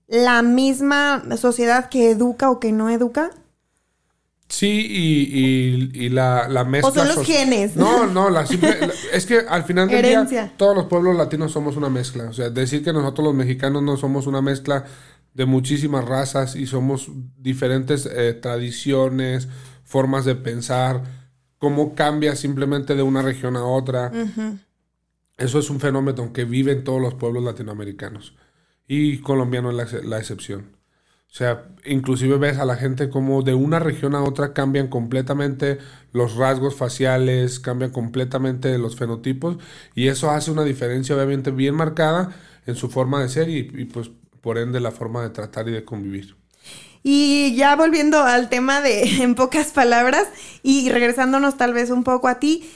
la 0.07 0.41
misma 0.41 1.23
sociedad 1.37 1.89
que 1.89 2.11
educa 2.11 2.49
o 2.49 2.59
que 2.59 2.71
no 2.71 2.89
educa? 2.89 3.31
Sí, 4.49 4.87
y, 4.89 6.05
y, 6.05 6.09
la, 6.09 6.47
la, 6.47 6.63
mezcla. 6.63 6.89
O 6.89 6.93
son 6.93 7.07
los 7.09 7.25
genes. 7.25 7.75
No, 7.75 8.07
no, 8.07 8.29
la 8.29 8.45
simple, 8.45 8.77
es 9.11 9.25
que 9.25 9.39
al 9.39 9.65
final 9.65 9.89
del 9.89 10.27
día 10.27 10.53
todos 10.55 10.73
los 10.73 10.85
pueblos 10.85 11.17
latinos 11.17 11.51
somos 11.51 11.75
una 11.75 11.89
mezcla. 11.89 12.29
O 12.29 12.33
sea, 12.33 12.49
decir 12.49 12.81
que 12.81 12.93
nosotros 12.93 13.25
los 13.25 13.35
mexicanos 13.35 13.83
no 13.83 13.97
somos 13.97 14.25
una 14.25 14.41
mezcla 14.41 14.85
de 15.33 15.45
muchísimas 15.45 16.05
razas 16.05 16.55
y 16.55 16.65
somos 16.65 17.09
diferentes 17.37 18.05
eh, 18.05 18.33
tradiciones, 18.33 19.49
formas 19.83 20.23
de 20.23 20.35
pensar 20.35 21.03
cómo 21.59 21.95
cambia 21.95 22.35
simplemente 22.35 22.95
de 22.95 23.03
una 23.03 23.21
región 23.21 23.55
a 23.55 23.65
otra. 23.65 24.11
Eso 25.37 25.59
es 25.59 25.69
un 25.69 25.79
fenómeno 25.79 26.33
que 26.33 26.45
vive 26.45 26.71
en 26.71 26.83
todos 26.83 27.01
los 27.01 27.13
pueblos 27.13 27.43
latinoamericanos. 27.43 28.35
Y 28.87 29.19
colombiano 29.19 29.69
es 29.69 30.05
la, 30.05 30.17
excepción. 30.17 30.77
O 31.29 31.33
sea, 31.37 31.67
inclusive 31.85 32.37
ves 32.37 32.57
a 32.57 32.65
la 32.65 32.77
gente 32.77 33.09
como 33.09 33.43
de 33.43 33.53
una 33.53 33.79
región 33.79 34.15
a 34.15 34.23
otra 34.23 34.53
cambian 34.53 34.87
completamente 34.87 35.77
los 36.13 36.35
rasgos 36.35 36.75
faciales, 36.75 37.59
cambian 37.59 37.91
completamente 37.91 38.77
los 38.77 38.95
fenotipos 38.95 39.57
y 39.93 40.07
eso 40.07 40.31
hace 40.31 40.51
una 40.51 40.63
diferencia 40.63 41.15
obviamente 41.15 41.51
bien 41.51 41.75
marcada 41.75 42.33
en 42.65 42.75
su 42.75 42.89
forma 42.89 43.21
de 43.21 43.27
ser 43.29 43.49
y 43.49 43.63
pues 43.85 44.09
por 44.41 44.57
ende 44.57 44.79
la 44.79 44.91
forma 44.91 45.21
de 45.21 45.31
tratar 45.31 45.67
y 45.67 45.71
de 45.71 45.83
convivir. 45.83 46.36
Y 47.09 47.55
ya 47.55 47.77
volviendo 47.77 48.21
al 48.21 48.49
tema 48.49 48.81
de 48.81 49.03
en 49.23 49.35
pocas 49.35 49.67
palabras 49.67 50.27
y 50.61 50.89
regresándonos 50.89 51.55
tal 51.55 51.71
vez 51.71 51.89
un 51.89 52.03
poco 52.03 52.27
a 52.27 52.37
ti, 52.37 52.69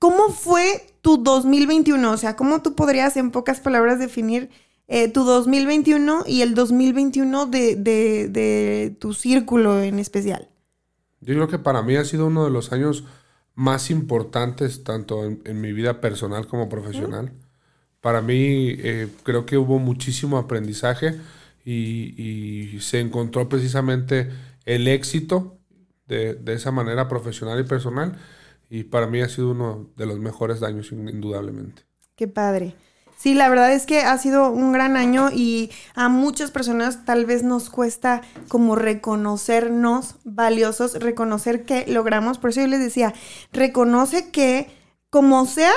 ¿cómo 0.00 0.30
fue 0.30 0.84
tu 1.00 1.18
2021? 1.18 2.10
O 2.10 2.16
sea, 2.16 2.34
¿cómo 2.34 2.60
tú 2.60 2.74
podrías 2.74 3.16
en 3.16 3.30
pocas 3.30 3.60
palabras 3.60 4.00
definir 4.00 4.50
eh, 4.88 5.06
tu 5.06 5.22
2021 5.22 6.24
y 6.26 6.42
el 6.42 6.56
2021 6.56 7.46
de, 7.46 7.76
de, 7.76 8.96
tu 8.98 9.14
círculo 9.14 9.80
en 9.80 10.00
especial? 10.00 10.48
Yo 11.20 11.34
creo 11.34 11.46
que 11.46 11.60
para 11.60 11.82
mí 11.82 11.94
ha 11.94 12.04
sido 12.04 12.26
uno 12.26 12.46
de 12.46 12.50
los 12.50 12.72
años 12.72 13.04
más 13.54 13.92
importantes, 13.92 14.82
tanto 14.82 15.24
en, 15.24 15.60
mi 15.60 15.72
vida 15.72 16.00
personal 16.00 16.48
como 16.48 16.68
profesional. 16.68 17.30
Para 18.00 18.22
mí 18.22 18.74
eh, 18.76 19.06
creo 19.22 19.46
que 19.46 19.56
hubo 19.56 19.78
muchísimo 19.78 20.36
aprendizaje 20.36 21.20
y, 21.66 22.78
se 22.80 23.00
encontró 23.00 23.48
precisamente 23.48 24.30
el 24.64 24.86
éxito 24.86 25.58
de, 26.06 26.40
esa 26.46 26.70
manera 26.70 27.08
profesional 27.08 27.58
y 27.58 27.64
personal 27.64 28.16
y 28.70 28.84
para 28.84 29.08
mí 29.08 29.20
ha 29.20 29.28
sido 29.28 29.50
uno 29.50 29.90
de 29.96 30.06
los 30.06 30.18
mejores 30.18 30.62
años 30.62 30.92
indudablemente. 30.92 31.82
Qué 32.14 32.28
padre. 32.28 32.74
Sí, 33.16 33.34
la 33.34 33.48
verdad 33.48 33.72
es 33.72 33.86
que 33.86 34.00
ha 34.00 34.16
sido 34.18 34.50
un 34.50 34.72
gran 34.72 34.96
año 34.96 35.30
y 35.32 35.70
a 35.94 36.08
muchas 36.08 36.50
personas 36.50 37.04
tal 37.04 37.24
vez 37.24 37.42
nos 37.42 37.70
cuesta 37.70 38.20
como 38.48 38.76
reconocernos 38.76 40.16
valiosos, 40.24 40.94
reconocer 40.94 41.64
que 41.64 41.86
logramos. 41.86 42.38
Por 42.38 42.50
eso 42.50 42.60
yo 42.60 42.66
les 42.66 42.80
decía, 42.80 43.14
reconoce 43.52 44.30
que 44.30 44.68
como 45.08 45.46
sea, 45.46 45.72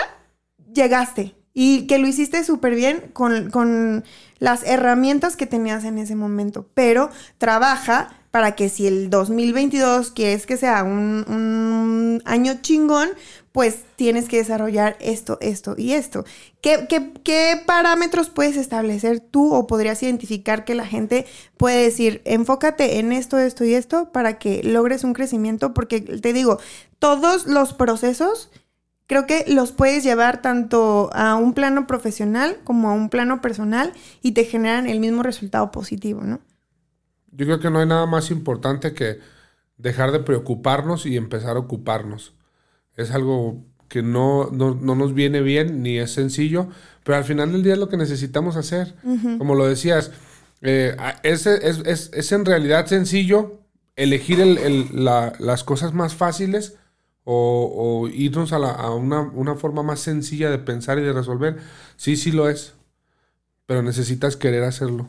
llegaste 0.73 1.38
y 1.53 1.87
que 1.87 1.97
lo 1.97 2.07
hiciste 2.07 2.43
súper 2.43 2.75
bien 2.75 3.11
con, 3.13 3.49
con 3.49 4.03
las 4.39 4.63
herramientas 4.63 5.35
que 5.35 5.45
tenías 5.45 5.83
en 5.83 5.97
ese 5.97 6.15
momento, 6.15 6.67
pero 6.73 7.09
trabaja 7.37 8.15
para 8.31 8.55
que 8.55 8.69
si 8.69 8.85
el 8.85 9.09
2022 9.09 10.11
quieres 10.11 10.45
que 10.45 10.57
sea 10.57 10.83
un, 10.83 12.21
año 12.25 12.59
chingón, 12.61 13.09
pues 13.51 13.79
tienes 13.95 14.27
que 14.27 14.37
desarrollar 14.37 14.97
esto, 14.99 15.37
esto 15.41 15.73
y 15.77 15.93
esto. 15.93 16.25
¿Qué, 16.61 16.87
¿Qué, 17.23 17.61
parámetros 17.65 18.29
puedes 18.29 18.55
establecer 18.55 19.19
tú 19.19 19.53
o 19.53 19.65
podrías 19.65 20.03
identificar 20.03 20.63
que 20.63 20.75
la 20.75 20.85
gente 20.85 21.25
puede 21.57 21.83
decir, 21.83 22.21
enfócate 22.25 22.99
en 22.99 23.11
esto, 23.11 23.39
esto 23.39 23.65
y 23.65 23.73
esto 23.73 24.11
para 24.11 24.37
que 24.37 24.61
logres 24.63 25.03
un 25.03 25.13
crecimiento? 25.13 25.73
Porque 25.73 26.01
te 26.01 26.33
digo, 26.33 26.59
todos 26.99 27.47
los 27.47 27.73
procesos 27.73 28.51
creo 29.09 29.25
que 29.25 29.43
los 29.47 29.71
puedes 29.71 30.03
llevar 30.03 30.43
tanto 30.43 31.09
a 31.13 31.35
un 31.35 31.55
plano 31.55 31.87
profesional 31.87 32.57
como 32.63 32.91
a 32.91 32.93
un 32.93 33.09
plano 33.09 33.41
personal 33.41 33.91
y 34.21 34.33
te 34.33 34.45
generan 34.45 34.87
el 34.87 34.99
mismo 34.99 35.23
resultado 35.23 35.71
positivo, 35.71 36.21
¿no? 36.21 36.39
Yo 37.31 37.47
creo 37.47 37.59
que 37.59 37.71
no 37.71 37.79
hay 37.79 37.87
nada 37.87 38.05
más 38.05 38.29
importante 38.29 38.93
que 38.93 39.17
dejar 39.77 40.11
de 40.11 40.19
preocuparnos 40.19 41.07
y 41.07 41.17
empezar 41.17 41.55
a 41.55 41.59
ocuparnos. 41.59 42.35
Es 42.97 43.09
algo 43.09 43.63
que 43.87 44.03
no, 44.03 44.51
no, 44.51 44.75
nos 44.75 45.15
viene 45.15 45.41
bien 45.41 45.81
ni 45.81 45.97
es 45.97 46.13
sencillo, 46.13 46.69
pero 47.03 47.17
al 47.17 47.23
final 47.23 47.51
del 47.51 47.63
día 47.63 47.73
es 47.73 47.79
lo 47.79 47.89
que 47.89 47.97
necesitamos 47.97 48.57
hacer. 48.57 48.93
Como 49.39 49.55
lo 49.55 49.65
decías, 49.65 50.11
eh, 50.61 50.95
es, 51.23 51.47
es, 51.47 52.31
en 52.31 52.45
realidad 52.45 52.85
sencillo 52.85 53.59
elegir 53.95 54.37
las 55.39 55.63
cosas 55.63 55.95
más 55.95 56.13
fáciles 56.13 56.75
o, 57.31 58.07
irnos 58.11 58.53
a, 58.53 58.89
una, 58.91 59.21
una, 59.21 59.55
forma 59.55 59.83
más 59.83 59.99
sencilla 59.99 60.49
de 60.49 60.57
pensar 60.57 60.97
y 60.97 61.03
de 61.03 61.13
resolver. 61.13 61.57
Sí, 61.95 62.15
sí 62.15 62.31
lo 62.31 62.49
es, 62.49 62.73
pero 63.67 63.83
necesitas 63.83 64.35
querer 64.35 64.63
hacerlo. 64.63 65.07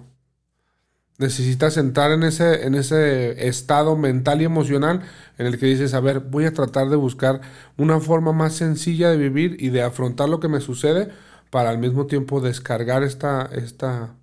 Necesitas 1.18 1.76
entrar 1.76 2.12
en 2.12 2.22
ese, 2.22 2.66
en 2.66 2.74
ese 2.74 3.48
estado 3.48 3.96
mental 3.96 4.42
y 4.42 4.44
emocional 4.44 5.02
en 5.38 5.46
el 5.46 5.58
que 5.58 5.66
dices, 5.66 5.94
a 5.94 6.00
ver, 6.00 6.20
voy 6.20 6.44
a 6.46 6.52
tratar 6.52 6.88
de 6.88 6.96
buscar 6.96 7.40
una 7.78 8.00
forma 8.00 8.32
más 8.32 8.54
sencilla 8.54 9.10
de 9.10 9.16
vivir 9.16 9.56
y 9.58 9.70
de 9.70 9.82
afrontar 9.82 10.28
lo 10.28 10.40
que 10.40 10.48
me 10.48 10.60
sucede 10.60 11.08
para 11.50 11.70
al 11.70 11.78
mismo 11.78 12.06
tiempo 12.06 12.40
descargar 12.40 13.02
esta, 13.02 13.48
esta 13.52 14.14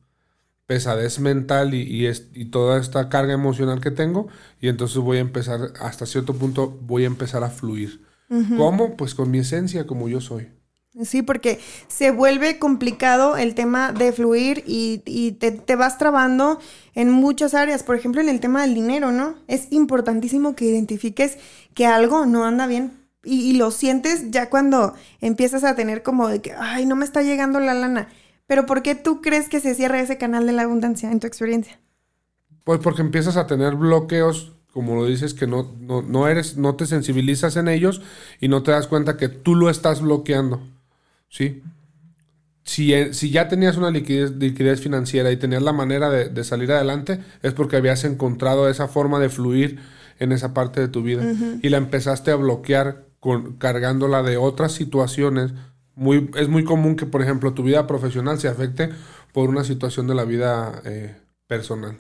pesadez 0.68 1.20
mental 1.20 1.74
y, 1.74 2.07
y, 2.07 2.45
toda 2.45 2.80
esta 2.80 3.09
carga 3.09 3.34
emocional 3.34 3.80
que 3.80 3.89
tengo 3.89 4.28
y 4.61 4.68
entonces 4.68 4.97
voy 4.97 5.18
a 5.18 5.22
empezar, 5.22 5.74
hasta 5.80 6.05
cierto 6.05 6.34
punto, 6.36 6.78
voy 6.82 7.05
a 7.05 7.07
empezar 7.07 7.43
a 7.43 7.49
fluir. 7.49 8.05
¿Cómo? 8.57 8.97
Pues 8.97 9.15
con 9.15 9.32
mi 9.32 9.39
esencia, 9.39 9.88
como 9.88 10.09
yo 10.09 10.20
soy. 10.20 10.49
Sí, 11.03 11.22
porque 11.22 11.59
se 11.88 12.11
vuelve 12.11 12.59
complicado 12.59 13.38
el 13.38 13.55
tema 13.55 13.93
de 13.93 14.11
fluir 14.11 14.63
y, 14.65 15.32
te, 15.39 15.76
vas 15.76 15.97
trabando 15.97 16.59
en 16.93 17.09
muchas 17.09 17.53
áreas. 17.53 17.84
Por 17.84 17.95
ejemplo, 17.95 18.20
en 18.20 18.28
el 18.28 18.41
tema 18.41 18.63
del 18.63 18.74
dinero, 18.74 19.13
¿no? 19.13 19.36
Es 19.47 19.68
importantísimo 19.72 20.55
que 20.55 20.65
identifiques 20.65 21.38
que 21.74 21.86
algo 21.86 22.26
no 22.26 22.43
anda 22.43 22.68
bien 22.68 22.91
y, 23.24 23.53
lo 23.53 23.72
sientes 23.72 24.32
ya 24.32 24.49
cuando 24.49 24.93
empiezas 25.22 25.63
a 25.63 25.76
tener 25.76 26.01
como 26.01 26.28
de 26.28 26.41
que, 26.41 26.53
ay, 26.53 26.86
no 26.86 26.95
me 26.95 27.05
está 27.05 27.22
llegando 27.22 27.59
la 27.59 27.74
lana. 27.74 28.09
Pero 28.47 28.65
¿por 28.65 28.81
qué 28.81 28.95
tú 28.95 29.21
crees 29.21 29.49
que 29.49 29.59
se 29.59 29.75
cierra 29.75 30.01
ese 30.01 30.17
canal 30.17 30.47
de 30.47 30.53
la 30.53 30.63
abundancia 30.63 31.11
en 31.11 31.19
tu 31.19 31.27
experiencia? 31.27 31.79
Pues 32.63 32.79
porque 32.79 33.01
empiezas 33.01 33.37
a 33.37 33.47
tener 33.47 33.75
bloqueos 33.75 34.57
como 34.77 34.93
lo 34.93 35.07
dices, 35.07 35.33
que 35.33 35.47
no, 35.47 35.73
no, 35.79 36.03
no, 36.03 36.27
eres, 36.27 36.55
no 36.55 36.75
te 36.75 36.85
sensibilizas 36.85 37.57
en 37.57 37.67
ellos 37.67 38.03
y 38.39 38.47
no 38.47 38.61
te 38.61 38.69
das 38.69 38.85
cuenta 38.85 39.17
que 39.17 39.27
tú 39.27 39.55
lo 39.55 39.71
estás 39.71 40.03
bloqueando. 40.03 40.61
¿sí? 41.29 41.63
Si, 42.63 42.93
eh, 42.93 43.11
si 43.11 43.31
ya 43.31 43.47
tenías 43.47 43.75
una 43.77 43.89
liquidez, 43.89 44.33
liquidez, 44.33 44.79
financiera 44.79 45.31
y 45.31 45.37
tenías 45.37 45.63
la 45.63 45.73
manera 45.73 46.11
de, 46.11 46.43
salir 46.43 46.71
adelante, 46.71 47.19
es 47.41 47.53
porque 47.53 47.77
habías 47.77 48.03
encontrado 48.03 48.69
esa 48.69 48.87
forma 48.87 49.19
de 49.19 49.29
fluir 49.29 49.79
en 50.19 50.31
esa 50.31 50.53
parte 50.53 50.79
de 50.79 50.89
tu 50.89 51.01
vida 51.01 51.23
y 51.63 51.69
la 51.69 51.77
empezaste 51.77 52.29
a 52.29 52.35
bloquear 52.35 53.07
con, 53.19 53.53
cargándola 53.53 54.21
de 54.21 54.37
otras 54.37 54.73
situaciones. 54.73 55.53
Muy, 55.97 56.29
es 56.35 56.47
muy 56.47 56.63
común 56.63 56.95
que, 56.95 57.05
por 57.05 57.21
ejemplo, 57.21 57.53
tu 57.53 57.63
vida 57.63 57.87
profesional 57.87 58.39
se 58.39 58.47
afecte 58.47 58.89
por 59.33 59.49
una 59.49 59.63
situación 59.63 60.07
de 60.07 60.15
la 60.15 60.23
vida 60.23 60.81
eh, 60.85 61.15
personal. 61.47 61.97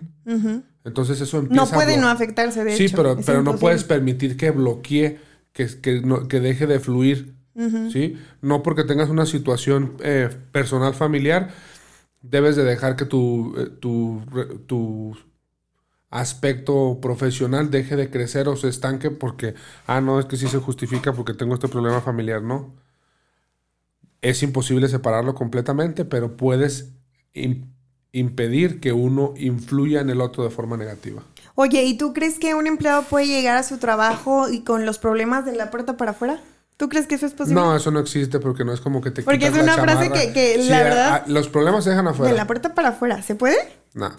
Entonces 0.85 1.19
eso 1.19 1.39
empieza... 1.39 1.65
No 1.65 1.69
puede 1.69 1.97
no 1.97 2.07
afectarse, 2.07 2.63
de 2.63 2.77
sí, 2.77 2.87
pero, 2.95 3.17
pero 3.25 3.43
no 3.43 3.57
puedes 3.57 3.83
permitir 3.83 4.37
que 4.37 4.51
bloquee, 4.51 5.19
que, 5.51 5.67
que, 5.81 6.01
que 6.29 6.39
deje 6.39 6.67
de 6.67 6.79
fluir 6.79 7.37
¿sí? 7.91 8.17
No 8.41 8.63
porque 8.63 8.83
tengas 8.83 9.09
una 9.09 9.25
situación 9.25 9.95
eh, 10.03 10.29
personal 10.51 10.93
familiar, 10.93 11.49
debes 12.21 12.55
de 12.55 12.63
dejar 12.63 12.95
que 12.95 13.05
tu, 13.05 13.55
eh, 13.57 13.69
tu, 13.79 14.21
tu, 14.67 15.17
aspecto 16.09 16.99
profesional 17.01 17.69
deje 17.69 17.97
de 17.97 18.09
crecer 18.09 18.47
o 18.47 18.55
se 18.55 18.69
estanque 18.69 19.11
porque, 19.11 19.55
ah, 19.87 19.99
no, 19.99 20.21
es 20.21 20.25
que 20.25 20.37
sí 20.37 20.47
se 20.47 20.59
justifica 20.59 21.11
porque 21.11 21.33
tengo 21.33 21.55
este 21.55 21.67
problema 21.67 21.99
familiar, 21.99 22.41
no. 22.41 22.75
Es 24.21 24.43
imposible 24.43 24.87
separarlo 24.87 25.35
completamente, 25.35 26.05
pero 26.05 26.37
puedes 26.37 26.93
impedir 28.11 28.79
que 28.79 28.93
uno 28.93 29.33
influya 29.37 30.01
en 30.01 30.09
el 30.09 30.21
otro 30.21 30.43
de 30.43 30.49
forma 30.49 30.77
negativa. 30.77 31.21
Oye, 31.55 31.83
¿y 31.83 31.97
tú 31.97 32.13
crees 32.13 32.39
que 32.39 32.55
un 32.55 32.67
empleado 32.67 33.03
puede 33.03 33.27
llegar 33.27 33.57
a 33.57 33.63
su 33.63 33.77
trabajo 33.77 34.49
y 34.49 34.61
con 34.61 34.85
los 34.85 34.99
problemas 34.99 35.45
de 35.45 35.55
la 35.55 35.71
puerta 35.71 35.97
para 35.97 36.11
afuera? 36.11 36.39
¿Tú 36.77 36.89
crees 36.89 37.07
que 37.07 37.15
eso 37.15 37.25
es 37.25 37.33
posible? 37.33 37.59
No, 37.59 37.75
eso 37.75 37.89
no 37.89 37.99
existe 37.99 38.39
porque 38.39 38.63
no 38.63 38.71
es 38.71 38.81
como 38.81 39.01
que 39.01 39.09
te 39.09 39.23
Porque 39.23 39.47
es 39.47 39.53
una 39.53 39.75
frase 39.75 40.11
que, 40.11 40.63
la 40.69 40.83
verdad... 40.83 41.23
los 41.27 41.49
problemas 41.49 41.83
se 41.83 41.89
dejan 41.89 42.07
afuera. 42.07 42.31
De 42.31 42.37
la 42.37 42.45
puerta 42.45 42.75
para 42.75 42.89
afuera. 42.89 43.23
¿Se 43.23 43.33
puede? 43.33 43.57
No. 43.95 44.11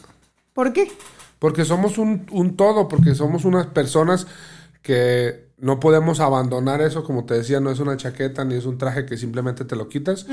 ¿Por 0.53 0.73
qué? 0.73 0.91
Porque 1.39 1.65
somos 1.65 1.99
un, 1.99 2.57
todo, 2.57 2.89
porque 2.89 3.15
somos 3.15 3.45
unas 3.45 3.67
personas 3.67 4.27
que 4.83 5.48
no 5.59 5.81
podemos 5.81 6.21
abandonar 6.21 6.81
eso, 6.81 7.05
como 7.05 7.25
te 7.25 7.35
decía, 7.35 7.61
no 7.61 7.71
es 7.71 7.81
una 7.81 7.97
chaqueta 7.97 8.45
ni 8.45 8.55
es 8.55 8.67
un 8.67 8.79
traje 8.79 9.07
que 9.07 9.17
simplemente 9.17 9.65
te 9.65 9.77
lo 9.77 9.89
quitas. 9.89 10.27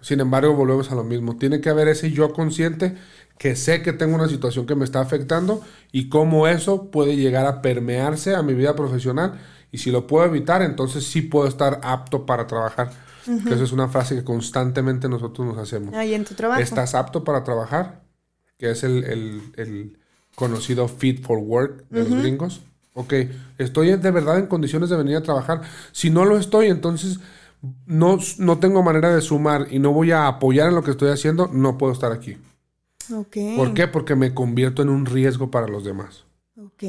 Sin 0.00 0.20
embargo, 0.20 0.54
volvemos 0.54 0.90
a 0.90 0.94
lo 0.94 1.04
mismo. 1.04 1.36
Tiene 1.36 1.60
que 1.60 1.70
haber 1.70 1.88
ese 1.88 2.10
yo 2.10 2.32
consciente 2.32 2.96
que 3.38 3.56
sé 3.56 3.82
que 3.82 3.92
tengo 3.92 4.14
una 4.14 4.28
situación 4.28 4.66
que 4.66 4.74
me 4.74 4.84
está 4.84 5.00
afectando 5.00 5.62
y 5.90 6.08
cómo 6.08 6.48
eso 6.48 6.90
puede 6.90 7.16
llegar 7.16 7.46
a 7.46 7.62
permearse 7.62 8.34
a 8.34 8.42
mi 8.42 8.54
vida 8.54 8.76
profesional 8.76 9.40
y 9.72 9.78
si 9.78 9.90
lo 9.90 10.06
puedo 10.06 10.26
evitar, 10.26 10.60
entonces 10.62 11.04
sí 11.04 11.22
puedo 11.22 11.48
estar 11.48 11.80
apto 11.82 12.26
para 12.26 12.46
trabajar. 12.46 12.92
Que 13.24 13.54
eso 13.54 13.64
es 13.64 13.72
una 13.72 13.88
frase 13.88 14.16
que 14.16 14.24
constantemente 14.24 15.08
nosotros 15.08 15.46
nos 15.46 15.56
hacemos. 15.56 15.94
Ahí 15.94 16.12
en 16.12 16.24
tu 16.24 16.34
trabajo. 16.34 16.60
¿Estás 16.60 16.94
apto 16.94 17.24
para 17.24 17.44
trabajar? 17.44 18.02
Que 18.58 18.70
es 18.70 18.84
el, 18.84 19.98
conocido 20.34 20.88
fit 20.88 21.22
for 21.22 21.38
work 21.38 21.88
de 21.88 22.00
los 22.00 22.20
gringos. 22.20 22.60
Ok, 22.94 23.14
estoy 23.58 23.96
de 23.96 24.10
verdad 24.10 24.38
en 24.38 24.46
condiciones 24.46 24.90
de 24.90 24.96
venir 24.96 25.16
a 25.16 25.22
trabajar. 25.22 25.62
Si 25.92 26.10
no 26.10 26.24
lo 26.24 26.36
estoy, 26.36 26.66
entonces 26.66 27.20
no, 27.86 28.18
no 28.38 28.58
tengo 28.58 28.82
manera 28.82 29.14
de 29.14 29.20
sumar 29.20 29.68
y 29.70 29.78
no 29.78 29.92
voy 29.92 30.10
a 30.10 30.26
apoyar 30.26 30.68
en 30.68 30.74
lo 30.74 30.82
que 30.82 30.90
estoy 30.90 31.10
haciendo, 31.10 31.48
no 31.48 31.78
puedo 31.78 31.92
estar 31.92 32.12
aquí. 32.12 32.36
Ok. 33.12 33.36
¿Por 33.56 33.74
qué? 33.74 33.88
Porque 33.88 34.14
me 34.14 34.34
convierto 34.34 34.82
en 34.82 34.88
un 34.88 35.06
riesgo 35.06 35.50
para 35.50 35.68
los 35.68 35.84
demás. 35.84 36.24
Ok. 36.56 36.84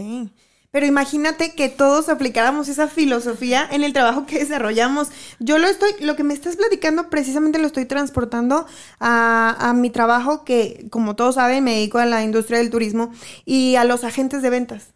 Pero 0.74 0.88
imagínate 0.88 1.54
que 1.54 1.70
todos 1.70 2.10
aplicáramos 2.10 2.68
esa 2.68 2.88
filosofía 2.88 3.68
en 3.72 3.84
el 3.84 3.94
trabajo 3.94 4.26
que 4.26 4.40
desarrollamos. 4.44 5.10
Yo 5.40 5.60
lo 5.60 5.68
estoy, 5.68 5.92
lo 6.02 6.16
que 6.16 6.24
me 6.24 6.34
estás 6.34 6.56
platicando 6.56 7.12
precisamente 7.12 7.60
lo 7.60 7.68
estoy 7.68 7.86
transportando 7.86 8.66
a, 9.00 9.74
mi 9.76 9.92
trabajo 9.92 10.44
que, 10.44 10.88
como 10.90 11.16
todos 11.16 11.36
saben, 11.36 11.64
me 11.64 11.76
dedico 11.76 12.00
a 12.00 12.06
la 12.06 12.24
industria 12.24 12.58
del 12.58 12.72
turismo 12.72 13.12
y 13.46 13.76
a 13.76 13.84
los 13.84 14.04
agentes 14.04 14.42
de 14.42 14.50
ventas. 14.50 14.94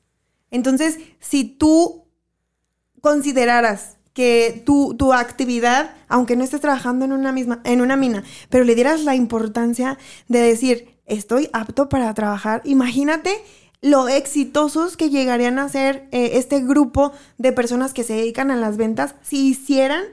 Entonces, 0.51 0.97
si 1.19 1.43
tú 1.43 2.05
consideraras 3.01 3.97
que 4.13 4.63
tu, 4.65 4.95
tu, 4.95 5.13
actividad, 5.13 5.95
aunque 6.07 6.35
no 6.35 6.43
estés 6.43 6.61
trabajando 6.61 7.05
en 7.05 7.11
una 7.11 7.31
misma, 7.31 7.61
en 7.63 7.81
una 7.81 7.95
mina, 7.95 8.23
pero 8.49 8.63
le 8.63 8.73
dieras 8.73 9.03
la 9.03 9.13
importancia 9.13 9.97
de 10.27 10.39
decir, 10.39 10.97
estoy 11.05 11.49
apto 11.53 11.87
para 11.87 12.13
trabajar, 12.13 12.61
imagínate 12.65 13.31
lo 13.81 14.07
exitosos 14.07 14.97
que 14.97 15.09
llegarían 15.09 15.59
a 15.59 15.69
ser 15.69 16.07
eh, 16.11 16.31
este 16.33 16.61
grupo 16.61 17.11
de 17.37 17.51
personas 17.51 17.93
que 17.93 18.03
se 18.03 18.13
dedican 18.13 18.49
a 18.49 18.55
las 18.55 18.77
ventas 18.77 19.15
si 19.21 19.49
hicieran 19.49 20.03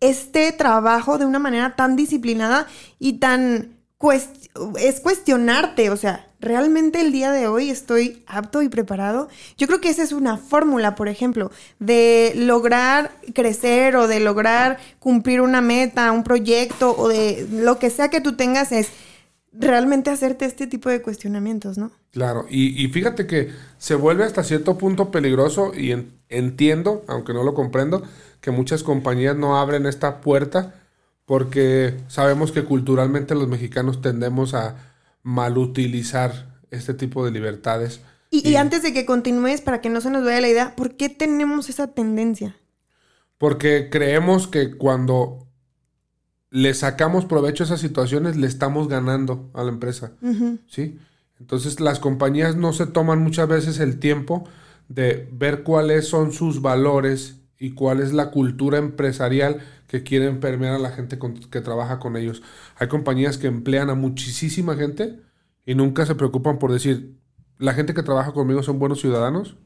este 0.00 0.50
trabajo 0.50 1.18
de 1.18 1.26
una 1.26 1.38
manera 1.38 1.76
tan 1.76 1.94
disciplinada 1.94 2.66
y 2.98 3.14
tan 3.14 3.71
es 4.10 5.00
cuestionarte, 5.00 5.90
o 5.90 5.96
sea, 5.96 6.26
¿realmente 6.40 7.00
el 7.00 7.12
día 7.12 7.30
de 7.30 7.46
hoy 7.46 7.70
estoy 7.70 8.24
apto 8.26 8.62
y 8.62 8.68
preparado? 8.68 9.28
Yo 9.56 9.68
creo 9.68 9.80
que 9.80 9.90
esa 9.90 10.02
es 10.02 10.12
una 10.12 10.36
fórmula, 10.36 10.96
por 10.96 11.08
ejemplo, 11.08 11.52
de 11.78 12.32
lograr 12.34 13.12
crecer 13.34 13.94
o 13.94 14.08
de 14.08 14.18
lograr 14.18 14.78
cumplir 14.98 15.40
una 15.40 15.60
meta, 15.60 16.10
un 16.10 16.24
proyecto 16.24 16.96
o 16.96 17.08
de 17.08 17.46
lo 17.52 17.78
que 17.78 17.90
sea 17.90 18.08
que 18.08 18.20
tú 18.20 18.34
tengas 18.36 18.72
es 18.72 18.88
realmente 19.52 20.10
hacerte 20.10 20.46
este 20.46 20.66
tipo 20.66 20.88
de 20.88 21.02
cuestionamientos, 21.02 21.78
¿no? 21.78 21.92
Claro, 22.10 22.46
y, 22.48 22.86
fíjate 22.88 23.26
que 23.26 23.50
se 23.78 23.94
vuelve 23.94 24.24
hasta 24.24 24.44
cierto 24.44 24.76
punto 24.76 25.10
peligroso 25.10 25.72
y 25.74 25.94
entiendo, 26.28 27.04
aunque 27.06 27.32
no 27.32 27.42
lo 27.42 27.54
comprendo, 27.54 28.02
que 28.40 28.50
muchas 28.50 28.82
compañías 28.82 29.36
no 29.36 29.58
abren 29.58 29.86
esta 29.86 30.20
puerta 30.20 30.74
porque 31.24 32.00
sabemos 32.08 32.52
que 32.52 32.64
culturalmente 32.64 33.34
los 33.34 33.48
mexicanos 33.48 34.00
tendemos 34.00 34.54
a 34.54 34.76
malutilizar 35.22 36.60
este 36.70 36.94
tipo 36.94 37.24
de 37.24 37.30
libertades. 37.30 38.00
Y, 38.30 38.48
y 38.48 38.56
antes 38.56 38.82
de 38.82 38.92
que 38.92 39.06
continúes, 39.06 39.60
para 39.60 39.80
que 39.80 39.90
no 39.90 40.00
se 40.00 40.10
nos 40.10 40.24
vaya 40.24 40.40
la 40.40 40.48
idea, 40.48 40.76
¿por 40.76 40.96
qué 40.96 41.08
tenemos 41.08 41.68
esa 41.68 41.88
tendencia? 41.88 42.56
Porque 43.38 43.88
creemos 43.90 44.48
que 44.48 44.76
cuando 44.76 45.46
le 46.50 46.74
sacamos 46.74 47.24
provecho 47.24 47.64
a 47.64 47.66
esas 47.66 47.80
situaciones, 47.80 48.36
le 48.36 48.46
estamos 48.46 48.88
ganando 48.88 49.50
a 49.54 49.64
la 49.64 49.70
empresa. 49.70 50.12
¿Sí? 50.68 50.98
Entonces 51.40 51.80
las 51.80 51.98
compañías 51.98 52.56
no 52.56 52.72
se 52.72 52.86
toman 52.86 53.20
muchas 53.20 53.48
veces 53.48 53.80
el 53.80 53.98
tiempo 53.98 54.44
de 54.88 55.28
ver 55.32 55.62
cuáles 55.62 56.06
son 56.06 56.32
sus 56.32 56.62
valores 56.62 57.41
y 57.62 57.74
cuál 57.74 58.00
es 58.00 58.12
la 58.12 58.32
cultura 58.32 58.78
empresarial 58.78 59.60
que 59.86 60.02
quieren 60.02 60.40
permear 60.40 60.74
a 60.74 60.80
la 60.80 60.90
gente 60.90 61.16
que 61.48 61.60
trabaja 61.60 62.00
con 62.00 62.16
ellos. 62.16 62.42
Hay 62.76 62.88
compañías 62.88 63.38
que 63.38 63.46
emplean 63.46 63.88
a 63.88 63.94
muchísima 63.94 64.74
gente 64.74 65.20
y 65.64 65.76
nunca 65.76 66.04
se 66.04 66.16
preocupan 66.16 66.58
por 66.58 66.72
decir, 66.72 67.14
la 67.58 67.72
gente 67.72 67.94
que 67.94 68.02
trabaja 68.02 68.32
conmigo 68.32 68.64
son 68.64 68.80
buenos 68.80 69.00
ciudadanos. 69.00 69.56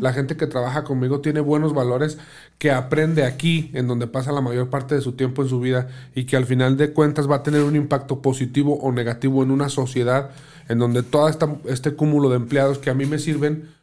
La 0.00 0.12
gente 0.12 0.36
que 0.36 0.48
trabaja 0.48 0.82
conmigo 0.82 1.20
tiene 1.20 1.40
buenos 1.40 1.74
valores, 1.74 2.18
que 2.58 2.70
aprende 2.72 3.24
aquí, 3.24 3.70
en 3.74 3.88
donde 3.88 4.06
pasa 4.06 4.32
la 4.32 4.40
mayor 4.40 4.70
parte 4.70 4.94
de 4.94 5.00
su 5.00 5.12
tiempo 5.12 5.42
en 5.42 5.48
su 5.48 5.60
vida, 5.60 5.88
y 6.14 6.24
que 6.24 6.36
al 6.36 6.46
final 6.46 6.76
de 6.76 6.92
cuentas 6.92 7.28
va 7.28 7.36
a 7.36 7.42
tener 7.42 7.62
un 7.62 7.74
impacto 7.74 8.22
positivo 8.22 8.78
o 8.80 8.92
negativo 8.92 9.42
en 9.42 9.50
una 9.50 9.68
sociedad, 9.68 10.30
en 10.68 10.78
donde 10.78 11.02
todo 11.02 11.28
este 11.28 11.94
cúmulo 11.94 12.30
de 12.30 12.36
empleados 12.36 12.78
que 12.78 12.90
a 12.90 12.94
mí 12.94 13.06
me 13.06 13.18
sirven, 13.18 13.75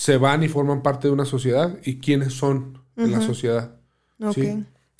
se 0.00 0.16
van 0.16 0.42
y 0.42 0.48
forman 0.48 0.80
parte 0.80 1.08
de 1.08 1.12
una 1.12 1.26
sociedad, 1.26 1.76
y 1.84 1.98
quiénes 1.98 2.32
son 2.32 2.78
en 2.96 3.12
la 3.12 3.20
sociedad. 3.20 3.76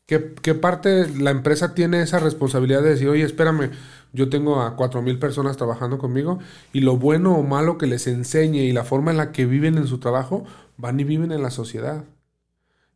¿Qué, 0.05 0.55
parte 0.55 1.09
la 1.09 1.31
empresa 1.31 1.73
tiene 1.73 2.03
esa 2.03 2.19
responsabilidad 2.19 2.83
de 2.83 2.91
decir, 2.91 3.09
oye, 3.09 3.25
espérame, 3.25 3.71
yo 4.13 4.29
tengo 4.29 4.61
a 4.61 4.77
cuatro 4.77 5.01
mil 5.01 5.19
personas 5.19 5.57
trabajando 5.57 5.97
conmigo 5.97 6.39
y 6.75 6.81
lo 6.81 6.99
bueno 6.99 7.35
o 7.35 7.43
malo 7.43 7.79
que 7.79 7.87
les 7.87 8.07
enseñe 8.09 8.59
y 8.59 8.73
la 8.73 8.85
forma 8.85 9.11
en 9.11 9.17
la 9.17 9.33
que 9.33 9.47
viven 9.47 9.79
en 9.79 9.87
su 9.87 10.01
trabajo, 10.01 10.45
van 10.77 11.01
y 11.01 11.05
viven 11.05 11.33
en 11.33 11.43
la 11.43 11.51
sociedad. 11.51 12.05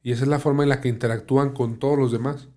Y 0.02 0.12
esa 0.12 0.24
es 0.24 0.28
la 0.28 0.40
forma 0.40 0.62
en 0.62 0.68
la 0.68 0.82
que 0.82 0.90
interactúan 0.90 1.54
con 1.54 1.78
todos 1.78 1.98
los 1.98 2.12
demás. 2.12 2.48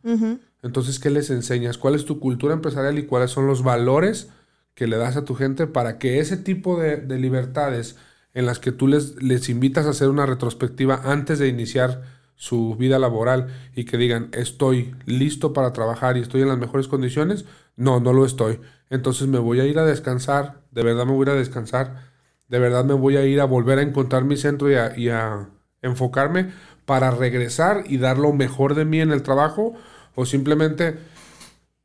Entonces, 0.62 1.00
¿qué 1.00 1.10
les 1.10 1.30
enseñas? 1.30 1.78
¿Cuál 1.78 1.96
es 1.96 2.04
tu 2.04 2.20
cultura 2.20 2.54
empresarial 2.54 3.00
y 3.00 3.06
cuáles 3.06 3.32
son 3.32 3.48
los 3.48 3.64
valores 3.64 4.28
que 4.74 4.88
le 4.88 4.98
das 4.98 5.16
a 5.16 5.24
tu 5.24 5.36
gente 5.36 5.68
para 5.68 6.00
que 6.00 6.20
ese 6.20 6.36
tipo 6.36 6.78
de, 6.78 6.98
de 6.98 7.18
libertades 7.18 7.96
en 8.38 8.46
las 8.46 8.60
que 8.60 8.72
tú 8.72 8.88
les, 8.88 9.20
les 9.20 9.50
invitas 9.50 9.88
a 9.88 9.90
hacer 9.90 10.10
una 10.10 10.28
retrospectiva 10.28 11.02
antes 11.04 11.40
de 11.40 11.48
iniciar 11.48 12.04
su 12.36 12.76
vida 12.76 13.00
laboral 13.00 13.48
y 13.76 13.86
que 13.86 13.98
digan 13.98 14.30
estoy 14.32 14.94
listo 15.08 15.54
para 15.54 15.74
trabajar 15.74 16.18
y 16.18 16.20
estoy 16.20 16.44
en 16.44 16.50
las 16.50 16.60
mejores 16.60 16.88
condiciones, 16.88 17.46
no, 17.78 18.00
no 18.00 18.14
lo 18.14 18.28
estoy. 18.28 18.60
Entonces 18.92 19.28
me 19.28 19.40
voy 19.40 19.60
a 19.60 19.66
ir 19.66 19.80
a 19.80 19.86
descansar, 19.86 20.62
de 20.70 20.84
verdad 20.84 21.08
me 21.08 21.14
voy 21.14 21.22
a 21.22 21.32
ir 21.32 21.36
a 21.36 21.40
descansar, 21.40 22.12
de 22.48 22.60
verdad 22.60 22.86
me 22.86 22.94
voy 22.94 23.18
a 23.18 23.26
ir 23.26 23.42
a 23.42 23.46
volver 23.46 23.80
a 23.80 23.82
encontrar 23.82 24.24
mi 24.24 24.38
centro 24.38 24.70
y 24.70 24.76
a, 24.76 24.96
y 24.96 25.10
a 25.10 25.50
enfocarme 25.82 26.52
para 26.86 27.10
regresar 27.10 27.86
y 27.88 27.98
dar 27.98 28.20
lo 28.20 28.34
mejor 28.34 28.76
de 28.76 28.86
mí 28.86 29.02
en 29.02 29.12
el 29.12 29.24
trabajo 29.24 29.74
o 30.14 30.28
simplemente, 30.28 31.00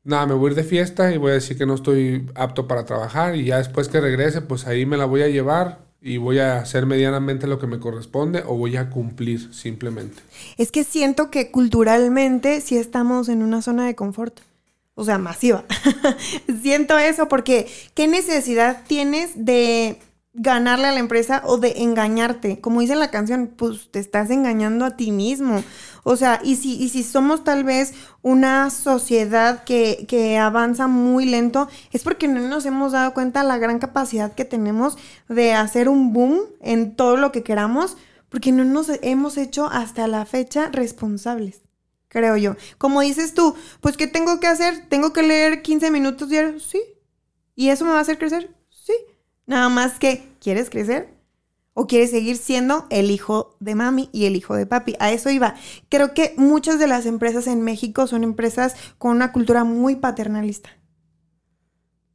nada, 0.03 0.27
me 0.27 0.35
voy 0.35 0.49
a 0.49 0.51
ir 0.51 0.55
de 0.57 0.63
fiesta 0.65 1.11
y 1.11 1.17
voy 1.17 1.31
a 1.31 1.33
decir 1.33 1.57
que 1.57 1.65
no 1.65 1.73
estoy 1.73 2.29
apto 2.35 2.67
para 2.67 2.85
trabajar 2.85 3.35
y 3.35 3.45
ya 3.45 3.57
después 3.57 3.89
que 3.89 3.99
regrese, 3.99 4.41
pues 4.41 4.67
ahí 4.67 4.85
me 4.85 4.97
la 4.97 5.05
voy 5.05 5.23
a 5.23 5.29
llevar 5.29 5.91
y 6.03 6.17
voy 6.17 6.39
a 6.39 6.57
hacer 6.57 6.85
medianamente 6.85 7.47
lo 7.47 7.59
que 7.59 7.67
me 7.67 7.79
corresponde 7.79 8.43
o 8.45 8.57
voy 8.57 8.75
a 8.75 8.89
cumplir 8.89 9.53
simplemente. 9.53 10.21
Es 10.57 10.69
que 10.69 10.83
siento 10.83 11.31
que 11.31 11.49
culturalmente 11.49 12.59
sí 12.59 12.77
estamos 12.77 13.29
en 13.29 13.41
una 13.41 13.61
zona 13.61 13.85
de 13.85 13.95
confort. 13.95 14.41
O 14.95 15.05
sea, 15.05 15.17
masiva. 15.17 15.63
siento 16.61 16.99
eso 16.99 17.29
porque 17.29 17.67
¿qué 17.95 18.07
necesidad 18.07 18.83
tienes 18.85 19.31
de 19.45 19.97
ganarle 20.33 20.87
a 20.87 20.91
la 20.91 20.99
empresa 20.99 21.43
o 21.45 21.57
de 21.57 21.83
engañarte. 21.83 22.59
Como 22.59 22.81
dice 22.81 22.95
la 22.95 23.11
canción, 23.11 23.53
pues 23.55 23.91
te 23.91 23.99
estás 23.99 24.29
engañando 24.31 24.85
a 24.85 24.97
ti 24.97 25.11
mismo. 25.11 25.63
O 26.03 26.15
sea, 26.15 26.41
y 26.43 26.55
si, 26.55 26.81
y 26.81 26.89
si 26.89 27.03
somos 27.03 27.43
tal 27.43 27.63
vez 27.63 27.93
una 28.21 28.69
sociedad 28.69 29.63
que, 29.63 30.05
que 30.07 30.37
avanza 30.37 30.87
muy 30.87 31.25
lento, 31.25 31.69
es 31.91 32.03
porque 32.03 32.27
no 32.27 32.41
nos 32.41 32.65
hemos 32.65 32.91
dado 32.91 33.13
cuenta 33.13 33.43
la 33.43 33.57
gran 33.57 33.79
capacidad 33.79 34.33
que 34.33 34.45
tenemos 34.45 34.97
de 35.29 35.53
hacer 35.53 35.87
un 35.87 36.13
boom 36.13 36.39
en 36.61 36.95
todo 36.95 37.15
lo 37.15 37.31
que 37.31 37.43
queramos, 37.43 37.95
porque 38.29 38.51
no 38.51 38.65
nos 38.65 38.89
hemos 39.01 39.37
hecho 39.37 39.67
hasta 39.67 40.07
la 40.07 40.25
fecha 40.25 40.69
responsables 40.71 41.61
creo 42.13 42.37
yo. 42.37 42.55
Como 42.77 43.01
dices 43.01 43.33
tú, 43.33 43.55
pues 43.81 43.97
¿qué 43.97 44.05
tengo 44.05 44.39
que 44.39 44.45
hacer? 44.45 44.87
¿Tengo 44.87 45.11
que 45.11 45.23
leer 45.23 45.63
15 45.63 45.89
minutos 45.89 46.29
diarios? 46.29 46.63
Sí. 46.63 46.79
¿Y 47.55 47.69
eso 47.69 47.85
me 47.85 47.91
va 47.91 47.97
a 47.97 48.01
hacer 48.01 48.19
crecer? 48.19 48.55
Sí. 48.69 48.93
Nada 49.45 49.69
más 49.69 49.99
que, 49.99 50.23
¿quieres 50.39 50.69
crecer? 50.69 51.13
¿O 51.73 51.87
quieres 51.87 52.11
seguir 52.11 52.37
siendo 52.37 52.85
el 52.89 53.09
hijo 53.09 53.57
de 53.59 53.75
mami 53.75 54.09
y 54.11 54.25
el 54.25 54.35
hijo 54.35 54.55
de 54.55 54.65
papi? 54.65 54.95
A 54.99 55.11
eso 55.11 55.29
iba. 55.29 55.55
Creo 55.89 56.13
que 56.13 56.33
muchas 56.37 56.77
de 56.77 56.87
las 56.87 57.05
empresas 57.05 57.47
en 57.47 57.61
México 57.61 58.05
son 58.05 58.23
empresas 58.23 58.75
con 58.97 59.11
una 59.11 59.31
cultura 59.31 59.63
muy 59.63 59.95
paternalista. 59.95 60.69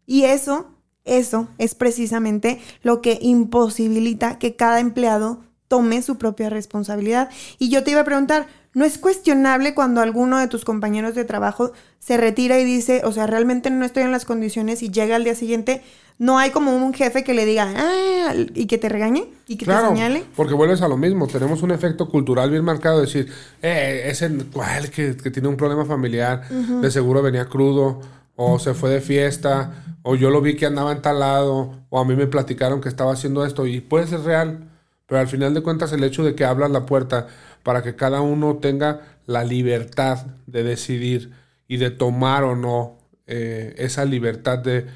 Y 0.06 0.24
eso, 0.24 0.74
eso 1.04 1.48
es 1.58 1.74
precisamente 1.74 2.60
lo 2.82 3.02
que 3.02 3.18
imposibilita 3.20 4.38
que 4.38 4.56
cada 4.56 4.80
empleado 4.80 5.42
tome 5.68 6.02
su 6.02 6.16
propia 6.16 6.50
responsabilidad. 6.50 7.28
Y 7.58 7.68
yo 7.68 7.84
te 7.84 7.90
iba 7.90 8.00
a 8.00 8.04
preguntar, 8.04 8.46
¿no 8.72 8.84
es 8.84 8.96
cuestionable 8.96 9.74
cuando 9.74 10.00
alguno 10.00 10.38
de 10.38 10.48
tus 10.48 10.64
compañeros 10.64 11.14
de 11.14 11.24
trabajo 11.24 11.72
se 11.98 12.16
retira 12.16 12.58
y 12.58 12.64
dice, 12.64 13.02
o 13.04 13.12
sea, 13.12 13.26
realmente 13.26 13.70
no 13.70 13.84
estoy 13.84 14.04
en 14.04 14.12
las 14.12 14.24
condiciones 14.24 14.82
y 14.82 14.90
llega 14.90 15.16
al 15.16 15.24
día 15.24 15.34
siguiente, 15.34 15.82
no 16.18 16.38
hay 16.38 16.50
como 16.50 16.74
un 16.74 16.92
jefe 16.92 17.22
que 17.22 17.32
le 17.32 17.46
diga, 17.46 17.72
ah, 17.76 18.34
y 18.54 18.66
que 18.66 18.76
te 18.76 18.88
regañe 18.88 19.28
y 19.46 19.56
que 19.56 19.66
te 19.66 19.72
señale. 19.72 20.24
Porque 20.36 20.54
vuelves 20.54 20.82
a 20.82 20.88
lo 20.88 20.96
mismo. 20.96 21.28
Tenemos 21.28 21.62
un 21.62 21.70
efecto 21.70 22.08
cultural 22.08 22.50
bien 22.50 22.64
marcado 22.64 22.96
de 22.96 23.06
decir, 23.06 23.32
eh, 23.62 24.02
ese 24.06 24.28
cual 24.52 24.90
que, 24.90 25.16
que 25.16 25.30
tiene 25.30 25.48
un 25.48 25.56
problema 25.56 25.84
familiar, 25.84 26.48
de 26.48 26.90
seguro 26.90 27.22
venía 27.22 27.46
crudo, 27.46 28.00
o 28.34 28.58
se 28.58 28.74
fue 28.74 28.90
de 28.90 29.00
fiesta, 29.00 29.96
o 30.02 30.16
yo 30.16 30.30
lo 30.30 30.40
vi 30.40 30.56
que 30.56 30.66
andaba 30.66 30.92
en 30.92 31.02
tal 31.02 31.20
lado, 31.20 31.74
o 31.88 32.00
a 32.00 32.04
mí 32.04 32.14
me 32.14 32.26
platicaron 32.26 32.80
que 32.80 32.88
estaba 32.88 33.12
haciendo 33.12 33.44
esto, 33.44 33.66
y 33.66 33.80
puede 33.80 34.06
ser 34.06 34.20
real. 34.20 34.68
Pero 35.06 35.20
al 35.20 35.28
final 35.28 35.54
de 35.54 35.62
cuentas, 35.62 35.92
el 35.92 36.04
hecho 36.04 36.22
de 36.24 36.34
que 36.34 36.44
abras 36.44 36.70
la 36.70 36.84
puerta 36.84 37.28
para 37.62 37.82
que 37.82 37.96
cada 37.96 38.20
uno 38.20 38.56
tenga 38.56 39.00
la 39.26 39.44
libertad 39.44 40.26
de 40.46 40.62
decidir 40.62 41.32
y 41.66 41.76
de 41.76 41.90
tomar 41.90 42.44
o 42.44 42.56
no 42.56 42.98
eh, 43.26 43.74
esa 43.78 44.04
libertad 44.04 44.58
de 44.58 44.86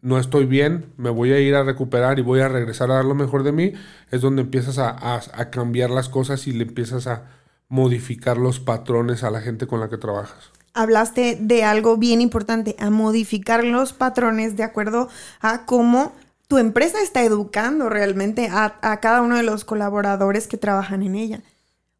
no 0.00 0.18
estoy 0.18 0.46
bien, 0.46 0.92
me 0.96 1.10
voy 1.10 1.32
a 1.32 1.40
ir 1.40 1.54
a 1.54 1.64
recuperar 1.64 2.18
y 2.18 2.22
voy 2.22 2.40
a 2.40 2.48
regresar 2.48 2.90
a 2.90 2.94
dar 2.94 3.04
lo 3.04 3.14
mejor 3.14 3.42
de 3.42 3.52
mí, 3.52 3.72
es 4.10 4.20
donde 4.20 4.42
empiezas 4.42 4.78
a, 4.78 5.50
cambiar 5.50 5.90
las 5.90 6.08
cosas 6.08 6.46
y 6.46 6.52
le 6.52 6.64
empiezas 6.64 7.06
a 7.06 7.24
modificar 7.68 8.38
los 8.38 8.60
patrones 8.60 9.24
a 9.24 9.30
la 9.30 9.40
gente 9.40 9.66
con 9.66 9.80
la 9.80 9.88
que 9.88 9.98
trabajas. 9.98 10.50
Hablaste 10.72 11.36
de 11.40 11.64
algo 11.64 11.96
bien 11.96 12.20
importante, 12.20 12.76
a 12.78 12.90
modificar 12.90 13.64
los 13.64 13.92
patrones 13.92 14.56
de 14.56 14.62
acuerdo 14.62 15.08
a 15.40 15.66
cómo 15.66 16.12
tu 16.46 16.58
empresa 16.58 17.02
está 17.02 17.24
educando 17.24 17.88
realmente 17.88 18.48
a, 18.48 18.78
a 18.80 19.00
cada 19.00 19.20
uno 19.20 19.36
de 19.36 19.42
los 19.42 19.64
colaboradores 19.64 20.46
que 20.46 20.56
trabajan 20.56 21.02
en 21.02 21.16
ella. 21.16 21.42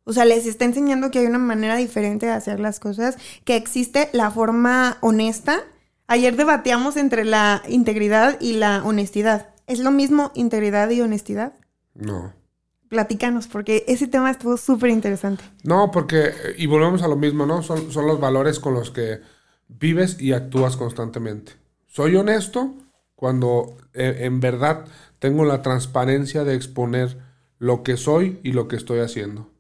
O 0.05 0.13
sea, 0.13 0.25
les 0.25 0.47
está 0.47 0.65
enseñando 0.65 1.11
que 1.11 1.19
hay 1.19 1.27
una 1.27 1.39
manera 1.39 1.77
diferente 1.77 2.27
de 2.27 2.33
hacer 2.33 2.61
las 2.61 2.81
cosas, 2.81 3.19
que 3.45 3.57
existe 3.57 4.09
la 4.13 4.31
forma 4.31 4.97
honesta 5.01 5.65
Ayer 6.09 6.37
debatíamos 6.37 6.97
entre 6.97 7.27
la 7.27 7.63
integridad 7.69 8.41
y 8.41 8.55
la 8.55 8.83
honestidad. 8.83 9.51
¿Es 9.67 9.79
lo 9.79 9.91
mismo 9.91 10.33
integridad 10.35 10.89
y 10.89 11.03
honestidad? 11.03 11.53
No. 11.95 12.33
Platícanos, 12.89 13.47
porque 13.47 13.85
ese 13.87 14.09
tema 14.09 14.31
estuvo 14.31 14.57
súper 14.57 14.89
interesante. 14.89 15.45
No, 15.65 15.91
porque, 15.91 16.33
y 16.57 16.67
volvemos 16.67 17.03
a 17.03 17.09
lo 17.09 17.17
mismo, 17.17 17.45
¿no? 17.45 17.63
Son, 17.63 17.93
son 17.93 18.07
los 18.07 18.19
valores 18.19 18.59
con 18.59 18.73
los 18.73 18.91
que 18.91 19.21
vives 19.69 20.19
y 20.19 20.33
actúas 20.33 20.79
constantemente. 20.79 21.53
Soy 21.87 22.17
honesto 22.17 22.75
cuando 23.15 23.77
eh, 23.93 24.21
en 24.21 24.41
verdad 24.41 24.87
tengo 25.19 25.45
la 25.45 25.61
transparencia 25.61 26.43
de 26.45 26.55
exponer 26.55 27.19
lo 27.59 27.83
que 27.83 27.99
soy 27.99 28.41
y 28.43 28.53
lo 28.53 28.67
que 28.67 28.77
estoy 28.77 29.01
haciendo. 29.01 29.51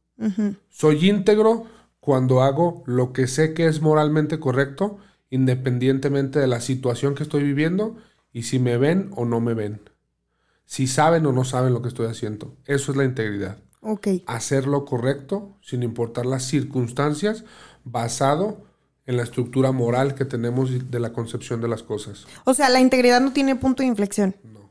Soy 0.71 1.11
íntegro 1.11 1.67
cuando 2.01 2.43
hago 2.43 2.83
lo 2.87 3.13
que 3.13 3.27
sé 3.27 3.53
que 3.53 3.67
es 3.67 3.83
moralmente 3.83 4.41
correcto 4.41 4.99
independientemente 5.31 6.39
de 6.39 6.47
la 6.47 6.61
situación 6.61 7.15
que 7.15 7.23
estoy 7.23 7.43
viviendo 7.43 7.97
y 8.33 8.45
si 8.45 8.59
me 8.59 8.77
ven 8.77 9.11
o 9.17 9.25
no 9.25 9.41
me 9.41 9.55
ven. 9.55 9.81
Si 10.65 10.87
saben 10.87 11.25
o 11.27 11.33
no 11.33 11.45
saben 11.45 11.73
lo 11.73 11.83
que 11.83 11.89
estoy 11.89 12.07
haciendo. 12.07 12.57
Eso 12.67 12.93
es 12.93 12.99
la 12.99 13.05
integridad. 13.05 13.59
Ok. 13.81 14.09
Hacer 14.27 14.67
lo 14.67 14.85
correcto 14.85 15.57
sin 15.63 15.83
importar 15.83 16.27
las 16.27 16.45
circunstancias, 16.45 17.45
basado 17.85 18.67
en 19.07 19.17
la 19.17 19.23
estructura 19.23 19.73
moral 19.73 20.15
que 20.15 20.27
tenemos 20.27 20.91
de 20.91 21.01
la 21.01 21.13
concepción 21.13 21.63
de 21.63 21.69
las 21.69 21.83
cosas. 21.83 22.27
O 22.45 22.53
sea, 22.53 22.69
la 22.69 22.81
integridad 22.81 23.21
no 23.23 23.33
tiene 23.33 23.57
punto 23.57 23.83
de 23.83 23.89
inflexión. 23.89 24.37
No. 24.45 24.71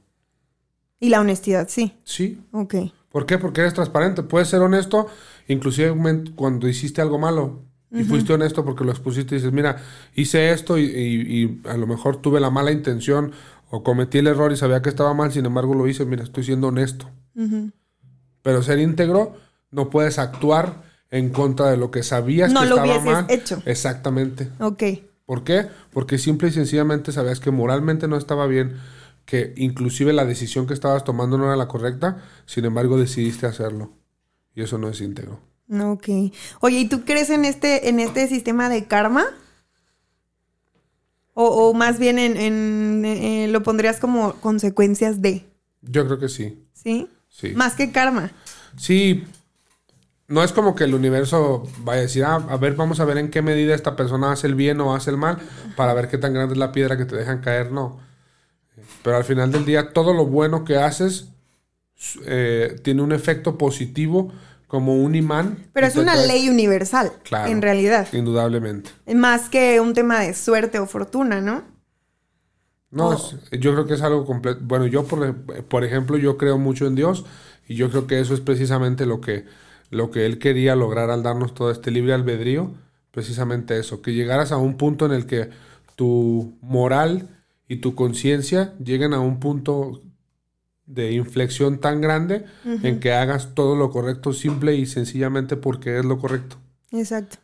Y 0.99 1.09
la 1.09 1.19
honestidad, 1.21 1.67
sí. 1.69 1.97
Sí. 2.03 2.43
Ok. 2.51 2.75
¿Por 3.09 3.25
qué? 3.25 3.39
Porque 3.39 3.61
eres 3.61 3.73
transparente. 3.73 4.21
Puedes 4.21 4.49
ser 4.49 4.61
honesto, 4.61 5.07
inclusive 5.47 5.95
cuando 6.35 6.67
hiciste 6.67 7.01
algo 7.01 7.17
malo. 7.17 7.63
Y 7.91 8.03
fuiste 8.03 8.33
honesto 8.33 8.65
porque 8.65 8.83
lo 8.83 8.91
expusiste 8.91 9.35
y 9.35 9.37
dices, 9.37 9.53
mira, 9.53 9.77
hice 10.13 10.51
esto 10.51 10.77
y, 10.77 11.61
a 11.65 11.77
lo 11.77 11.87
mejor 11.87 12.17
tuve 12.21 12.39
la 12.39 12.49
mala 12.49 12.71
intención 12.71 13.31
o 13.69 13.83
cometí 13.83 14.17
el 14.17 14.27
error 14.27 14.51
y 14.51 14.57
sabía 14.57 14.81
que 14.81 14.89
estaba 14.89 15.13
mal, 15.13 15.31
sin 15.31 15.45
embargo 15.45 15.73
lo 15.73 15.87
hice, 15.87 16.05
mira, 16.05 16.23
estoy 16.23 16.43
siendo 16.43 16.67
honesto. 16.67 17.09
Pero 18.41 18.61
ser 18.61 18.79
íntegro, 18.79 19.37
no 19.71 19.89
puedes 19.89 20.19
actuar 20.19 20.83
en 21.11 21.29
contra 21.29 21.69
de 21.69 21.77
lo 21.77 21.91
que 21.91 22.03
sabías 22.03 22.53
que 22.53 22.63
estaba 22.63 22.99
mal. 22.99 23.25
hecho. 23.29 23.61
Exactamente. 23.65 24.49
Ok. 24.59 24.83
¿Por 25.25 25.43
qué? 25.43 25.67
Porque 25.91 26.17
simple 26.17 26.49
y 26.49 26.51
sencillamente 26.51 27.11
sabías 27.11 27.39
que 27.39 27.51
moralmente 27.51 28.07
no 28.07 28.17
estaba 28.17 28.47
bien, 28.47 28.77
que 29.25 29.53
inclusive 29.57 30.13
la 30.13 30.25
decisión 30.25 30.67
que 30.67 30.73
estabas 30.73 31.03
tomando 31.03 31.37
no 31.37 31.45
era 31.45 31.55
la 31.55 31.67
correcta, 31.67 32.23
sin 32.45 32.65
embargo 32.65 32.97
decidiste 32.97 33.45
hacerlo. 33.45 33.91
Y 34.55 34.61
eso 34.61 34.77
no 34.77 34.89
es 34.89 35.01
íntegro. 35.01 35.39
Ok. 35.69 36.07
Oye, 36.61 36.79
¿y 36.79 36.87
tú 36.87 37.03
crees 37.03 37.29
en 37.29 37.45
este, 37.45 37.89
en 37.89 37.99
este 37.99 38.27
sistema 38.27 38.69
de 38.69 38.85
karma? 38.85 39.25
O, 41.39 41.73
más 41.75 41.99
bien 41.99 42.17
en, 42.17 43.05
eh, 43.05 43.47
lo 43.49 43.61
pondrías 43.61 43.99
como 43.99 44.33
consecuencias 44.35 45.21
de. 45.21 45.45
Yo 45.83 46.03
creo 46.05 46.17
que 46.17 46.29
sí. 46.29 46.65
¿Sí? 46.73 47.07
Sí. 47.29 47.53
Más 47.55 47.75
que 47.75 47.91
karma. 47.91 48.31
Sí. 48.75 49.23
No 50.27 50.43
es 50.43 50.51
como 50.51 50.75
que 50.75 50.85
el 50.85 50.95
universo 50.95 51.63
vaya 51.83 51.99
a 51.99 52.01
decir, 52.01 52.25
ah, 52.25 52.43
a 52.49 52.57
ver, 52.57 52.75
vamos 52.75 52.99
a 52.99 53.05
ver 53.05 53.19
en 53.19 53.29
qué 53.29 53.43
medida 53.43 53.75
esta 53.75 53.95
persona 53.95 54.31
hace 54.31 54.47
el 54.47 54.55
bien 54.55 54.81
o 54.81 54.95
hace 54.95 55.11
el 55.11 55.17
mal, 55.17 55.37
para 55.75 55.93
ver 55.93 56.09
qué 56.09 56.17
tan 56.17 56.33
grande 56.33 56.53
es 56.53 56.57
la 56.57 56.71
piedra 56.71 56.97
que 56.97 57.05
te 57.05 57.15
dejan 57.15 57.39
caer, 57.39 57.71
no. 57.71 57.99
Pero 59.03 59.17
al 59.17 59.23
final 59.23 59.51
del 59.51 59.63
día, 59.63 59.93
todo 59.93 60.13
lo 60.13 60.25
bueno 60.25 60.65
que 60.65 60.77
haces 60.77 61.29
eh, 62.25 62.79
tiene 62.83 63.03
un 63.03 63.11
efecto 63.11 63.57
positivo 63.57 64.33
como 64.67 64.95
un 64.95 65.15
imán. 65.15 65.57
Pero 65.73 65.87
es 65.87 65.95
una 65.95 66.15
ley 66.15 66.49
universal, 66.49 67.11
claro, 67.23 67.51
en 67.51 67.61
realidad. 67.61 68.07
Indudablemente. 68.13 68.91
Más 69.15 69.49
que 69.49 69.79
un 69.79 69.93
tema 69.93 70.19
de 70.19 70.33
suerte 70.33 70.79
o 70.79 70.85
fortuna, 70.85 71.41
¿no? 71.41 71.63
No, 72.89 73.17
yo 73.51 73.73
creo 73.73 73.85
que 73.85 73.95
es 73.95 74.01
algo 74.01 74.25
completo. 74.25 74.61
Bueno, 74.63 74.85
yo, 74.87 75.05
por, 75.05 75.35
por, 75.65 75.83
ejemplo, 75.83 76.17
yo 76.17 76.37
creo 76.37 76.57
mucho 76.57 76.87
en 76.87 76.95
Dios 76.95 77.25
y 77.67 77.75
yo 77.75 77.89
creo 77.89 78.07
que 78.07 78.19
eso 78.19 78.33
es 78.33 78.39
precisamente 78.39 79.05
lo 79.05 79.19
que, 79.19 79.45
lo 79.89 80.09
que 80.09 80.25
Él 80.25 80.39
quería 80.39 80.75
lograr 80.75 81.09
al 81.09 81.23
darnos 81.23 81.53
todo 81.53 81.69
este 81.71 81.91
libre 81.91 82.13
albedrío. 82.13 82.71
Precisamente 83.11 83.77
eso, 83.79 84.01
que 84.01 84.13
llegaras 84.13 84.51
a 84.51 84.57
un 84.57 84.77
punto 84.77 85.05
en 85.05 85.11
el 85.11 85.25
que 85.25 85.49
tu 85.95 86.57
moral 86.61 87.29
y 87.67 87.77
tu 87.77 87.95
conciencia 87.95 88.73
lleguen 88.77 89.13
a 89.13 89.19
un 89.19 89.39
punto 89.39 90.01
de 90.87 91.11
inflexión 91.11 91.79
tan 91.79 92.01
grande 92.01 92.45
en 92.65 92.99
que 92.99 93.11
hagas 93.11 93.53
todo 93.53 93.75
lo 93.75 93.91
correcto 93.91 94.33
simple 94.33 94.75
y 94.75 94.85
sencillamente 94.85 95.57
porque 95.57 95.99
es 95.99 96.05
lo 96.05 96.17
correcto. 96.17 96.57
Exacto. 96.91 97.37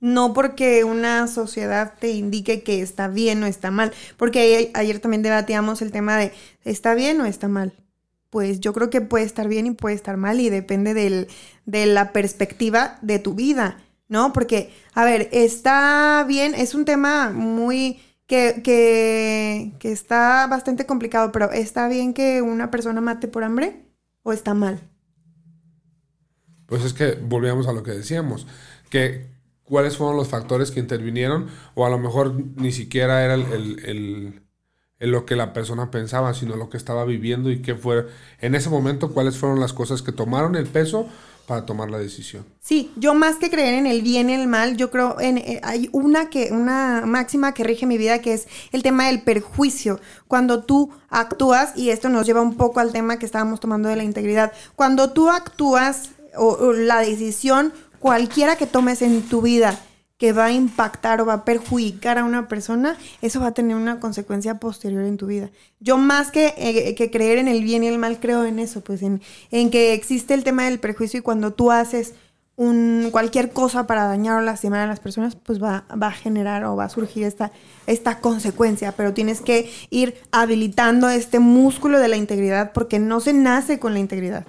No 0.00 0.32
porque 0.32 0.84
una 0.84 1.26
sociedad 1.26 1.94
te 1.98 2.12
indique 2.12 2.62
que 2.62 2.80
está 2.80 3.08
bien 3.08 3.42
o 3.42 3.46
está 3.46 3.70
mal. 3.70 3.92
Porque 4.16 4.70
ayer, 4.74 5.00
también 5.00 5.22
debatíamos 5.22 5.82
el 5.82 5.90
tema 5.90 6.16
de 6.16 6.32
¿está 6.64 6.94
bien 6.94 7.20
o 7.20 7.26
está 7.26 7.48
mal? 7.48 7.74
Pues 8.30 8.60
yo 8.60 8.72
creo 8.72 8.88
que 8.90 9.00
puede 9.00 9.24
estar 9.24 9.48
bien 9.48 9.66
y 9.66 9.70
puede 9.72 9.96
estar 9.96 10.16
mal 10.16 10.40
y 10.40 10.48
depende 10.48 10.94
del, 10.94 11.28
de 11.66 11.86
la 11.86 12.12
perspectiva 12.12 12.98
de 13.02 13.18
tu 13.18 13.34
vida, 13.34 13.78
¿no? 14.08 14.32
Porque, 14.32 14.72
a 14.92 15.04
ver, 15.04 15.28
está 15.32 16.24
bien, 16.28 16.54
es 16.54 16.74
un 16.74 16.84
tema 16.84 17.30
muy 17.30 17.98
que, 18.26 18.62
que, 19.78 19.92
está 19.92 20.46
bastante 20.46 20.86
complicado, 20.86 21.32
pero 21.32 21.50
¿está 21.50 21.88
bien 21.88 22.14
que 22.14 22.42
una 22.42 22.70
persona 22.70 23.00
mate 23.00 23.28
por 23.28 23.44
hambre 23.44 23.84
o 24.22 24.32
está 24.32 24.54
mal? 24.54 24.80
Pues 26.66 26.84
es 26.84 26.94
que 26.94 27.12
volvíamos 27.14 27.68
a 27.68 27.72
lo 27.72 27.82
que 27.82 27.90
decíamos, 27.90 28.46
que 28.88 29.26
cuáles 29.64 29.96
fueron 29.96 30.16
los 30.16 30.28
factores 30.28 30.70
que 30.70 30.80
intervinieron, 30.80 31.48
o 31.74 31.84
a 31.84 31.90
lo 31.90 31.98
mejor 31.98 32.34
ni 32.56 32.72
siquiera 32.72 33.24
era 33.24 33.34
el, 33.34 34.42
lo 34.98 35.26
que 35.26 35.36
la 35.36 35.52
persona 35.52 35.90
pensaba, 35.90 36.32
sino 36.32 36.56
lo 36.56 36.70
que 36.70 36.78
estaba 36.78 37.04
viviendo 37.04 37.50
y 37.50 37.60
qué 37.60 37.74
fue 37.74 38.06
en 38.40 38.54
ese 38.54 38.70
momento, 38.70 39.12
cuáles 39.12 39.36
fueron 39.36 39.60
las 39.60 39.74
cosas 39.74 40.00
que 40.00 40.12
tomaron 40.12 40.56
el 40.56 40.66
peso 40.66 41.08
para 41.46 41.66
tomar 41.66 41.90
la 41.90 41.98
decisión. 41.98 42.44
Sí, 42.60 42.90
yo 42.96 43.14
más 43.14 43.36
que 43.36 43.50
creer 43.50 43.74
en 43.74 43.86
el 43.86 44.02
bien 44.02 44.30
y 44.30 44.34
el 44.34 44.48
mal, 44.48 44.76
yo 44.76 44.90
creo 44.90 45.20
en 45.20 45.38
eh, 45.38 45.60
hay 45.62 45.88
una 45.92 46.30
que 46.30 46.50
una 46.50 47.02
máxima 47.04 47.52
que 47.52 47.64
rige 47.64 47.86
mi 47.86 47.98
vida 47.98 48.20
que 48.20 48.34
es 48.34 48.48
el 48.72 48.82
tema 48.82 49.06
del 49.06 49.22
perjuicio. 49.22 50.00
Cuando 50.28 50.64
tú 50.64 50.90
actúas 51.10 51.76
y 51.76 51.90
esto 51.90 52.08
nos 52.08 52.26
lleva 52.26 52.40
un 52.40 52.56
poco 52.56 52.80
al 52.80 52.92
tema 52.92 53.18
que 53.18 53.26
estábamos 53.26 53.60
tomando 53.60 53.88
de 53.88 53.96
la 53.96 54.04
integridad. 54.04 54.52
Cuando 54.76 55.10
tú 55.12 55.28
actúas 55.30 56.10
o 56.36 56.72
la 56.72 57.00
decisión 57.00 57.72
cualquiera 58.00 58.56
que 58.56 58.66
tomes 58.66 59.02
en 59.02 59.22
tu 59.22 59.40
vida 59.40 59.78
que 60.18 60.32
va 60.32 60.46
a 60.46 60.52
impactar 60.52 61.20
o 61.20 61.26
va 61.26 61.34
a 61.34 61.44
perjudicar 61.44 62.18
a 62.18 62.24
una 62.24 62.46
persona, 62.46 62.96
eso 63.20 63.40
va 63.40 63.48
a 63.48 63.54
tener 63.54 63.76
una 63.76 63.98
consecuencia 63.98 64.60
posterior 64.60 65.04
en 65.04 65.16
tu 65.16 65.26
vida. 65.26 65.50
Yo 65.80 65.98
más 65.98 66.30
que, 66.30 66.54
eh, 66.56 66.94
que 66.94 67.10
creer 67.10 67.38
en 67.38 67.48
el 67.48 67.62
bien 67.62 67.82
y 67.82 67.88
el 67.88 67.98
mal, 67.98 68.20
creo 68.20 68.44
en 68.44 68.58
eso, 68.58 68.82
pues 68.82 69.02
en, 69.02 69.20
en, 69.50 69.70
que 69.70 69.92
existe 69.92 70.34
el 70.34 70.44
tema 70.44 70.64
del 70.64 70.78
prejuicio 70.78 71.18
y 71.18 71.22
cuando 71.22 71.52
tú 71.52 71.72
haces 71.72 72.14
un, 72.56 73.08
cualquier 73.10 73.50
cosa 73.50 73.88
para 73.88 74.06
dañar 74.06 74.38
o 74.38 74.42
lastimar 74.42 74.80
a 74.80 74.86
las 74.86 75.00
personas, 75.00 75.34
pues 75.34 75.60
va, 75.60 75.84
va 76.00 76.08
a 76.08 76.12
generar 76.12 76.64
o 76.64 76.76
va 76.76 76.84
a 76.84 76.88
surgir 76.88 77.24
esta, 77.24 77.50
esta 77.88 78.20
consecuencia, 78.20 78.92
pero 78.92 79.12
tienes 79.12 79.40
que 79.40 79.68
ir 79.90 80.14
habilitando 80.30 81.08
este 81.08 81.40
músculo 81.40 81.98
de 81.98 82.06
la 82.06 82.16
integridad 82.16 82.72
porque 82.72 83.00
no 83.00 83.18
se 83.18 83.32
nace 83.32 83.80
con 83.80 83.92
la 83.92 83.98
integridad. 83.98 84.46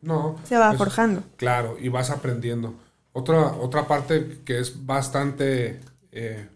No. 0.00 0.36
Se 0.44 0.56
va 0.56 0.72
forjando. 0.74 1.22
Claro, 1.36 1.76
y 1.80 1.88
vas 1.88 2.10
aprendiendo. 2.10 2.74
Otra, 3.12 3.52
otra 3.52 3.86
parte 3.86 4.40
que 4.44 4.58
es 4.58 4.86
bastante 4.86 5.80
eh, 6.12 6.48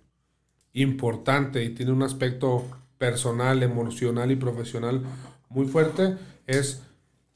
importante 0.73 1.63
y 1.65 1.71
tiene 1.71 1.93
un 1.93 2.03
aspecto 2.03 2.65
personal, 2.99 3.63
emocional 3.63 4.31
y 4.31 4.37
profesional 4.37 5.03
muy 5.49 5.67
fuerte 5.67 6.17
es 6.47 6.83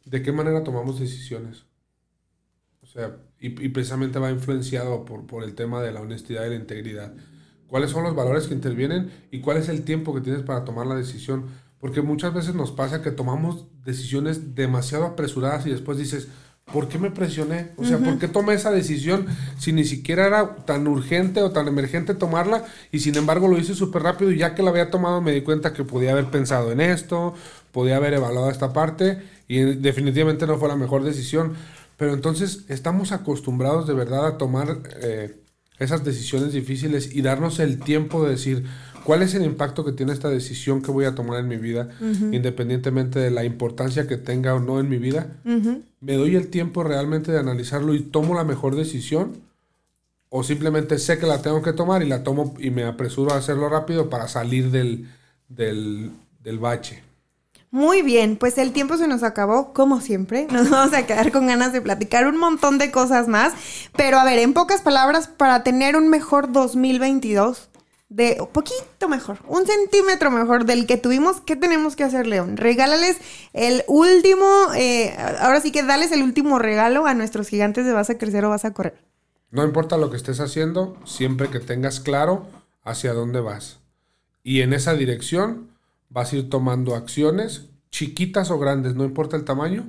de 0.05 0.23
qué 0.23 0.33
manera 0.33 0.64
tomamos 0.64 0.99
decisiones. 0.99 1.64
O 2.83 2.87
sea, 2.87 3.16
y, 3.39 3.51
precisamente 3.68 4.18
va 4.18 4.31
influenciado 4.31 5.05
por, 5.05 5.27
por, 5.27 5.45
el 5.45 5.55
tema 5.55 5.81
de 5.81 5.93
la 5.93 6.01
honestidad 6.01 6.45
y 6.47 6.51
la 6.51 6.57
integridad. 6.57 7.12
¿Cuáles 7.68 7.91
son 7.91 8.03
los 8.03 8.16
valores 8.16 8.49
que 8.49 8.55
intervienen 8.55 9.11
y 9.31 9.41
cuál 9.41 9.59
es 9.59 9.68
el 9.68 9.83
tiempo 9.83 10.14
que 10.14 10.21
tienes 10.21 10.43
para 10.43 10.64
tomar 10.64 10.87
la 10.87 10.97
decisión? 10.97 11.47
Porque 11.79 12.03
muchas 12.03 12.35
veces 12.35 12.55
nos 12.55 12.73
pasa 12.73 13.01
que 13.01 13.12
tomamos 13.12 13.66
decisiones 13.85 14.55
demasiado 14.55 15.07
apresuradas 15.07 15.66
y 15.66 15.71
después 15.71 15.97
dices, 15.97 16.29
¿por 16.73 16.89
qué 16.89 16.99
me 16.99 17.11
presioné? 17.11 17.68
O 17.77 17.85
sea, 17.85 17.99
¿por 17.99 18.18
qué 18.18 18.29
tomé 18.29 18.55
esa 18.55 18.71
decisión 18.71 19.27
si 19.59 19.73
ni 19.73 19.85
siquiera 19.85 20.27
era 20.27 20.57
tan 20.57 20.87
urgente 20.87 21.43
o 21.43 21.51
tan 21.51 21.68
emergente 21.68 22.14
tomarla? 22.14 22.64
Y 22.93 23.01
sin 23.01 23.16
embargo 23.16 23.49
lo 23.49 23.59
hice 23.59 23.75
súper 23.75 24.03
rápido 24.03 24.31
y 24.31 24.39
ya 24.39 24.55
que 24.55 24.62
la 24.62 24.71
había 24.71 24.91
tomado 24.91 25.21
me 25.21 25.33
di 25.33 25.43
cuenta 25.43 25.73
que 25.73 25.85
podía 25.85 26.12
haber 26.12 26.27
pensado 26.27 26.73
en 26.73 26.81
esto, 26.81 27.35
podía 27.73 27.97
haber 27.97 28.14
evaluado 28.14 28.51
esta 28.51 28.73
parte 28.73 29.23
y 29.49 29.61
definitivamente 29.61 30.47
no 30.47 30.59
fue 30.59 30.68
la 30.68 30.77
mejor 30.77 31.03
decisión. 31.03 31.55
Pero 31.97 32.14
entonces 32.14 32.64
estamos 32.68 33.12
acostumbrados 33.12 33.87
de 33.87 33.95
verdad 33.95 34.27
a 34.27 34.39
tomar 34.39 34.79
eh, 35.03 35.37
esas 35.79 36.05
decisiones 36.05 36.53
difíciles 36.53 37.14
y 37.14 37.23
darnos 37.23 37.59
el 37.59 37.81
tiempo 37.81 38.25
de 38.25 38.31
decir, 38.31 38.64
¿Cuál 39.05 39.22
es 39.22 39.34
el 39.34 39.44
impacto 39.44 39.84
que 39.84 39.92
tiene 39.92 40.12
esta 40.12 40.28
decisión 40.28 40.82
que 40.82 40.90
voy 40.90 41.05
a 41.05 41.14
tomar 41.14 41.40
en 41.40 41.48
mi 41.48 41.57
vida, 41.57 41.90
independientemente 42.32 43.18
de 43.18 43.30
la 43.30 43.44
importancia 43.44 44.07
que 44.07 44.16
tenga 44.16 44.55
o 44.55 44.61
no 44.61 44.80
en 44.80 44.88
mi 44.88 44.98
vida? 44.98 45.36
¿Me 46.01 46.14
doy 46.14 46.36
el 46.36 46.48
tiempo 46.48 46.82
realmente 46.82 47.32
de 47.32 47.38
analizarlo 47.38 47.94
y 47.94 48.01
tomo 48.01 48.34
la 48.34 48.44
mejor 48.44 48.76
decisión? 48.76 49.38
¿O 50.28 50.44
simplemente 50.44 50.98
sé 50.98 51.18
que 51.18 51.26
la 51.26 51.42
tengo 51.42 51.61
que 51.61 51.72
tomar 51.72 52.03
y 52.03 52.09
la 52.09 52.22
tomo 52.22 52.55
y 52.61 52.70
me 52.70 52.84
apresuro 52.84 53.32
a 53.32 53.38
hacerlo 53.38 53.68
rápido 53.68 54.09
para 54.09 54.28
salir 54.28 54.70
del, 54.70 55.09
del, 55.48 56.12
del 56.42 56.59
bache? 56.59 57.03
Muy 57.72 58.03
bien, 58.03 58.36
pues 58.36 58.59
el 58.59 58.72
tiempo 58.72 58.96
se 58.96 59.07
nos 59.07 59.22
acabó, 59.22 59.72
como 59.72 60.01
siempre. 60.01 60.48
Nos 60.51 60.70
vamos 60.70 60.92
a 60.92 61.07
quedar 61.07 61.30
con 61.30 61.46
ganas 61.46 61.72
de 61.72 61.80
platicar 61.80 62.26
un 62.26 62.36
montón 62.36 62.78
de 62.78 62.90
cosas 62.90 63.28
más. 63.28 63.53
Pero 63.96 64.18
a 64.18 64.24
ver, 64.24 64.40
en 64.40 64.55
pocas 64.55 64.82
palabras, 64.82 65.28
para 65.28 65.62
tener 65.62 65.96
un 65.96 66.09
mejor 66.09 66.51
2022, 66.51 67.70
de 68.11 68.38
un 68.40 68.48
poquito 68.48 69.08
mejor, 69.08 69.38
un 69.46 69.64
centímetro 69.66 70.32
mejor 70.32 70.66
del 70.66 70.86
que 70.86 70.96
tuvimos, 70.96 71.40
¿qué 71.40 71.54
tenemos 71.54 71.94
que 71.94 72.02
hacer, 72.02 72.26
León? 72.26 72.56
Regálales 72.56 73.16
el 73.52 73.84
último, 73.86 74.46
eh, 74.76 75.16
ahora 75.38 75.61
sí 75.61 75.70
que 75.70 75.84
dales 75.84 76.11
el 76.11 76.22
último 76.22 76.58
regalo 76.58 77.06
a 77.06 77.14
nuestros 77.14 77.48
gigantes 77.48 77.86
de 77.86 77.92
vas 77.92 78.11
a 78.11 78.18
crecer 78.18 78.44
o 78.44 78.50
vas 78.50 78.64
a 78.64 78.74
correr. 78.74 78.98
No 79.52 79.64
importa 79.64 79.96
lo 79.96 80.11
que 80.11 80.16
estés 80.16 80.40
haciendo, 80.40 80.96
siempre 81.04 81.50
que 81.50 81.61
tengas 81.61 82.00
claro 82.00 82.46
hacia 82.82 83.14
dónde 83.14 83.40
vas. 83.40 83.78
Y 84.42 84.62
en 84.62 84.72
esa 84.72 84.94
dirección 84.94 85.70
vas 86.08 86.32
a 86.32 86.36
ir 86.36 86.50
tomando 86.50 86.96
acciones, 86.96 87.66
chiquitas 87.90 88.50
o 88.50 88.58
grandes, 88.58 88.96
no 88.96 89.04
importa 89.04 89.36
el 89.36 89.44
tamaño, 89.44 89.86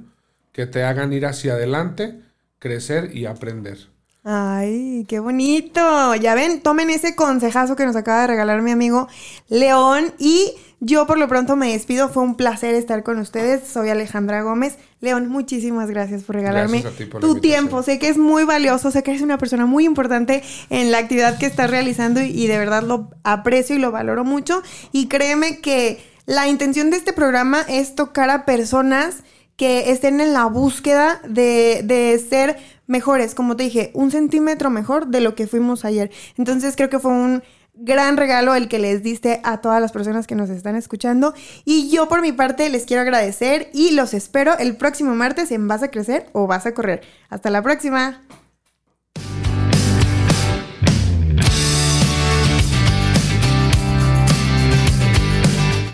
que 0.52 0.68
te 0.68 0.84
hagan 0.84 1.12
ir 1.12 1.26
hacia 1.26 1.54
adelante, 1.54 2.22
crecer 2.60 3.16
y 3.16 3.26
aprender. 3.26 3.91
Ay, 4.24 5.04
qué 5.08 5.20
bonito. 5.20 6.14
Ya 6.16 6.36
ven, 6.36 6.62
tomen 6.62 6.92
ese 6.92 7.16
consejazo 7.16 7.76
que 7.76 7.86
nos 7.86 7.96
acaba 7.96 8.22
de 8.22 8.28
regalar 8.28 8.62
mi 8.62 8.70
amigo 8.70 9.08
León. 9.50 10.14
Y 10.20 10.54
yo 10.80 11.08
por 11.08 11.18
lo 11.18 11.28
pronto 11.28 11.56
me 11.56 11.72
despido. 11.72 12.08
Fue 12.10 12.22
un 12.22 12.36
placer 12.36 12.76
estar 12.76 13.02
con 13.02 13.18
ustedes. 13.18 13.68
Soy 13.68 13.90
Alejandra 13.90 14.44
Gómez. 14.44 14.78
León, 15.00 15.28
muchísimas 15.28 15.90
gracias 15.90 16.22
por 16.22 16.36
regalarme 16.36 16.84
tu 17.20 17.40
tiempo. 17.40 17.82
Sé 17.82 17.98
que 17.98 18.10
es 18.10 18.20
muy 18.20 18.44
valioso. 18.44 18.92
Sé 18.92 19.02
que 19.02 19.10
eres 19.10 19.24
una 19.24 19.40
persona 19.40 19.66
muy 19.66 19.86
importante 19.86 20.44
en 20.70 20.92
la 20.92 21.00
actividad 21.00 21.40
que 21.40 21.48
estás 21.48 21.72
realizando 21.72 22.22
y 22.22 22.46
de 22.46 22.60
verdad 22.60 22.84
lo 22.84 23.10
aprecio 23.24 23.76
y 23.76 23.80
lo 23.80 23.92
valoro 23.92 24.24
mucho. 24.24 24.62
Y 24.92 25.08
créeme 25.08 25.62
que 25.62 26.00
la 26.28 26.48
intención 26.48 26.92
de 26.92 26.98
este 26.98 27.12
programa 27.12 27.62
es 27.68 27.96
tocar 27.96 28.30
a 28.30 28.46
personas 28.46 29.24
que 29.56 29.92
estén 29.92 30.22
en 30.22 30.34
la 30.34 30.46
búsqueda 30.46 31.22
de, 31.28 31.82
de 31.84 32.20
ser 32.20 32.58
mejores, 32.88 33.36
como 33.36 33.56
te 33.56 33.64
dije, 33.64 33.92
un 33.94 34.12
centímetro 34.12 34.70
mejor 34.70 35.08
de 35.08 35.22
lo 35.22 35.36
que 35.36 35.48
fuimos 35.48 35.86
ayer. 35.86 36.12
Entonces 36.38 36.76
creo 36.76 36.90
que 36.90 37.00
fue 37.00 37.12
un 37.12 37.44
gran 37.74 38.18
regalo 38.18 38.54
el 38.54 38.68
que 38.68 38.80
les 38.80 39.02
diste 39.02 39.42
a 39.44 39.62
todas 39.62 39.82
las 39.82 39.92
personas 39.92 40.28
que 40.28 40.36
nos 40.36 40.50
están 40.50 40.76
escuchando. 40.76 41.34
Y 41.66 41.90
yo 41.90 42.08
por 42.08 42.22
mi 42.22 42.32
parte 42.32 42.70
les 42.70 42.86
quiero 42.86 43.02
agradecer 43.02 43.70
y 43.74 43.92
los 43.92 44.14
espero 44.14 44.58
el 44.58 44.76
próximo 44.76 45.16
martes 45.16 45.52
en 45.52 45.68
Vas 45.68 45.84
a 45.84 45.92
Crecer 45.92 46.28
o 46.34 46.48
Vas 46.48 46.66
a 46.66 46.74
Correr. 46.74 47.02
Hasta 47.30 47.50
la 47.50 47.62
próxima. 47.62 48.22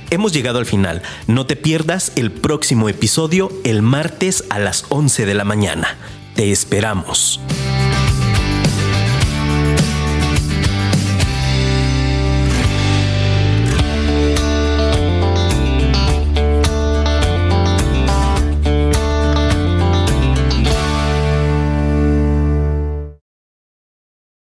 Hemos 0.09 0.31
llegado 0.31 0.59
al 0.59 0.65
final. 0.65 1.01
No 1.27 1.45
te 1.45 1.57
pierdas 1.57 2.13
el 2.15 2.31
próximo 2.31 2.87
episodio 2.87 3.49
el 3.65 3.81
martes 3.81 4.45
a 4.49 4.57
las 4.57 4.85
11 4.89 5.25
de 5.25 5.33
la 5.33 5.43
mañana. 5.43 5.97
Te 6.37 6.51
esperamos. 6.51 7.39